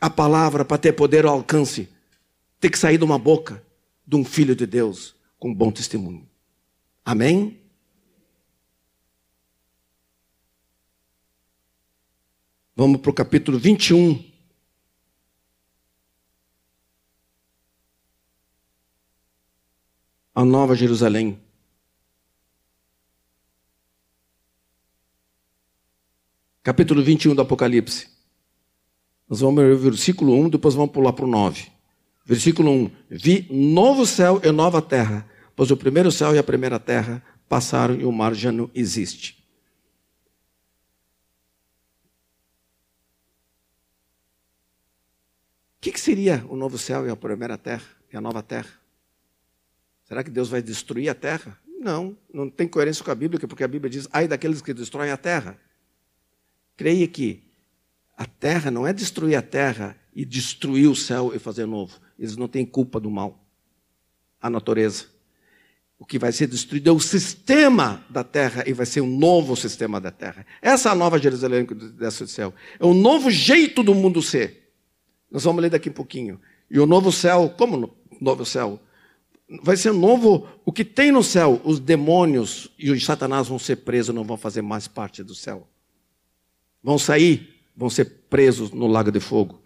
A 0.00 0.08
palavra, 0.08 0.64
para 0.64 0.78
ter 0.78 0.92
poder 0.92 1.26
ou 1.26 1.32
alcance, 1.32 1.88
tem 2.60 2.70
que 2.70 2.78
sair 2.78 2.98
de 2.98 3.04
uma 3.04 3.18
boca 3.18 3.62
de 4.06 4.16
um 4.16 4.24
filho 4.24 4.54
de 4.54 4.64
Deus 4.64 5.14
com 5.38 5.52
bom 5.52 5.70
testemunho. 5.70 6.28
Amém? 7.04 7.58
Vamos 12.76 13.00
para 13.00 13.10
o 13.10 13.14
capítulo 13.14 13.58
21. 13.58 14.27
A 20.38 20.44
Nova 20.44 20.76
Jerusalém. 20.76 21.36
Capítulo 26.62 27.02
21 27.02 27.34
do 27.34 27.42
Apocalipse. 27.42 28.08
Nós 29.28 29.40
vamos 29.40 29.64
ler 29.64 29.72
o 29.72 29.78
versículo 29.80 30.32
1, 30.34 30.50
depois 30.50 30.76
vamos 30.76 30.92
pular 30.92 31.12
para 31.12 31.24
o 31.24 31.28
9. 31.28 31.72
Versículo 32.24 32.70
1: 32.70 32.90
Vi 33.10 33.48
novo 33.50 34.06
céu 34.06 34.40
e 34.44 34.52
nova 34.52 34.80
terra, 34.80 35.28
pois 35.56 35.72
o 35.72 35.76
primeiro 35.76 36.12
céu 36.12 36.32
e 36.32 36.38
a 36.38 36.44
primeira 36.44 36.78
terra 36.78 37.20
passaram 37.48 37.96
e 37.96 38.04
o 38.04 38.12
mar 38.12 38.32
já 38.32 38.52
não 38.52 38.70
existe. 38.72 39.44
O 45.78 45.80
que, 45.80 45.90
que 45.90 46.00
seria 46.00 46.46
o 46.48 46.54
novo 46.54 46.78
céu 46.78 47.08
e 47.08 47.10
a 47.10 47.16
primeira 47.16 47.58
terra 47.58 47.88
e 48.12 48.16
a 48.16 48.20
nova 48.20 48.40
terra? 48.40 48.77
Será 50.08 50.24
que 50.24 50.30
Deus 50.30 50.48
vai 50.48 50.62
destruir 50.62 51.10
a 51.10 51.14
terra? 51.14 51.58
Não, 51.78 52.16
não 52.32 52.48
tem 52.48 52.66
coerência 52.66 53.04
com 53.04 53.10
a 53.10 53.14
Bíblia, 53.14 53.46
porque 53.46 53.62
a 53.62 53.68
Bíblia 53.68 53.90
diz: 53.90 54.08
ai 54.10 54.26
daqueles 54.26 54.62
que 54.62 54.72
destroem 54.72 55.10
a 55.10 55.18
terra. 55.18 55.58
Creia 56.76 57.06
que 57.06 57.42
a 58.16 58.24
terra 58.24 58.70
não 58.70 58.86
é 58.86 58.92
destruir 58.92 59.36
a 59.36 59.42
terra 59.42 59.96
e 60.14 60.24
destruir 60.24 60.88
o 60.88 60.96
céu 60.96 61.32
e 61.34 61.38
fazer 61.38 61.66
novo. 61.66 62.00
Eles 62.18 62.36
não 62.36 62.48
têm 62.48 62.64
culpa 62.64 62.98
do 62.98 63.10
mal. 63.10 63.44
A 64.40 64.48
natureza. 64.48 65.06
O 65.98 66.06
que 66.06 66.18
vai 66.18 66.32
ser 66.32 66.46
destruído 66.46 66.88
é 66.88 66.92
o 66.92 67.00
sistema 67.00 68.04
da 68.08 68.24
terra 68.24 68.64
e 68.66 68.72
vai 68.72 68.86
ser 68.86 69.00
um 69.00 69.18
novo 69.18 69.56
sistema 69.56 70.00
da 70.00 70.10
terra. 70.10 70.46
Essa 70.62 70.88
é 70.88 70.92
a 70.92 70.94
nova 70.94 71.18
Jerusalém 71.18 71.66
que 71.66 71.74
desce 71.74 72.24
do 72.24 72.30
céu. 72.30 72.54
É 72.78 72.86
um 72.86 72.94
novo 72.94 73.30
jeito 73.30 73.82
do 73.82 73.94
mundo 73.94 74.22
ser. 74.22 74.72
Nós 75.30 75.44
vamos 75.44 75.60
ler 75.60 75.70
daqui 75.70 75.88
a 75.88 75.92
pouquinho. 75.92 76.40
E 76.70 76.78
o 76.78 76.86
novo 76.86 77.12
céu, 77.12 77.52
como 77.58 77.94
novo 78.20 78.46
céu? 78.46 78.80
Vai 79.62 79.76
ser 79.76 79.92
novo 79.92 80.46
o 80.64 80.72
que 80.72 80.84
tem 80.84 81.10
no 81.10 81.22
céu. 81.22 81.60
Os 81.64 81.80
demônios 81.80 82.70
e 82.78 82.90
os 82.90 83.04
satanás 83.04 83.48
vão 83.48 83.58
ser 83.58 83.76
presos, 83.76 84.14
não 84.14 84.24
vão 84.24 84.36
fazer 84.36 84.62
mais 84.62 84.86
parte 84.86 85.22
do 85.22 85.34
céu. 85.34 85.66
Vão 86.82 86.98
sair 86.98 87.58
vão 87.78 87.88
ser 87.88 88.24
presos 88.28 88.72
no 88.72 88.88
lago 88.88 89.12
de 89.12 89.20
fogo. 89.20 89.62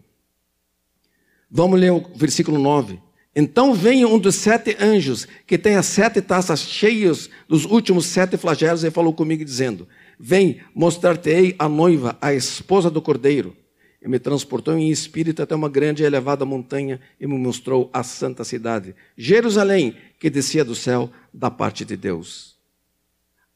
Vamos 1.51 1.80
ler 1.80 1.91
o 1.91 2.05
versículo 2.14 2.59
9. 2.59 3.01
Então 3.35 3.72
vem 3.72 4.05
um 4.05 4.18
dos 4.18 4.35
sete 4.35 4.76
anjos, 4.78 5.26
que 5.47 5.57
tem 5.57 5.76
as 5.76 5.87
sete 5.87 6.20
taças 6.20 6.61
cheias 6.61 7.30
dos 7.49 7.64
últimos 7.64 8.05
sete 8.05 8.37
flagelos, 8.37 8.85
e 8.85 8.91
falou 8.91 9.14
comigo, 9.14 9.43
dizendo: 9.43 9.89
Vem, 10.20 10.61
mostrar-te-ei 10.74 11.57
a 11.59 11.66
noiva, 11.66 12.18
a 12.20 12.35
esposa 12.35 12.91
do 12.91 13.01
cordeiro. 13.01 13.57
E 14.03 14.09
me 14.09 14.18
transportou 14.18 14.76
em 14.76 14.90
espírito 14.90 15.42
até 15.42 15.55
uma 15.55 15.68
grande 15.68 16.03
e 16.03 16.07
elevada 16.07 16.44
montanha 16.44 17.00
e 17.20 17.26
me 17.26 17.38
mostrou 17.38 17.88
a 17.92 18.03
santa 18.03 18.42
cidade, 18.42 18.94
Jerusalém, 19.16 19.94
que 20.18 20.28
descia 20.28 20.64
do 20.64 20.74
céu 20.74 21.11
da 21.32 21.50
parte 21.50 21.84
de 21.84 21.96
Deus 21.96 22.53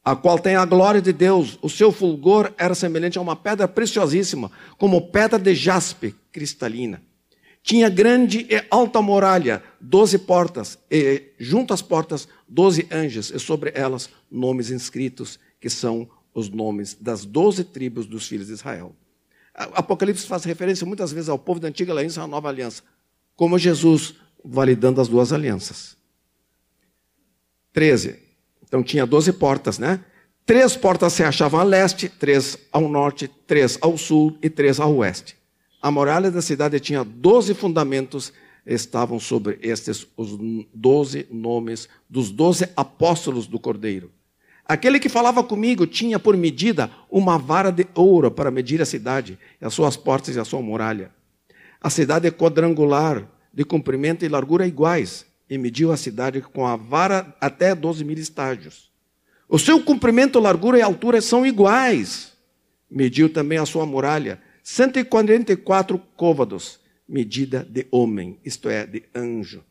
a 0.07 0.15
qual 0.15 0.39
tem 0.39 0.55
a 0.55 0.63
glória 0.63 1.01
de 1.01 1.11
Deus. 1.11 1.59
O 1.61 1.69
seu 1.69 1.91
fulgor 1.91 2.53
era 2.57 2.73
semelhante 2.73 3.17
a 3.17 3.21
uma 3.21 3.35
pedra 3.35 3.67
preciosíssima, 3.67 4.49
como 4.77 5.11
pedra 5.11 5.37
de 5.37 5.53
jaspe 5.53 6.15
cristalina. 6.31 7.03
Tinha 7.61 7.89
grande 7.89 8.47
e 8.49 8.65
alta 8.71 9.01
muralha, 9.01 9.61
doze 9.81 10.17
portas, 10.17 10.79
e 10.89 11.23
junto 11.37 11.73
às 11.73 11.81
portas, 11.81 12.25
doze 12.47 12.87
anjos, 12.89 13.31
e 13.31 13.37
sobre 13.37 13.73
elas 13.75 14.09
nomes 14.31 14.71
inscritos, 14.71 15.37
que 15.59 15.69
são 15.69 16.09
os 16.33 16.47
nomes 16.47 16.93
das 16.93 17.25
doze 17.25 17.65
tribos 17.65 18.05
dos 18.05 18.29
filhos 18.29 18.47
de 18.47 18.53
Israel. 18.53 18.95
Apocalipse 19.57 20.27
faz 20.27 20.43
referência 20.43 20.85
muitas 20.85 21.11
vezes 21.11 21.29
ao 21.29 21.39
povo 21.39 21.59
da 21.59 21.67
antiga 21.67 21.91
aliança 21.91 22.21
e 22.21 22.23
à 22.23 22.27
nova 22.27 22.47
aliança, 22.47 22.83
como 23.35 23.57
Jesus 23.57 24.13
validando 24.45 25.01
as 25.01 25.07
duas 25.07 25.33
alianças. 25.33 25.97
13. 27.73 28.19
Então 28.63 28.83
tinha 28.83 29.05
12 29.05 29.33
portas, 29.33 29.79
né? 29.79 29.99
Três 30.45 30.77
portas 30.77 31.11
se 31.13 31.23
achavam 31.23 31.59
a 31.59 31.63
leste, 31.63 32.07
três 32.07 32.57
ao 32.71 32.87
norte, 32.87 33.27
três 33.27 33.77
ao 33.81 33.97
sul 33.97 34.37
e 34.41 34.49
três 34.49 34.79
ao 34.79 34.95
oeste. 34.95 35.35
A 35.81 35.91
muralha 35.91 36.31
da 36.31 36.41
cidade 36.41 36.79
tinha 36.79 37.03
12 37.03 37.53
fundamentos 37.53 38.31
estavam 38.65 39.19
sobre 39.19 39.57
estes 39.61 40.05
os 40.15 40.37
doze 40.73 41.25
nomes 41.31 41.87
dos 42.09 42.29
doze 42.31 42.69
apóstolos 42.75 43.47
do 43.47 43.59
Cordeiro. 43.59 44.11
Aquele 44.67 44.99
que 44.99 45.07
falava 45.07 45.41
comigo 45.43 45.87
tinha 45.87 46.19
por 46.19 46.35
medida 46.35 46.91
uma 47.09 47.37
vara 47.37 47.71
de 47.71 47.87
ouro 47.95 48.29
para 48.29 48.51
medir 48.51 48.81
a 48.81 48.85
cidade, 48.85 49.39
as 49.61 49.73
suas 49.73 49.95
portas 49.95 50.35
e 50.35 50.39
a 50.39 50.43
sua 50.43 50.61
muralha. 50.61 51.09
A 51.79 51.89
cidade 51.89 52.27
é 52.27 52.31
quadrangular, 52.31 53.25
de 53.53 53.63
comprimento 53.63 54.25
e 54.25 54.29
largura 54.29 54.67
iguais, 54.67 55.25
e 55.49 55.57
mediu 55.57 55.91
a 55.91 55.97
cidade 55.97 56.41
com 56.41 56.67
a 56.67 56.75
vara 56.75 57.33
até 57.39 57.73
12 57.73 58.03
mil 58.03 58.17
estádios. 58.17 58.91
O 59.47 59.57
seu 59.57 59.81
comprimento, 59.81 60.39
largura 60.39 60.77
e 60.77 60.81
altura 60.81 61.21
são 61.21 61.45
iguais. 61.45 62.33
Mediu 62.91 63.29
também 63.29 63.57
a 63.57 63.65
sua 63.65 63.85
muralha, 63.85 64.41
144 64.61 65.97
côvados, 66.17 66.79
medida 67.07 67.65
de 67.69 67.87
homem, 67.89 68.37
isto 68.43 68.67
é, 68.67 68.85
de 68.85 69.03
anjo. 69.15 69.63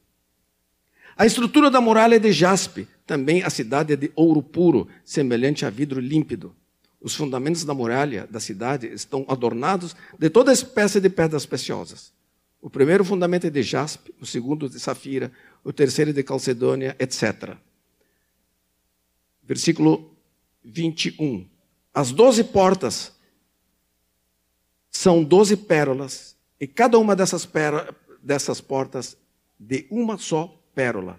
A 1.16 1.24
estrutura 1.24 1.70
da 1.70 1.80
muralha 1.80 2.16
é 2.16 2.18
de 2.18 2.30
jaspe, 2.30 2.86
também 3.06 3.42
a 3.42 3.48
cidade 3.48 3.94
é 3.94 3.96
de 3.96 4.12
ouro 4.14 4.42
puro, 4.42 4.86
semelhante 5.02 5.64
a 5.64 5.70
vidro 5.70 5.98
límpido. 5.98 6.54
Os 7.00 7.14
fundamentos 7.14 7.64
da 7.64 7.72
muralha 7.72 8.26
da 8.30 8.38
cidade 8.38 8.86
estão 8.88 9.24
adornados 9.26 9.96
de 10.18 10.28
toda 10.28 10.52
espécie 10.52 11.00
de 11.00 11.08
pedras 11.08 11.46
preciosas. 11.46 12.12
O 12.60 12.68
primeiro 12.68 13.04
fundamento 13.04 13.46
é 13.46 13.50
de 13.50 13.62
jaspe, 13.62 14.14
o 14.20 14.26
segundo 14.26 14.68
de 14.68 14.78
safira, 14.78 15.32
o 15.64 15.72
terceiro 15.72 16.12
de 16.12 16.22
calcedônia, 16.22 16.94
etc. 16.98 17.56
Versículo 19.42 20.14
21. 20.62 21.48
As 21.94 22.12
doze 22.12 22.44
portas 22.44 23.12
são 24.90 25.24
doze 25.24 25.56
pérolas, 25.56 26.36
e 26.60 26.66
cada 26.66 26.98
uma 26.98 27.16
dessas, 27.16 27.48
dessas 28.22 28.60
portas 28.60 29.16
de 29.58 29.86
uma 29.90 30.18
só 30.18 30.55
pérola. 30.76 31.18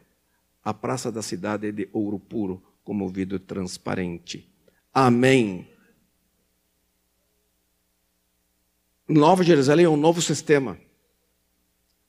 A 0.64 0.72
praça 0.72 1.12
da 1.12 1.24
cidade 1.24 1.68
é 1.68 1.72
de 1.72 1.89
ouro 1.91 2.20
puro, 2.20 2.64
como 2.84 3.10
vidro 3.10 3.39
transparente. 3.39 4.47
Amém. 4.93 5.68
Nova 9.08 9.43
Jerusalém 9.43 9.86
é 9.86 9.89
um 9.89 9.97
novo 9.97 10.22
sistema. 10.22 10.78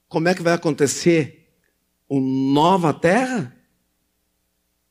Como 0.09 0.29
é 0.29 0.35
que 0.35 0.43
vai 0.43 0.53
acontecer 0.53 1.51
uma 2.09 2.21
nova 2.21 2.93
terra? 2.93 3.57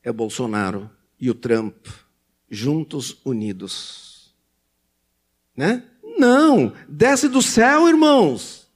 É 0.02 0.12
Bolsonaro 0.12 0.90
e 1.20 1.30
o 1.30 1.34
Trump 1.34 1.86
juntos 2.50 3.20
unidos. 3.24 4.34
Né? 5.56 5.84
Não, 6.18 6.72
desce 6.88 7.28
do 7.28 7.42
céu, 7.42 7.88
irmãos. 7.88 8.68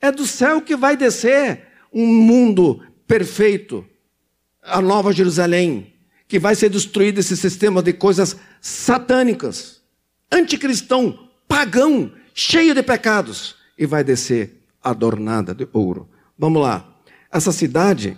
É 0.00 0.10
do 0.10 0.26
céu 0.26 0.60
que 0.60 0.76
vai 0.76 0.96
descer 0.96 1.68
um 1.92 2.06
mundo 2.06 2.82
perfeito, 3.06 3.86
a 4.62 4.80
nova 4.80 5.12
Jerusalém, 5.12 5.92
que 6.26 6.38
vai 6.38 6.54
ser 6.54 6.68
destruído 6.70 7.18
esse 7.18 7.36
sistema 7.36 7.82
de 7.82 7.92
coisas 7.92 8.36
satânicas, 8.60 9.82
anticristão, 10.32 11.28
pagão, 11.46 12.12
cheio 12.32 12.74
de 12.74 12.82
pecados, 12.82 13.56
e 13.78 13.86
vai 13.86 14.02
descer 14.02 14.62
adornada 14.82 15.54
de 15.54 15.68
ouro. 15.72 16.08
Vamos 16.38 16.62
lá. 16.62 16.88
Essa 17.30 17.52
cidade 17.52 18.16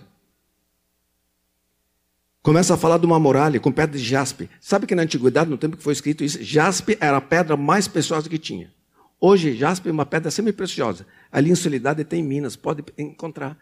começa 2.41 2.73
a 2.73 2.77
falar 2.77 2.97
de 2.97 3.05
uma 3.05 3.19
muralha 3.19 3.59
com 3.59 3.71
pedra 3.71 3.97
de 3.97 4.03
jaspe. 4.03 4.49
Sabe 4.61 4.87
que 4.87 4.95
na 4.95 5.03
antiguidade, 5.03 5.49
no 5.49 5.57
tempo 5.57 5.75
que 5.75 5.83
foi 5.83 5.93
escrito 5.93 6.23
isso, 6.23 6.41
jaspe 6.41 6.97
era 6.99 7.17
a 7.17 7.21
pedra 7.21 7.57
mais 7.57 7.87
preciosa 7.87 8.29
que 8.29 8.37
tinha. 8.37 8.71
Hoje, 9.19 9.55
jaspe 9.57 9.89
é 9.89 9.91
uma 9.91 10.05
pedra 10.05 10.29
semi-preciosa. 10.29 11.05
Ali 11.31 11.49
em 11.49 11.55
Soledade 11.55 12.03
tem 12.03 12.21
Minas, 12.23 12.55
pode 12.55 12.83
encontrar 12.97 13.57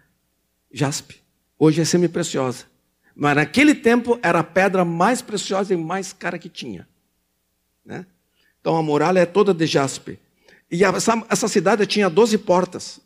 jaspe. 0.76 1.22
Hoje 1.58 1.82
é 1.82 1.86
semi-preciosa. 1.86 2.66
Mas 3.16 3.36
naquele 3.36 3.74
tempo 3.74 4.20
era 4.22 4.40
a 4.40 4.44
pedra 4.44 4.84
mais 4.84 5.22
preciosa 5.22 5.74
e 5.74 5.78
mais 5.78 6.12
cara 6.12 6.38
que 6.38 6.50
tinha. 6.50 6.88
Né? 7.84 8.06
Então 8.60 8.76
a 8.76 8.84
muralha 8.84 9.20
é 9.20 9.26
toda 9.26 9.54
de 9.54 9.66
jaspe. 9.66 10.20
E 10.70 10.84
essa, 10.84 11.26
essa 11.30 11.48
cidade 11.48 11.88
tinha 11.88 12.10
12 12.10 12.38
portas. 12.40 13.00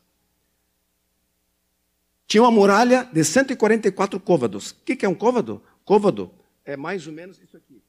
Tinha 2.26 2.42
uma 2.42 2.52
muralha 2.52 3.08
de 3.14 3.24
144 3.24 4.20
côvados. 4.20 4.72
O 4.72 4.76
que, 4.84 4.96
que 4.96 5.06
é 5.06 5.10
um 5.10 5.16
côvado? 5.16 5.62
Côvado 5.86 6.32
é 6.66 6.76
mais 6.76 7.06
ou 7.06 7.14
menos 7.14 7.40
isso 7.42 7.58
aqui. 7.58 7.82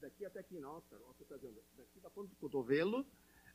Daqui 0.00 0.24
até 0.24 0.40
aqui, 0.40 0.56
tá 1.28 1.36
daqui 1.36 2.00
da 2.00 2.10
ponta 2.10 2.28
do 2.28 2.36
cotovelo 2.36 3.04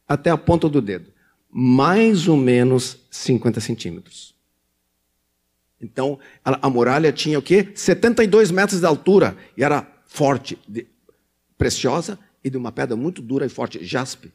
até 0.08 0.30
a 0.30 0.38
ponta 0.38 0.70
do 0.70 0.82
dedo. 0.82 1.12
Mais 1.50 2.28
ou 2.28 2.38
menos 2.38 2.98
50 3.10 3.60
centímetros. 3.60 4.33
Então, 5.84 6.18
a, 6.44 6.68
a 6.68 6.70
muralha 6.70 7.12
tinha 7.12 7.38
o 7.38 7.42
quê? 7.42 7.70
72 7.76 8.50
metros 8.52 8.80
de 8.80 8.86
altura 8.86 9.38
e 9.58 9.64
era 9.64 9.86
forte, 10.06 10.58
de, 10.68 10.88
preciosa 11.58 12.18
e 12.44 12.50
de 12.50 12.58
uma 12.58 12.72
pedra 12.72 12.96
muito 12.96 13.22
dura 13.22 13.46
e 13.46 13.50
forte, 13.50 13.84
jaspe. 13.84 14.32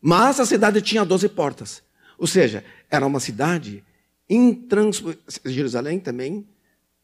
Mas 0.00 0.38
a 0.38 0.46
cidade 0.46 0.80
tinha 0.80 1.04
12 1.04 1.28
portas. 1.30 1.82
Ou 2.16 2.26
seja, 2.26 2.64
era 2.88 3.04
uma 3.04 3.18
cidade 3.18 3.84
intransponível. 4.30 5.22
Jerusalém 5.44 5.98
também 5.98 6.46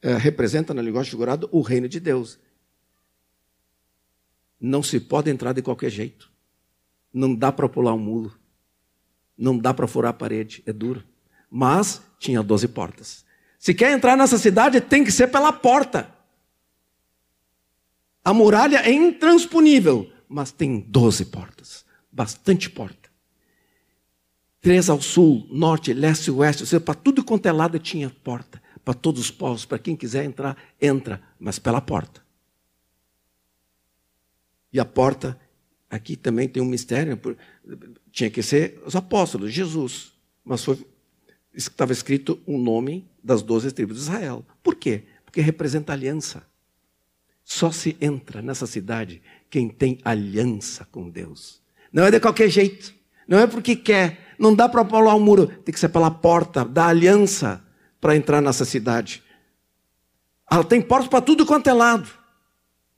é, 0.01 0.17
representa, 0.17 0.73
na 0.73 0.83
linguagem 0.83 1.11
figurada, 1.11 1.49
o 1.51 1.61
reino 1.61 1.89
de 1.89 1.99
Deus. 1.99 2.39
Não 4.61 4.83
se 4.83 5.01
pode 5.01 5.31
entrar 5.31 5.53
de 5.53 5.63
qualquer 5.63 5.91
jeito. 5.91 6.31
Não 7.13 7.35
dá 7.35 7.51
para 7.51 7.69
pular 7.69 7.95
um 7.95 7.99
mulo. 7.99 8.37
Não 9.37 9.59
dá 9.59 9.75
para 9.75 9.87
furar 9.87 10.11
a 10.11 10.15
parede. 10.15 10.63
É 10.67 10.73
duro. 10.73 11.03
Mas 11.51 12.03
tinha 12.19 12.43
12 12.43 12.69
portas. 12.69 13.28
Se 13.59 13.75
quer 13.75 13.93
entrar 13.93 14.17
nessa 14.17 14.39
cidade, 14.39 14.81
tem 14.81 15.05
que 15.05 15.13
ser 15.13 15.29
pela 15.29 15.53
porta. 15.53 16.15
A 18.25 18.33
muralha 18.33 18.79
é 18.79 18.93
intransponível, 18.93 20.11
mas 20.29 20.53
tem 20.53 20.81
12 20.81 21.27
portas 21.27 21.89
bastante 22.19 22.69
porta. 22.69 23.09
Três 24.61 24.91
ao 24.91 25.01
sul, 25.01 25.47
norte, 25.53 25.93
leste 25.93 26.27
e 26.27 26.31
oeste, 26.33 26.65
ou 26.65 26.67
seja, 26.67 26.81
para 26.81 26.95
tudo 26.95 27.23
quanto 27.23 27.47
é 27.47 27.53
lado 27.53 27.79
tinha 27.79 28.11
porta. 28.11 28.61
Para 28.85 28.95
todos 28.95 29.21
os 29.21 29.31
povos, 29.31 29.65
para 29.65 29.79
quem 29.79 29.95
quiser 29.95 30.25
entrar, 30.25 30.57
entra, 30.81 31.23
mas 31.39 31.61
pela 31.61 31.81
porta. 31.81 32.21
E 34.73 34.81
a 34.81 34.85
porta, 34.85 35.39
aqui 35.89 36.17
também 36.17 36.49
tem 36.49 36.61
um 36.61 36.67
mistério, 36.67 37.21
tinha 38.11 38.31
que 38.31 38.43
ser 38.43 38.83
os 38.85 38.97
apóstolos, 38.97 39.53
Jesus. 39.53 40.13
Mas 40.45 40.65
foi, 40.65 40.85
estava 41.59 41.93
escrito 41.93 42.41
o 42.47 42.55
um 42.55 42.63
nome 42.63 43.11
das 43.23 43.43
doze 43.43 43.73
tribos 43.73 43.97
de 43.97 44.03
Israel. 44.03 44.45
Por 44.63 44.77
quê? 44.77 45.05
Porque 45.25 45.41
representa 45.41 45.93
aliança. 45.93 46.43
Só 47.45 47.73
se 47.73 47.97
entra 48.01 48.41
nessa 48.41 48.67
cidade 48.67 49.21
quem 49.51 49.69
tem 49.69 49.99
aliança 50.05 50.87
com 50.93 51.09
Deus. 51.11 51.61
Não 51.93 52.05
é 52.05 52.11
de 52.11 52.21
qualquer 52.21 52.49
jeito. 52.49 52.95
Não 53.27 53.39
é 53.39 53.47
porque 53.47 53.75
quer. 53.75 54.35
Não 54.39 54.55
dá 54.55 54.69
para 54.69 54.85
pular 54.85 55.15
o 55.15 55.21
muro. 55.21 55.47
Tem 55.47 55.73
que 55.73 55.81
ser 55.81 55.89
pela 55.89 56.11
porta 56.11 56.65
da 56.65 56.87
aliança 56.87 57.63
para 58.01 58.15
entrar 58.15 58.41
nessa 58.41 58.65
cidade. 58.65 59.23
Ela 60.51 60.65
tem 60.65 60.81
portas 60.81 61.09
para 61.09 61.21
tudo 61.21 61.45
quanto 61.45 61.69
é 61.69 61.73
lado. 61.73 62.09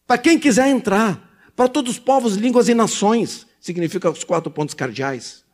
Para 0.06 0.18
quem 0.18 0.38
quiser 0.38 0.68
entrar. 0.68 1.28
Para 1.56 1.68
todos 1.68 1.92
os 1.92 1.98
povos, 1.98 2.34
línguas 2.34 2.68
e 2.68 2.74
nações. 2.74 3.46
Significa 3.61 4.11
os 4.11 4.24
quatro 4.24 4.50
pontos 4.50 4.74
cardeais. 4.74 5.44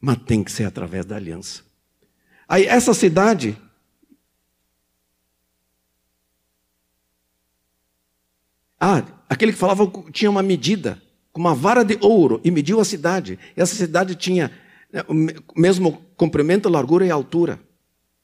Mas 0.00 0.18
tem 0.24 0.44
que 0.44 0.52
ser 0.52 0.64
através 0.64 1.04
da 1.04 1.16
aliança. 1.16 1.62
Aí, 2.48 2.66
essa 2.66 2.94
cidade. 2.94 3.56
Ah, 8.78 9.02
aquele 9.28 9.52
que 9.52 9.58
falava 9.58 9.90
tinha 10.12 10.30
uma 10.30 10.42
medida 10.42 11.02
com 11.32 11.40
uma 11.40 11.54
vara 11.54 11.82
de 11.82 11.98
ouro 12.00 12.40
e 12.44 12.50
mediu 12.50 12.80
a 12.80 12.84
cidade. 12.84 13.38
Essa 13.56 13.74
cidade 13.74 14.14
tinha 14.14 14.50
né, 14.92 15.02
o 15.08 15.60
mesmo 15.60 16.02
comprimento, 16.16 16.68
largura 16.68 17.04
e 17.04 17.10
altura. 17.10 17.60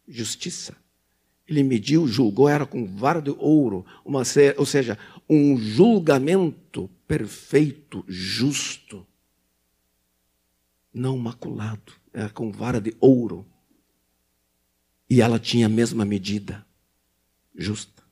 Justiça. 0.06 0.76
Ele 1.48 1.62
mediu, 1.62 2.06
julgou, 2.06 2.48
era 2.48 2.64
com 2.64 2.86
vara 2.86 3.20
de 3.20 3.30
ouro, 3.30 3.84
uma, 4.04 4.22
ou 4.56 4.64
seja, 4.64 4.96
um 5.28 5.58
julgamento 5.58 6.88
perfeito, 7.06 8.04
justo, 8.08 9.06
não 10.93 11.16
maculado, 11.16 11.93
era 12.12 12.28
com 12.28 12.51
vara 12.51 12.80
de 12.80 12.95
ouro. 13.01 13.47
E 15.09 15.20
ela 15.20 15.38
tinha 15.38 15.66
a 15.66 15.68
mesma 15.68 16.05
medida, 16.05 16.64
justa. 17.57 18.03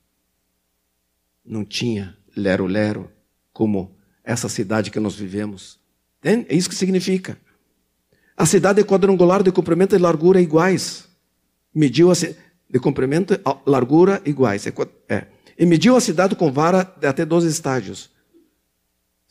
Não 1.43 1.65
tinha 1.65 2.17
lero-lero, 2.35 3.11
como 3.51 3.95
essa 4.23 4.47
cidade 4.47 4.91
que 4.91 4.99
nós 4.99 5.15
vivemos. 5.15 5.79
É 6.23 6.55
isso 6.55 6.69
que 6.69 6.75
significa. 6.75 7.37
A 8.37 8.45
cidade 8.45 8.79
é 8.79 8.83
quadrangular 8.83 9.43
de 9.43 9.51
comprimento 9.51 9.95
e 9.95 9.99
largura 9.99 10.41
iguais. 10.41 11.07
Mediu 11.73 12.11
a 12.11 12.13
de 12.13 12.79
comprimento 12.79 13.39
largura 13.65 14.21
iguais. 14.25 14.65
É, 14.65 14.73
é. 15.09 15.27
E 15.57 15.65
mediu 15.65 15.95
a 15.95 16.01
cidade 16.01 16.35
com 16.35 16.51
vara 16.51 16.83
de 16.83 17.05
até 17.05 17.25
12 17.25 17.47
estágios. 17.47 18.09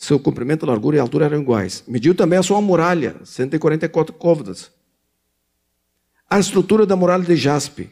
Seu 0.00 0.18
comprimento, 0.18 0.64
largura 0.64 0.96
e 0.96 0.98
altura 0.98 1.26
eram 1.26 1.42
iguais. 1.42 1.84
Mediu 1.86 2.14
também 2.14 2.38
a 2.38 2.42
sua 2.42 2.58
muralha, 2.62 3.20
144 3.22 4.14
côvados. 4.14 4.72
A 6.28 6.40
estrutura 6.40 6.86
da 6.86 6.96
muralha 6.96 7.22
de 7.22 7.36
jaspe. 7.36 7.90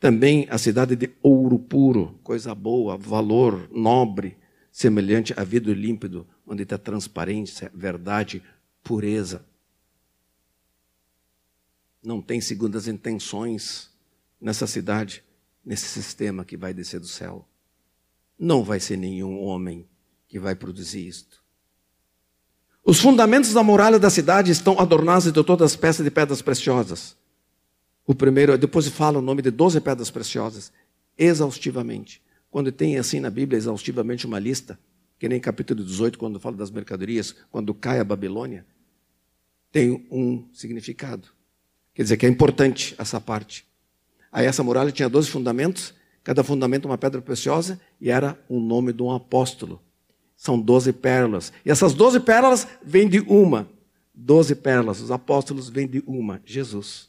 Também 0.00 0.48
a 0.50 0.58
cidade 0.58 0.96
de 0.96 1.12
ouro 1.22 1.60
puro, 1.60 2.18
coisa 2.24 2.52
boa, 2.56 2.96
valor 2.96 3.68
nobre, 3.70 4.36
semelhante 4.72 5.32
a 5.36 5.44
vidro 5.44 5.72
límpido, 5.72 6.26
onde 6.44 6.64
está 6.64 6.76
transparência, 6.76 7.70
verdade, 7.72 8.42
pureza. 8.82 9.46
Não 12.02 12.20
tem 12.20 12.40
segundas 12.40 12.88
intenções 12.88 13.92
nessa 14.40 14.66
cidade, 14.66 15.22
nesse 15.64 15.86
sistema 15.86 16.44
que 16.44 16.56
vai 16.56 16.74
descer 16.74 16.98
do 16.98 17.06
céu. 17.06 17.46
Não 18.36 18.64
vai 18.64 18.80
ser 18.80 18.96
nenhum 18.96 19.40
homem 19.40 19.86
que 20.34 20.38
vai 20.40 20.56
produzir 20.56 21.06
isto. 21.06 21.40
Os 22.84 22.98
fundamentos 22.98 23.52
da 23.52 23.62
muralha 23.62 24.00
da 24.00 24.10
cidade 24.10 24.50
estão 24.50 24.80
adornados 24.80 25.30
de 25.30 25.44
todas 25.44 25.70
as 25.70 25.76
peças 25.76 26.04
de 26.04 26.10
pedras 26.10 26.42
preciosas. 26.42 27.16
O 28.04 28.16
primeiro, 28.16 28.58
depois 28.58 28.88
fala 28.88 29.20
o 29.20 29.22
nome 29.22 29.42
de 29.42 29.52
12 29.52 29.80
pedras 29.80 30.10
preciosas, 30.10 30.72
exaustivamente. 31.16 32.20
Quando 32.50 32.72
tem 32.72 32.98
assim 32.98 33.20
na 33.20 33.30
Bíblia 33.30 33.56
exaustivamente 33.56 34.26
uma 34.26 34.40
lista, 34.40 34.76
que 35.20 35.28
nem 35.28 35.38
capítulo 35.38 35.84
18, 35.84 36.18
quando 36.18 36.40
fala 36.40 36.56
das 36.56 36.72
mercadorias, 36.72 37.32
quando 37.52 37.72
cai 37.72 38.00
a 38.00 38.04
Babilônia, 38.04 38.66
tem 39.70 40.04
um 40.10 40.48
significado. 40.52 41.28
Quer 41.94 42.02
dizer 42.02 42.16
que 42.16 42.26
é 42.26 42.28
importante 42.28 42.96
essa 42.98 43.20
parte. 43.20 43.64
Aí 44.32 44.46
essa 44.46 44.64
muralha 44.64 44.90
tinha 44.90 45.08
12 45.08 45.30
fundamentos, 45.30 45.94
cada 46.24 46.42
fundamento 46.42 46.86
uma 46.86 46.98
pedra 46.98 47.22
preciosa, 47.22 47.80
e 48.00 48.10
era 48.10 48.36
o 48.48 48.58
nome 48.58 48.92
de 48.92 49.00
um 49.00 49.12
apóstolo. 49.12 49.80
São 50.36 50.60
12 50.60 50.92
pérolas. 50.92 51.52
E 51.64 51.70
essas 51.70 51.94
12 51.94 52.20
pérolas 52.20 52.66
vêm 52.82 53.08
de 53.08 53.20
uma. 53.20 53.68
12 54.14 54.54
pérolas. 54.56 55.00
Os 55.00 55.10
apóstolos 55.10 55.68
vêm 55.68 55.86
de 55.86 56.02
uma, 56.06 56.40
Jesus. 56.44 57.08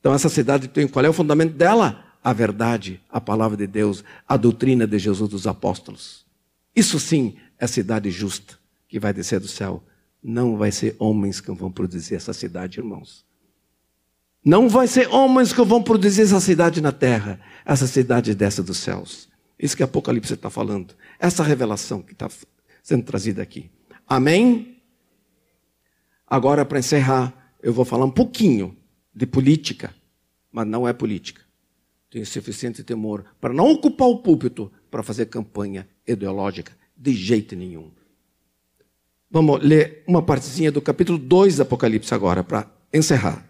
Então 0.00 0.12
essa 0.12 0.28
cidade 0.28 0.68
tem 0.68 0.88
qual 0.88 1.04
é 1.04 1.08
o 1.08 1.12
fundamento 1.12 1.54
dela? 1.54 2.04
A 2.24 2.32
verdade, 2.32 3.00
a 3.08 3.20
palavra 3.20 3.56
de 3.56 3.66
Deus, 3.66 4.04
a 4.28 4.36
doutrina 4.36 4.86
de 4.86 4.98
Jesus 4.98 5.30
dos 5.30 5.46
apóstolos. 5.46 6.24
Isso 6.74 6.98
sim 6.98 7.36
é 7.58 7.66
cidade 7.66 8.10
justa 8.10 8.58
que 8.88 8.98
vai 8.98 9.12
descer 9.12 9.40
do 9.40 9.48
céu. 9.48 9.82
Não 10.22 10.56
vai 10.56 10.70
ser 10.70 10.96
homens 10.98 11.40
que 11.40 11.50
vão 11.52 11.70
produzir 11.70 12.14
essa 12.14 12.32
cidade, 12.32 12.78
irmãos. 12.78 13.24
Não 14.44 14.68
vai 14.68 14.86
ser 14.86 15.08
homens 15.08 15.52
que 15.52 15.62
vão 15.64 15.82
produzir 15.82 16.22
essa 16.22 16.40
cidade 16.40 16.80
na 16.80 16.92
terra. 16.92 17.40
Essa 17.64 17.86
cidade 17.86 18.34
desce 18.34 18.62
dos 18.62 18.78
céus. 18.78 19.28
Isso 19.62 19.76
que 19.76 19.82
Apocalipse 19.84 20.34
está 20.34 20.50
falando. 20.50 20.92
Essa 21.20 21.44
revelação 21.44 22.02
que 22.02 22.12
está 22.12 22.28
sendo 22.82 23.04
trazida 23.04 23.40
aqui. 23.40 23.70
Amém? 24.08 24.82
Agora, 26.26 26.64
para 26.64 26.80
encerrar, 26.80 27.32
eu 27.62 27.72
vou 27.72 27.84
falar 27.84 28.04
um 28.04 28.10
pouquinho 28.10 28.76
de 29.14 29.24
política, 29.24 29.94
mas 30.50 30.66
não 30.66 30.88
é 30.88 30.92
política. 30.92 31.42
Tenho 32.10 32.26
suficiente 32.26 32.82
temor 32.82 33.24
para 33.40 33.54
não 33.54 33.70
ocupar 33.70 34.08
o 34.08 34.18
púlpito 34.18 34.70
para 34.90 35.02
fazer 35.02 35.26
campanha 35.26 35.88
ideológica, 36.06 36.72
de 36.96 37.14
jeito 37.14 37.54
nenhum. 37.54 37.90
Vamos 39.30 39.62
ler 39.62 40.02
uma 40.08 40.20
partezinha 40.20 40.72
do 40.72 40.82
capítulo 40.82 41.18
2 41.18 41.56
do 41.56 41.62
Apocalipse 41.62 42.12
agora, 42.12 42.42
para 42.42 42.68
encerrar. 42.92 43.46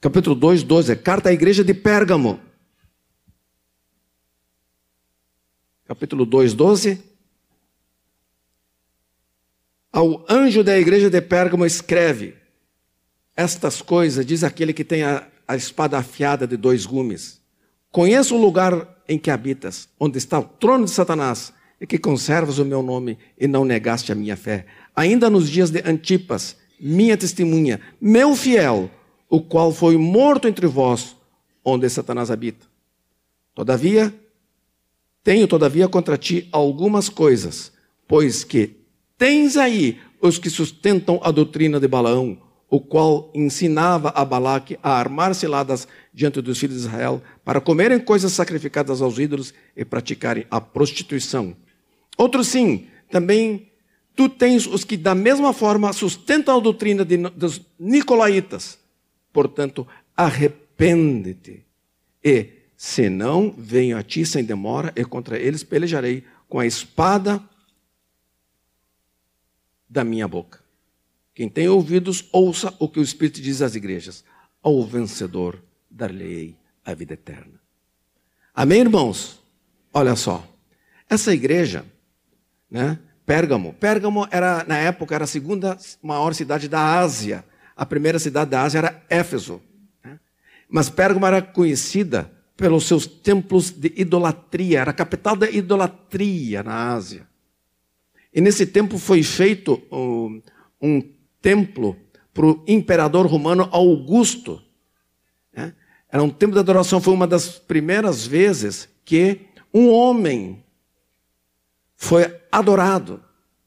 Capítulo 0.00 0.36
2, 0.36 0.62
12, 0.62 0.92
é 0.92 0.96
carta 0.96 1.30
à 1.30 1.32
igreja 1.32 1.64
de 1.64 1.72
Pérgamo. 1.72 2.47
Capítulo 5.88 6.26
2, 6.26 6.52
12. 6.52 7.02
Ao 9.90 10.22
anjo 10.28 10.62
da 10.62 10.78
igreja 10.78 11.08
de 11.08 11.20
Pérgamo 11.22 11.64
escreve: 11.64 12.34
Estas 13.34 13.80
coisas 13.80 14.24
diz 14.26 14.44
aquele 14.44 14.74
que 14.74 14.84
tem 14.84 15.02
a, 15.02 15.26
a 15.48 15.56
espada 15.56 15.96
afiada 15.96 16.46
de 16.46 16.58
dois 16.58 16.84
gumes. 16.84 17.40
Conheço 17.90 18.36
o 18.36 18.40
lugar 18.40 19.02
em 19.08 19.18
que 19.18 19.30
habitas, 19.30 19.88
onde 19.98 20.18
está 20.18 20.38
o 20.38 20.44
trono 20.44 20.84
de 20.84 20.90
Satanás, 20.90 21.54
e 21.80 21.86
que 21.86 21.98
conservas 21.98 22.58
o 22.58 22.66
meu 22.66 22.82
nome 22.82 23.16
e 23.38 23.48
não 23.48 23.64
negaste 23.64 24.12
a 24.12 24.14
minha 24.14 24.36
fé. 24.36 24.66
Ainda 24.94 25.30
nos 25.30 25.48
dias 25.48 25.70
de 25.70 25.80
Antipas, 25.88 26.54
minha 26.78 27.16
testemunha, 27.16 27.80
meu 27.98 28.36
fiel, 28.36 28.90
o 29.26 29.40
qual 29.40 29.72
foi 29.72 29.96
morto 29.96 30.46
entre 30.46 30.66
vós, 30.66 31.16
onde 31.64 31.88
Satanás 31.88 32.30
habita. 32.30 32.66
Todavia, 33.54 34.14
tenho, 35.22 35.46
todavia, 35.46 35.88
contra 35.88 36.16
ti 36.16 36.48
algumas 36.52 37.08
coisas, 37.08 37.72
pois 38.06 38.44
que 38.44 38.76
tens 39.16 39.56
aí 39.56 39.98
os 40.20 40.38
que 40.38 40.50
sustentam 40.50 41.20
a 41.22 41.30
doutrina 41.30 41.78
de 41.78 41.86
Balaão, 41.86 42.38
o 42.70 42.80
qual 42.80 43.30
ensinava 43.34 44.10
a 44.10 44.24
Balaque 44.24 44.78
a 44.82 44.92
armar 44.92 45.34
ciladas 45.34 45.88
diante 46.12 46.40
dos 46.40 46.58
filhos 46.58 46.76
de 46.76 46.86
Israel, 46.86 47.22
para 47.44 47.60
comerem 47.60 47.98
coisas 47.98 48.32
sacrificadas 48.32 49.00
aos 49.00 49.18
ídolos 49.18 49.54
e 49.76 49.84
praticarem 49.84 50.46
a 50.50 50.60
prostituição. 50.60 51.56
Outro 52.16 52.44
sim, 52.44 52.86
também 53.10 53.70
tu 54.14 54.28
tens 54.28 54.66
os 54.66 54.84
que 54.84 54.96
da 54.96 55.14
mesma 55.14 55.52
forma 55.52 55.92
sustentam 55.92 56.56
a 56.56 56.60
doutrina 56.60 57.04
de, 57.04 57.16
dos 57.16 57.62
nicolaítas. 57.78 58.78
Portanto, 59.32 59.86
arrepende-te 60.16 61.64
e 62.24 62.57
se 62.80 63.10
não, 63.10 63.50
venho 63.58 63.98
a 63.98 64.04
ti 64.04 64.24
sem 64.24 64.44
demora, 64.44 64.92
e 64.94 65.04
contra 65.04 65.36
eles 65.36 65.64
pelejarei 65.64 66.24
com 66.48 66.60
a 66.60 66.64
espada 66.64 67.42
da 69.90 70.04
minha 70.04 70.28
boca. 70.28 70.60
Quem 71.34 71.48
tem 71.48 71.68
ouvidos, 71.68 72.28
ouça 72.32 72.72
o 72.78 72.88
que 72.88 73.00
o 73.00 73.02
Espírito 73.02 73.42
diz 73.42 73.62
às 73.62 73.74
igrejas. 73.74 74.24
Ao 74.62 74.84
vencedor 74.84 75.60
dar-lhe-ei 75.90 76.56
a 76.84 76.94
vida 76.94 77.14
eterna. 77.14 77.60
Amém, 78.54 78.82
irmãos? 78.82 79.42
Olha 79.92 80.14
só. 80.14 80.46
Essa 81.10 81.34
igreja, 81.34 81.84
né? 82.70 82.96
Pérgamo. 83.26 83.74
Pérgamo 83.74 84.28
era, 84.30 84.62
na 84.68 84.78
época, 84.78 85.16
era 85.16 85.24
a 85.24 85.28
segunda 85.28 85.76
maior 86.00 86.32
cidade 86.32 86.68
da 86.68 87.00
Ásia. 87.00 87.44
A 87.74 87.84
primeira 87.84 88.20
cidade 88.20 88.52
da 88.52 88.62
Ásia 88.62 88.78
era 88.78 89.04
Éfeso. 89.10 89.60
Né? 90.04 90.20
Mas 90.68 90.88
Pérgamo 90.88 91.26
era 91.26 91.42
conhecida 91.42 92.37
pelos 92.58 92.88
seus 92.88 93.06
templos 93.06 93.70
de 93.70 93.92
idolatria, 93.94 94.80
era 94.80 94.90
a 94.90 94.94
capital 94.94 95.36
da 95.36 95.48
idolatria 95.48 96.60
na 96.60 96.92
Ásia. 96.92 97.24
E 98.34 98.40
nesse 98.40 98.66
tempo 98.66 98.98
foi 98.98 99.22
feito 99.22 99.80
um, 99.92 100.42
um 100.82 101.00
templo 101.40 101.96
para 102.34 102.44
o 102.44 102.64
imperador 102.66 103.26
romano 103.26 103.68
Augusto. 103.70 104.60
Né? 105.54 105.72
Era 106.10 106.20
um 106.20 106.28
templo 106.28 106.54
de 106.54 106.58
adoração, 106.58 107.00
foi 107.00 107.14
uma 107.14 107.28
das 107.28 107.48
primeiras 107.48 108.26
vezes 108.26 108.88
que 109.04 109.42
um 109.72 109.90
homem 109.90 110.64
foi 111.94 112.40
adorado. 112.50 113.22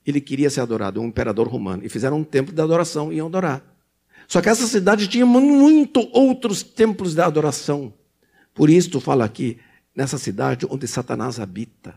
Ele 0.05 0.19
queria 0.19 0.49
ser 0.49 0.59
adorado, 0.59 0.99
um 0.99 1.07
imperador 1.07 1.47
romano. 1.47 1.85
E 1.85 1.87
fizeram 1.87 2.17
um 2.17 2.25
templo 2.25 2.53
de 2.53 2.61
adoração 2.61 3.09
e 3.09 3.15
iam 3.15 3.27
adorar. 3.27 3.63
Só 4.27 4.41
que 4.41 4.49
essa 4.49 4.67
cidade 4.67 5.07
tinha 5.07 5.25
muito 5.25 6.09
outros 6.11 6.61
templos 6.61 7.15
de 7.15 7.21
adoração. 7.21 7.93
Por 8.61 8.69
isso 8.69 9.01
fala 9.01 9.25
aqui, 9.25 9.57
nessa 9.95 10.19
cidade 10.19 10.67
onde 10.69 10.87
Satanás 10.87 11.39
habita. 11.39 11.95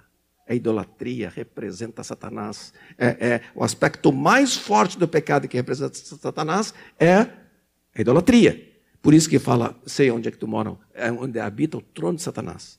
A 0.48 0.54
idolatria 0.54 1.28
representa 1.28 2.02
Satanás. 2.02 2.72
É, 2.96 3.06
é, 3.06 3.40
o 3.54 3.62
aspecto 3.62 4.10
mais 4.10 4.56
forte 4.56 4.98
do 4.98 5.06
pecado 5.06 5.46
que 5.46 5.58
representa 5.58 5.94
Satanás 5.94 6.72
é 6.98 7.18
a 7.94 8.00
idolatria. 8.00 8.66
Por 9.02 9.12
isso 9.12 9.28
que 9.28 9.38
fala, 9.38 9.78
sei 9.84 10.10
onde 10.10 10.26
é 10.26 10.30
que 10.30 10.38
tu 10.38 10.48
mora, 10.48 10.74
é 10.94 11.12
onde 11.12 11.38
habita 11.38 11.76
o 11.76 11.82
trono 11.82 12.16
de 12.16 12.22
Satanás. 12.22 12.78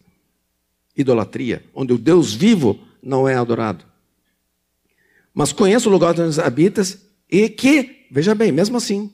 Idolatria, 0.97 1.63
onde 1.71 1.93
o 1.93 1.99
Deus 1.99 2.33
vivo 2.33 2.79
não 3.03 3.29
é 3.29 3.35
adorado. 3.35 3.85
Mas 5.31 5.53
conheço 5.53 5.89
o 5.89 5.91
lugar 5.91 6.19
onde 6.19 6.41
habitas 6.41 7.05
e 7.29 7.47
que, 7.49 8.07
veja 8.09 8.33
bem, 8.33 8.51
mesmo 8.51 8.77
assim, 8.77 9.13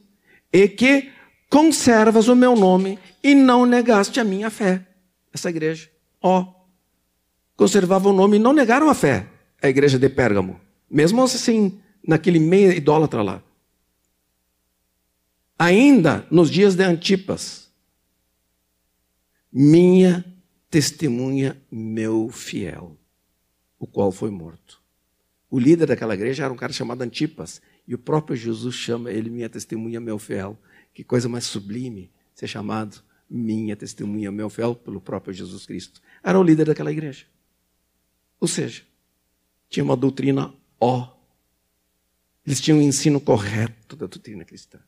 e 0.54 0.70
que 0.70 1.12
conservas 1.52 2.30
o 2.30 2.36
meu 2.36 2.56
nome 2.56 2.98
e 3.22 3.36
não 3.36 3.66
negaste 3.66 4.22
a 4.22 4.24
minha 4.24 4.50
fé. 4.50 4.88
Essa 5.34 5.50
igreja. 5.50 5.92
Ó, 6.22 6.40
oh, 6.40 6.56
conservava 7.58 8.08
o 8.08 8.14
nome 8.14 8.38
e 8.38 8.40
não 8.40 8.54
negaram 8.54 8.90
a 8.90 8.96
fé. 8.96 9.28
A 9.62 9.68
igreja 9.68 10.00
de 10.00 10.08
Pérgamo. 10.08 10.60
Mesmo 10.90 11.22
assim, 11.22 11.80
naquele 12.08 12.40
meio 12.40 12.72
idólatra 12.72 13.22
lá. 13.22 13.44
Ainda 15.60 16.26
nos 16.32 16.50
dias 16.50 16.74
de 16.74 16.84
Antipas, 16.84 17.70
minha 19.52 20.26
testemunha, 20.70 21.62
meu 21.70 22.30
fiel, 22.30 22.98
o 23.78 23.86
qual 23.86 24.12
foi 24.12 24.32
morto. 24.32 24.82
O 25.50 25.60
líder 25.60 25.88
daquela 25.88 26.14
igreja 26.14 26.46
era 26.46 26.54
um 26.54 26.56
cara 26.56 26.72
chamado 26.72 27.02
Antipas, 27.02 27.62
e 27.86 27.94
o 27.94 27.98
próprio 27.98 28.38
Jesus 28.38 28.74
chama 28.74 29.12
ele 29.12 29.30
minha 29.30 29.50
testemunha, 29.50 30.00
meu 30.00 30.18
fiel. 30.18 30.58
Que 30.94 31.04
coisa 31.04 31.30
mais 31.30 31.46
sublime 31.46 32.12
ser 32.34 32.48
chamado 32.48 33.02
minha 33.30 33.76
testemunha, 33.76 34.32
meu 34.32 34.50
fiel 34.50 34.76
pelo 34.76 35.00
próprio 35.00 35.34
Jesus 35.34 35.66
Cristo. 35.66 36.02
Era 36.22 36.38
o 36.38 36.44
líder 36.44 36.66
daquela 36.66 36.92
igreja. 36.92 37.26
Ou 38.40 38.48
seja, 38.48 38.84
tinha 39.70 39.84
uma 39.84 39.96
doutrina 39.96 40.54
ó. 40.80 41.08
Eles 42.46 42.60
tinham 42.60 42.80
o 42.80 42.82
um 42.82 42.84
ensino 42.84 43.22
correto 43.22 43.96
da 43.96 44.08
doutrina 44.08 44.44
cristã. 44.44 44.80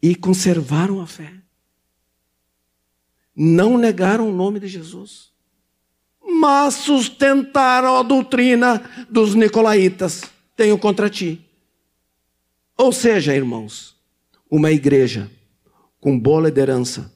E 0.00 0.14
conservaram 0.14 1.00
a 1.00 1.06
fé. 1.06 1.32
Não 3.34 3.76
negaram 3.76 4.30
o 4.30 4.34
nome 4.34 4.60
de 4.60 4.68
Jesus. 4.68 5.32
Mas 6.22 6.74
sustentaram 6.74 7.96
a 7.96 8.02
doutrina 8.02 8.78
dos 9.10 9.34
nicolaítas. 9.34 10.22
Tenho 10.54 10.78
contra 10.78 11.10
ti. 11.10 11.44
Ou 12.78 12.92
seja, 12.92 13.34
irmãos, 13.34 13.95
uma 14.50 14.70
igreja 14.70 15.30
com 16.00 16.18
boa 16.18 16.42
liderança, 16.42 17.12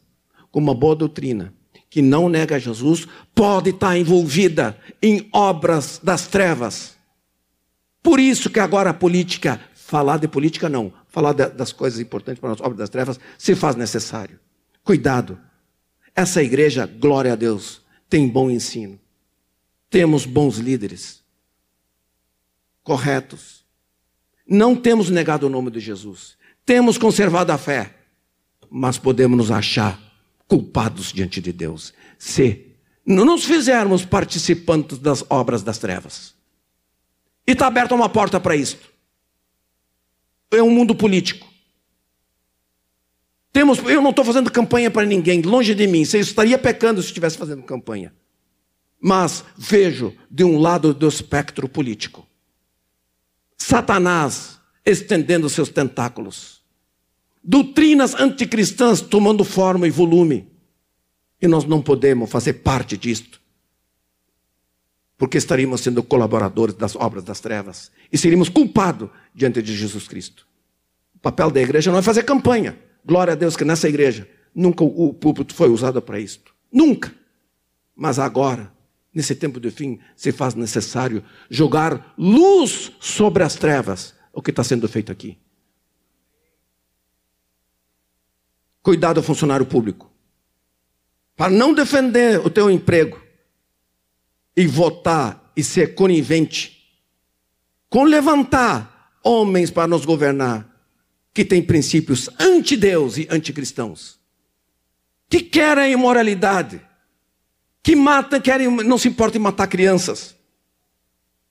com 0.51 0.59
uma 0.59 0.75
boa 0.75 0.97
doutrina, 0.97 1.55
que 1.89 2.01
não 2.01 2.29
nega 2.29 2.59
Jesus, 2.59 3.07
pode 3.35 3.71
estar 3.71 3.97
envolvida 3.97 4.79
em 5.03 5.29
obras 5.33 6.01
das 6.03 6.27
trevas. 6.27 6.97
Por 8.03 8.19
isso 8.19 8.49
que 8.49 8.61
agora 8.61 8.91
a 8.91 8.95
política, 8.95 9.61
falar 9.75 10.19
de 10.19 10.29
política 10.29 10.69
não, 10.69 10.93
falar 11.09 11.33
das 11.33 11.73
coisas 11.73 12.01
importantes 12.01 12.41
para 12.41 12.51
nós, 12.51 12.61
obras 12.61 12.79
das 12.79 12.89
trevas, 12.89 13.19
se 13.37 13.55
faz 13.55 13.77
necessário. 13.77 14.39
Cuidado. 14.85 15.39
Essa 16.15 16.43
igreja, 16.43 16.87
glória 16.87 17.33
a 17.33 17.37
Deus, 17.37 17.83
tem 18.09 18.29
bom 18.29 18.51
ensino. 18.51 18.99
Temos 19.89 20.25
bons 20.25 20.59
líderes. 20.59 21.23
Corretos. 22.83 23.65
Não 24.47 24.75
temos 24.75 25.11
negado 25.11 25.47
o 25.47 25.51
nome 25.51 25.71
de 25.71 25.81
Jesus. 25.81 26.37
Temos 26.71 26.97
conservado 26.97 27.51
a 27.51 27.59
fé. 27.59 27.97
Mas 28.71 28.97
podemos 28.97 29.37
nos 29.37 29.51
achar 29.51 30.01
culpados 30.47 31.13
diante 31.13 31.41
de 31.41 31.53
Deus 31.53 31.93
se 32.17 32.77
não 33.05 33.25
nos 33.25 33.45
fizermos 33.45 34.05
participantes 34.05 34.97
das 34.99 35.25
obras 35.29 35.65
das 35.65 35.79
trevas. 35.79 36.33
E 37.45 37.51
está 37.51 37.67
aberta 37.67 37.93
uma 37.93 38.09
porta 38.09 38.39
para 38.39 38.55
isto. 38.55 38.89
É 40.53 40.63
um 40.63 40.71
mundo 40.71 40.95
político. 40.95 41.45
Temos, 43.53 43.81
eu 43.81 44.01
não 44.01 44.11
estou 44.11 44.25
fazendo 44.25 44.49
campanha 44.49 44.93
para 44.93 45.05
ninguém, 45.05 45.43
longe 45.43 45.75
de 45.75 45.89
mim. 45.89 46.05
Você 46.05 46.21
estaria 46.21 46.57
pecando 46.57 47.03
se 47.03 47.09
estivesse 47.09 47.37
fazendo 47.37 47.65
campanha. 47.65 48.15
Mas 49.01 49.45
vejo 49.59 50.15
de 50.31 50.45
um 50.45 50.57
lado 50.57 50.95
do 50.95 51.09
espectro 51.09 51.69
político 51.69 52.25
Satanás 53.59 54.61
estendendo 54.85 55.49
seus 55.49 55.69
tentáculos, 55.69 56.60
doutrinas 57.43 58.15
anticristãs 58.15 59.01
tomando 59.01 59.45
forma 59.45 59.87
e 59.87 59.91
volume, 59.91 60.49
e 61.41 61.49
nós 61.49 61.65
não 61.65 61.81
podemos 61.81 62.31
fazer 62.31 62.55
parte 62.55 62.97
disto 62.97 63.41
porque 65.21 65.37
estaríamos 65.37 65.83
sendo 65.83 66.03
colaboradores 66.03 66.75
das 66.75 66.97
obras 66.97 67.23
das 67.23 67.41
trevas 67.41 67.93
e 68.11 68.17
seríamos 68.17 68.49
culpados 68.49 69.11
diante 69.35 69.61
de 69.61 69.77
Jesus 69.77 70.09
Cristo. 70.09 70.47
O 71.15 71.19
papel 71.19 71.51
da 71.51 71.61
igreja 71.61 71.93
não 71.93 71.99
é 71.99 72.03
fazer 72.03 72.23
campanha. 72.23 72.79
Glória 73.05 73.35
a 73.35 73.37
Deus 73.37 73.55
que 73.55 73.63
nessa 73.63 73.87
igreja 73.87 74.27
nunca 74.55 74.83
o 74.83 75.13
púlpito 75.13 75.55
foi 75.55 75.69
usado 75.69 76.01
para 76.01 76.19
isto. 76.19 76.55
Nunca. 76.73 77.15
Mas 77.95 78.19
agora, 78.19 78.73
nesse 79.15 79.35
tempo 79.35 79.61
de 79.61 79.71
fim, 79.71 79.99
se 80.17 80.33
faz 80.33 80.55
necessário 80.55 81.23
jogar 81.51 82.15
luz 82.17 82.91
sobre 82.99 83.43
as 83.43 83.57
trevas, 83.57 84.15
o 84.33 84.41
que 84.41 84.49
está 84.49 84.65
sendo 84.65 84.89
feito 84.89 85.13
aqui. 85.13 85.37
Cuidado, 88.83 89.23
funcionário 89.23 89.67
público. 89.67 90.11
Para 91.37 91.51
não 91.51 91.73
defender 91.73 92.45
o 92.45 92.51
teu 92.51 92.71
emprego, 92.71 93.21
e 94.57 94.67
votar 94.67 95.53
e 95.57 95.65
ser 95.65 95.95
conivente 95.95 96.77
com 97.89 98.05
levantar 98.05 99.19
homens 99.25 99.71
para 99.71 99.89
nos 99.89 100.05
governar 100.05 100.69
que 101.33 101.45
têm 101.45 101.63
princípios 101.63 102.29
anti-Deus 102.39 103.17
e 103.17 103.27
anticristãos, 103.31 104.19
que 105.29 105.41
querem 105.41 105.93
imoralidade, 105.93 106.81
que 107.83 107.97
matam, 107.97 108.41
querem, 108.41 108.69
não 108.69 108.99
se 108.99 109.09
importam 109.09 109.41
em 109.41 109.43
matar 109.43 109.67
crianças, 109.67 110.37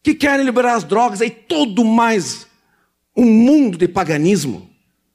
que 0.03 0.13
querem 0.13 0.45
liberar 0.45 0.75
as 0.75 0.84
drogas 0.84 1.21
e 1.21 1.30
todo 1.32 1.84
mais 1.84 2.45
um 3.15 3.25
mundo 3.25 3.77
de 3.77 3.88
paganismo. 3.88 4.69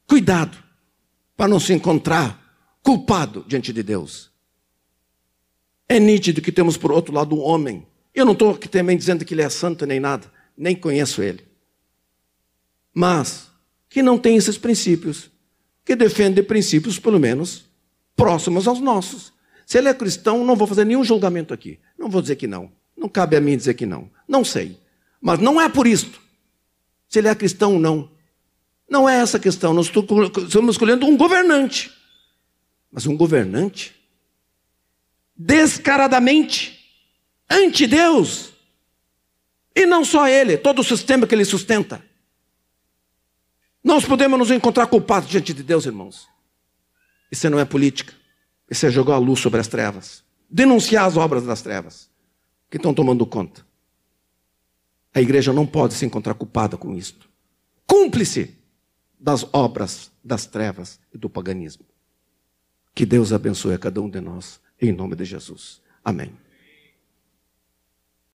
Cuidado 0.06 0.63
para 1.36 1.48
não 1.48 1.58
se 1.58 1.72
encontrar 1.72 2.42
culpado 2.82 3.44
diante 3.46 3.72
de 3.72 3.82
Deus. 3.82 4.30
É 5.88 5.98
nítido 5.98 6.40
que 6.40 6.52
temos 6.52 6.76
por 6.76 6.92
outro 6.92 7.14
lado 7.14 7.34
um 7.34 7.40
homem. 7.40 7.86
Eu 8.14 8.24
não 8.24 8.32
estou 8.32 8.50
aqui 8.50 8.68
também 8.68 8.96
dizendo 8.96 9.24
que 9.24 9.34
ele 9.34 9.42
é 9.42 9.48
santo 9.48 9.84
nem 9.86 10.00
nada, 10.00 10.30
nem 10.56 10.74
conheço 10.74 11.22
ele. 11.22 11.44
Mas 12.92 13.50
que 13.88 14.02
não 14.02 14.18
tem 14.18 14.36
esses 14.36 14.56
princípios, 14.56 15.30
que 15.84 15.94
defende 15.94 16.42
princípios, 16.42 16.98
pelo 16.98 17.20
menos, 17.20 17.64
próximos 18.16 18.66
aos 18.66 18.80
nossos. 18.80 19.32
Se 19.66 19.78
ele 19.78 19.88
é 19.88 19.94
cristão, 19.94 20.44
não 20.44 20.56
vou 20.56 20.66
fazer 20.66 20.84
nenhum 20.84 21.04
julgamento 21.04 21.52
aqui. 21.52 21.78
Não 21.98 22.08
vou 22.08 22.22
dizer 22.22 22.36
que 22.36 22.46
não. 22.46 22.70
Não 22.96 23.08
cabe 23.08 23.36
a 23.36 23.40
mim 23.40 23.56
dizer 23.56 23.74
que 23.74 23.86
não. 23.86 24.10
Não 24.26 24.44
sei. 24.44 24.78
Mas 25.20 25.38
não 25.38 25.60
é 25.60 25.68
por 25.68 25.86
isto. 25.86 26.20
Se 27.08 27.18
ele 27.18 27.28
é 27.28 27.34
cristão 27.34 27.74
ou 27.74 27.80
não. 27.80 28.10
Não 28.88 29.08
é 29.08 29.16
essa 29.16 29.36
a 29.36 29.40
questão. 29.40 29.72
Nós 29.72 29.86
estamos 29.86 30.74
escolhendo 30.74 31.06
um 31.06 31.16
governante. 31.16 31.90
Mas 32.90 33.06
um 33.06 33.16
governante 33.16 33.94
descaradamente 35.36 36.78
anti-Deus. 37.50 38.52
E 39.74 39.86
não 39.86 40.04
só 40.04 40.28
ele, 40.28 40.56
todo 40.56 40.80
o 40.80 40.84
sistema 40.84 41.26
que 41.26 41.34
ele 41.34 41.44
sustenta. 41.44 42.04
Nós 43.82 44.04
podemos 44.04 44.38
nos 44.38 44.50
encontrar 44.50 44.86
culpados 44.86 45.28
diante 45.28 45.52
de 45.52 45.62
Deus, 45.62 45.84
irmãos. 45.84 46.28
Isso 47.30 47.50
não 47.50 47.58
é 47.58 47.64
política. 47.64 48.14
Isso 48.70 48.86
é 48.86 48.90
jogar 48.90 49.14
a 49.14 49.18
luz 49.18 49.40
sobre 49.40 49.60
as 49.60 49.68
trevas. 49.68 50.22
Denunciar 50.48 51.04
as 51.06 51.16
obras 51.16 51.44
das 51.44 51.60
trevas 51.60 52.08
que 52.70 52.76
estão 52.76 52.94
tomando 52.94 53.26
conta. 53.26 53.66
A 55.12 55.20
igreja 55.20 55.52
não 55.52 55.66
pode 55.66 55.94
se 55.94 56.06
encontrar 56.06 56.34
culpada 56.34 56.76
com 56.76 56.94
isto. 56.94 57.28
Cúmplice 57.86 58.56
das 59.24 59.46
obras 59.54 60.12
das 60.22 60.44
trevas 60.44 61.00
e 61.10 61.16
do 61.16 61.30
paganismo. 61.30 61.86
Que 62.94 63.06
Deus 63.06 63.32
abençoe 63.32 63.72
a 63.72 63.78
cada 63.78 64.02
um 64.02 64.10
de 64.10 64.20
nós. 64.20 64.60
Em 64.78 64.92
nome 64.92 65.16
de 65.16 65.24
Jesus. 65.24 65.80
Amém. 66.04 66.43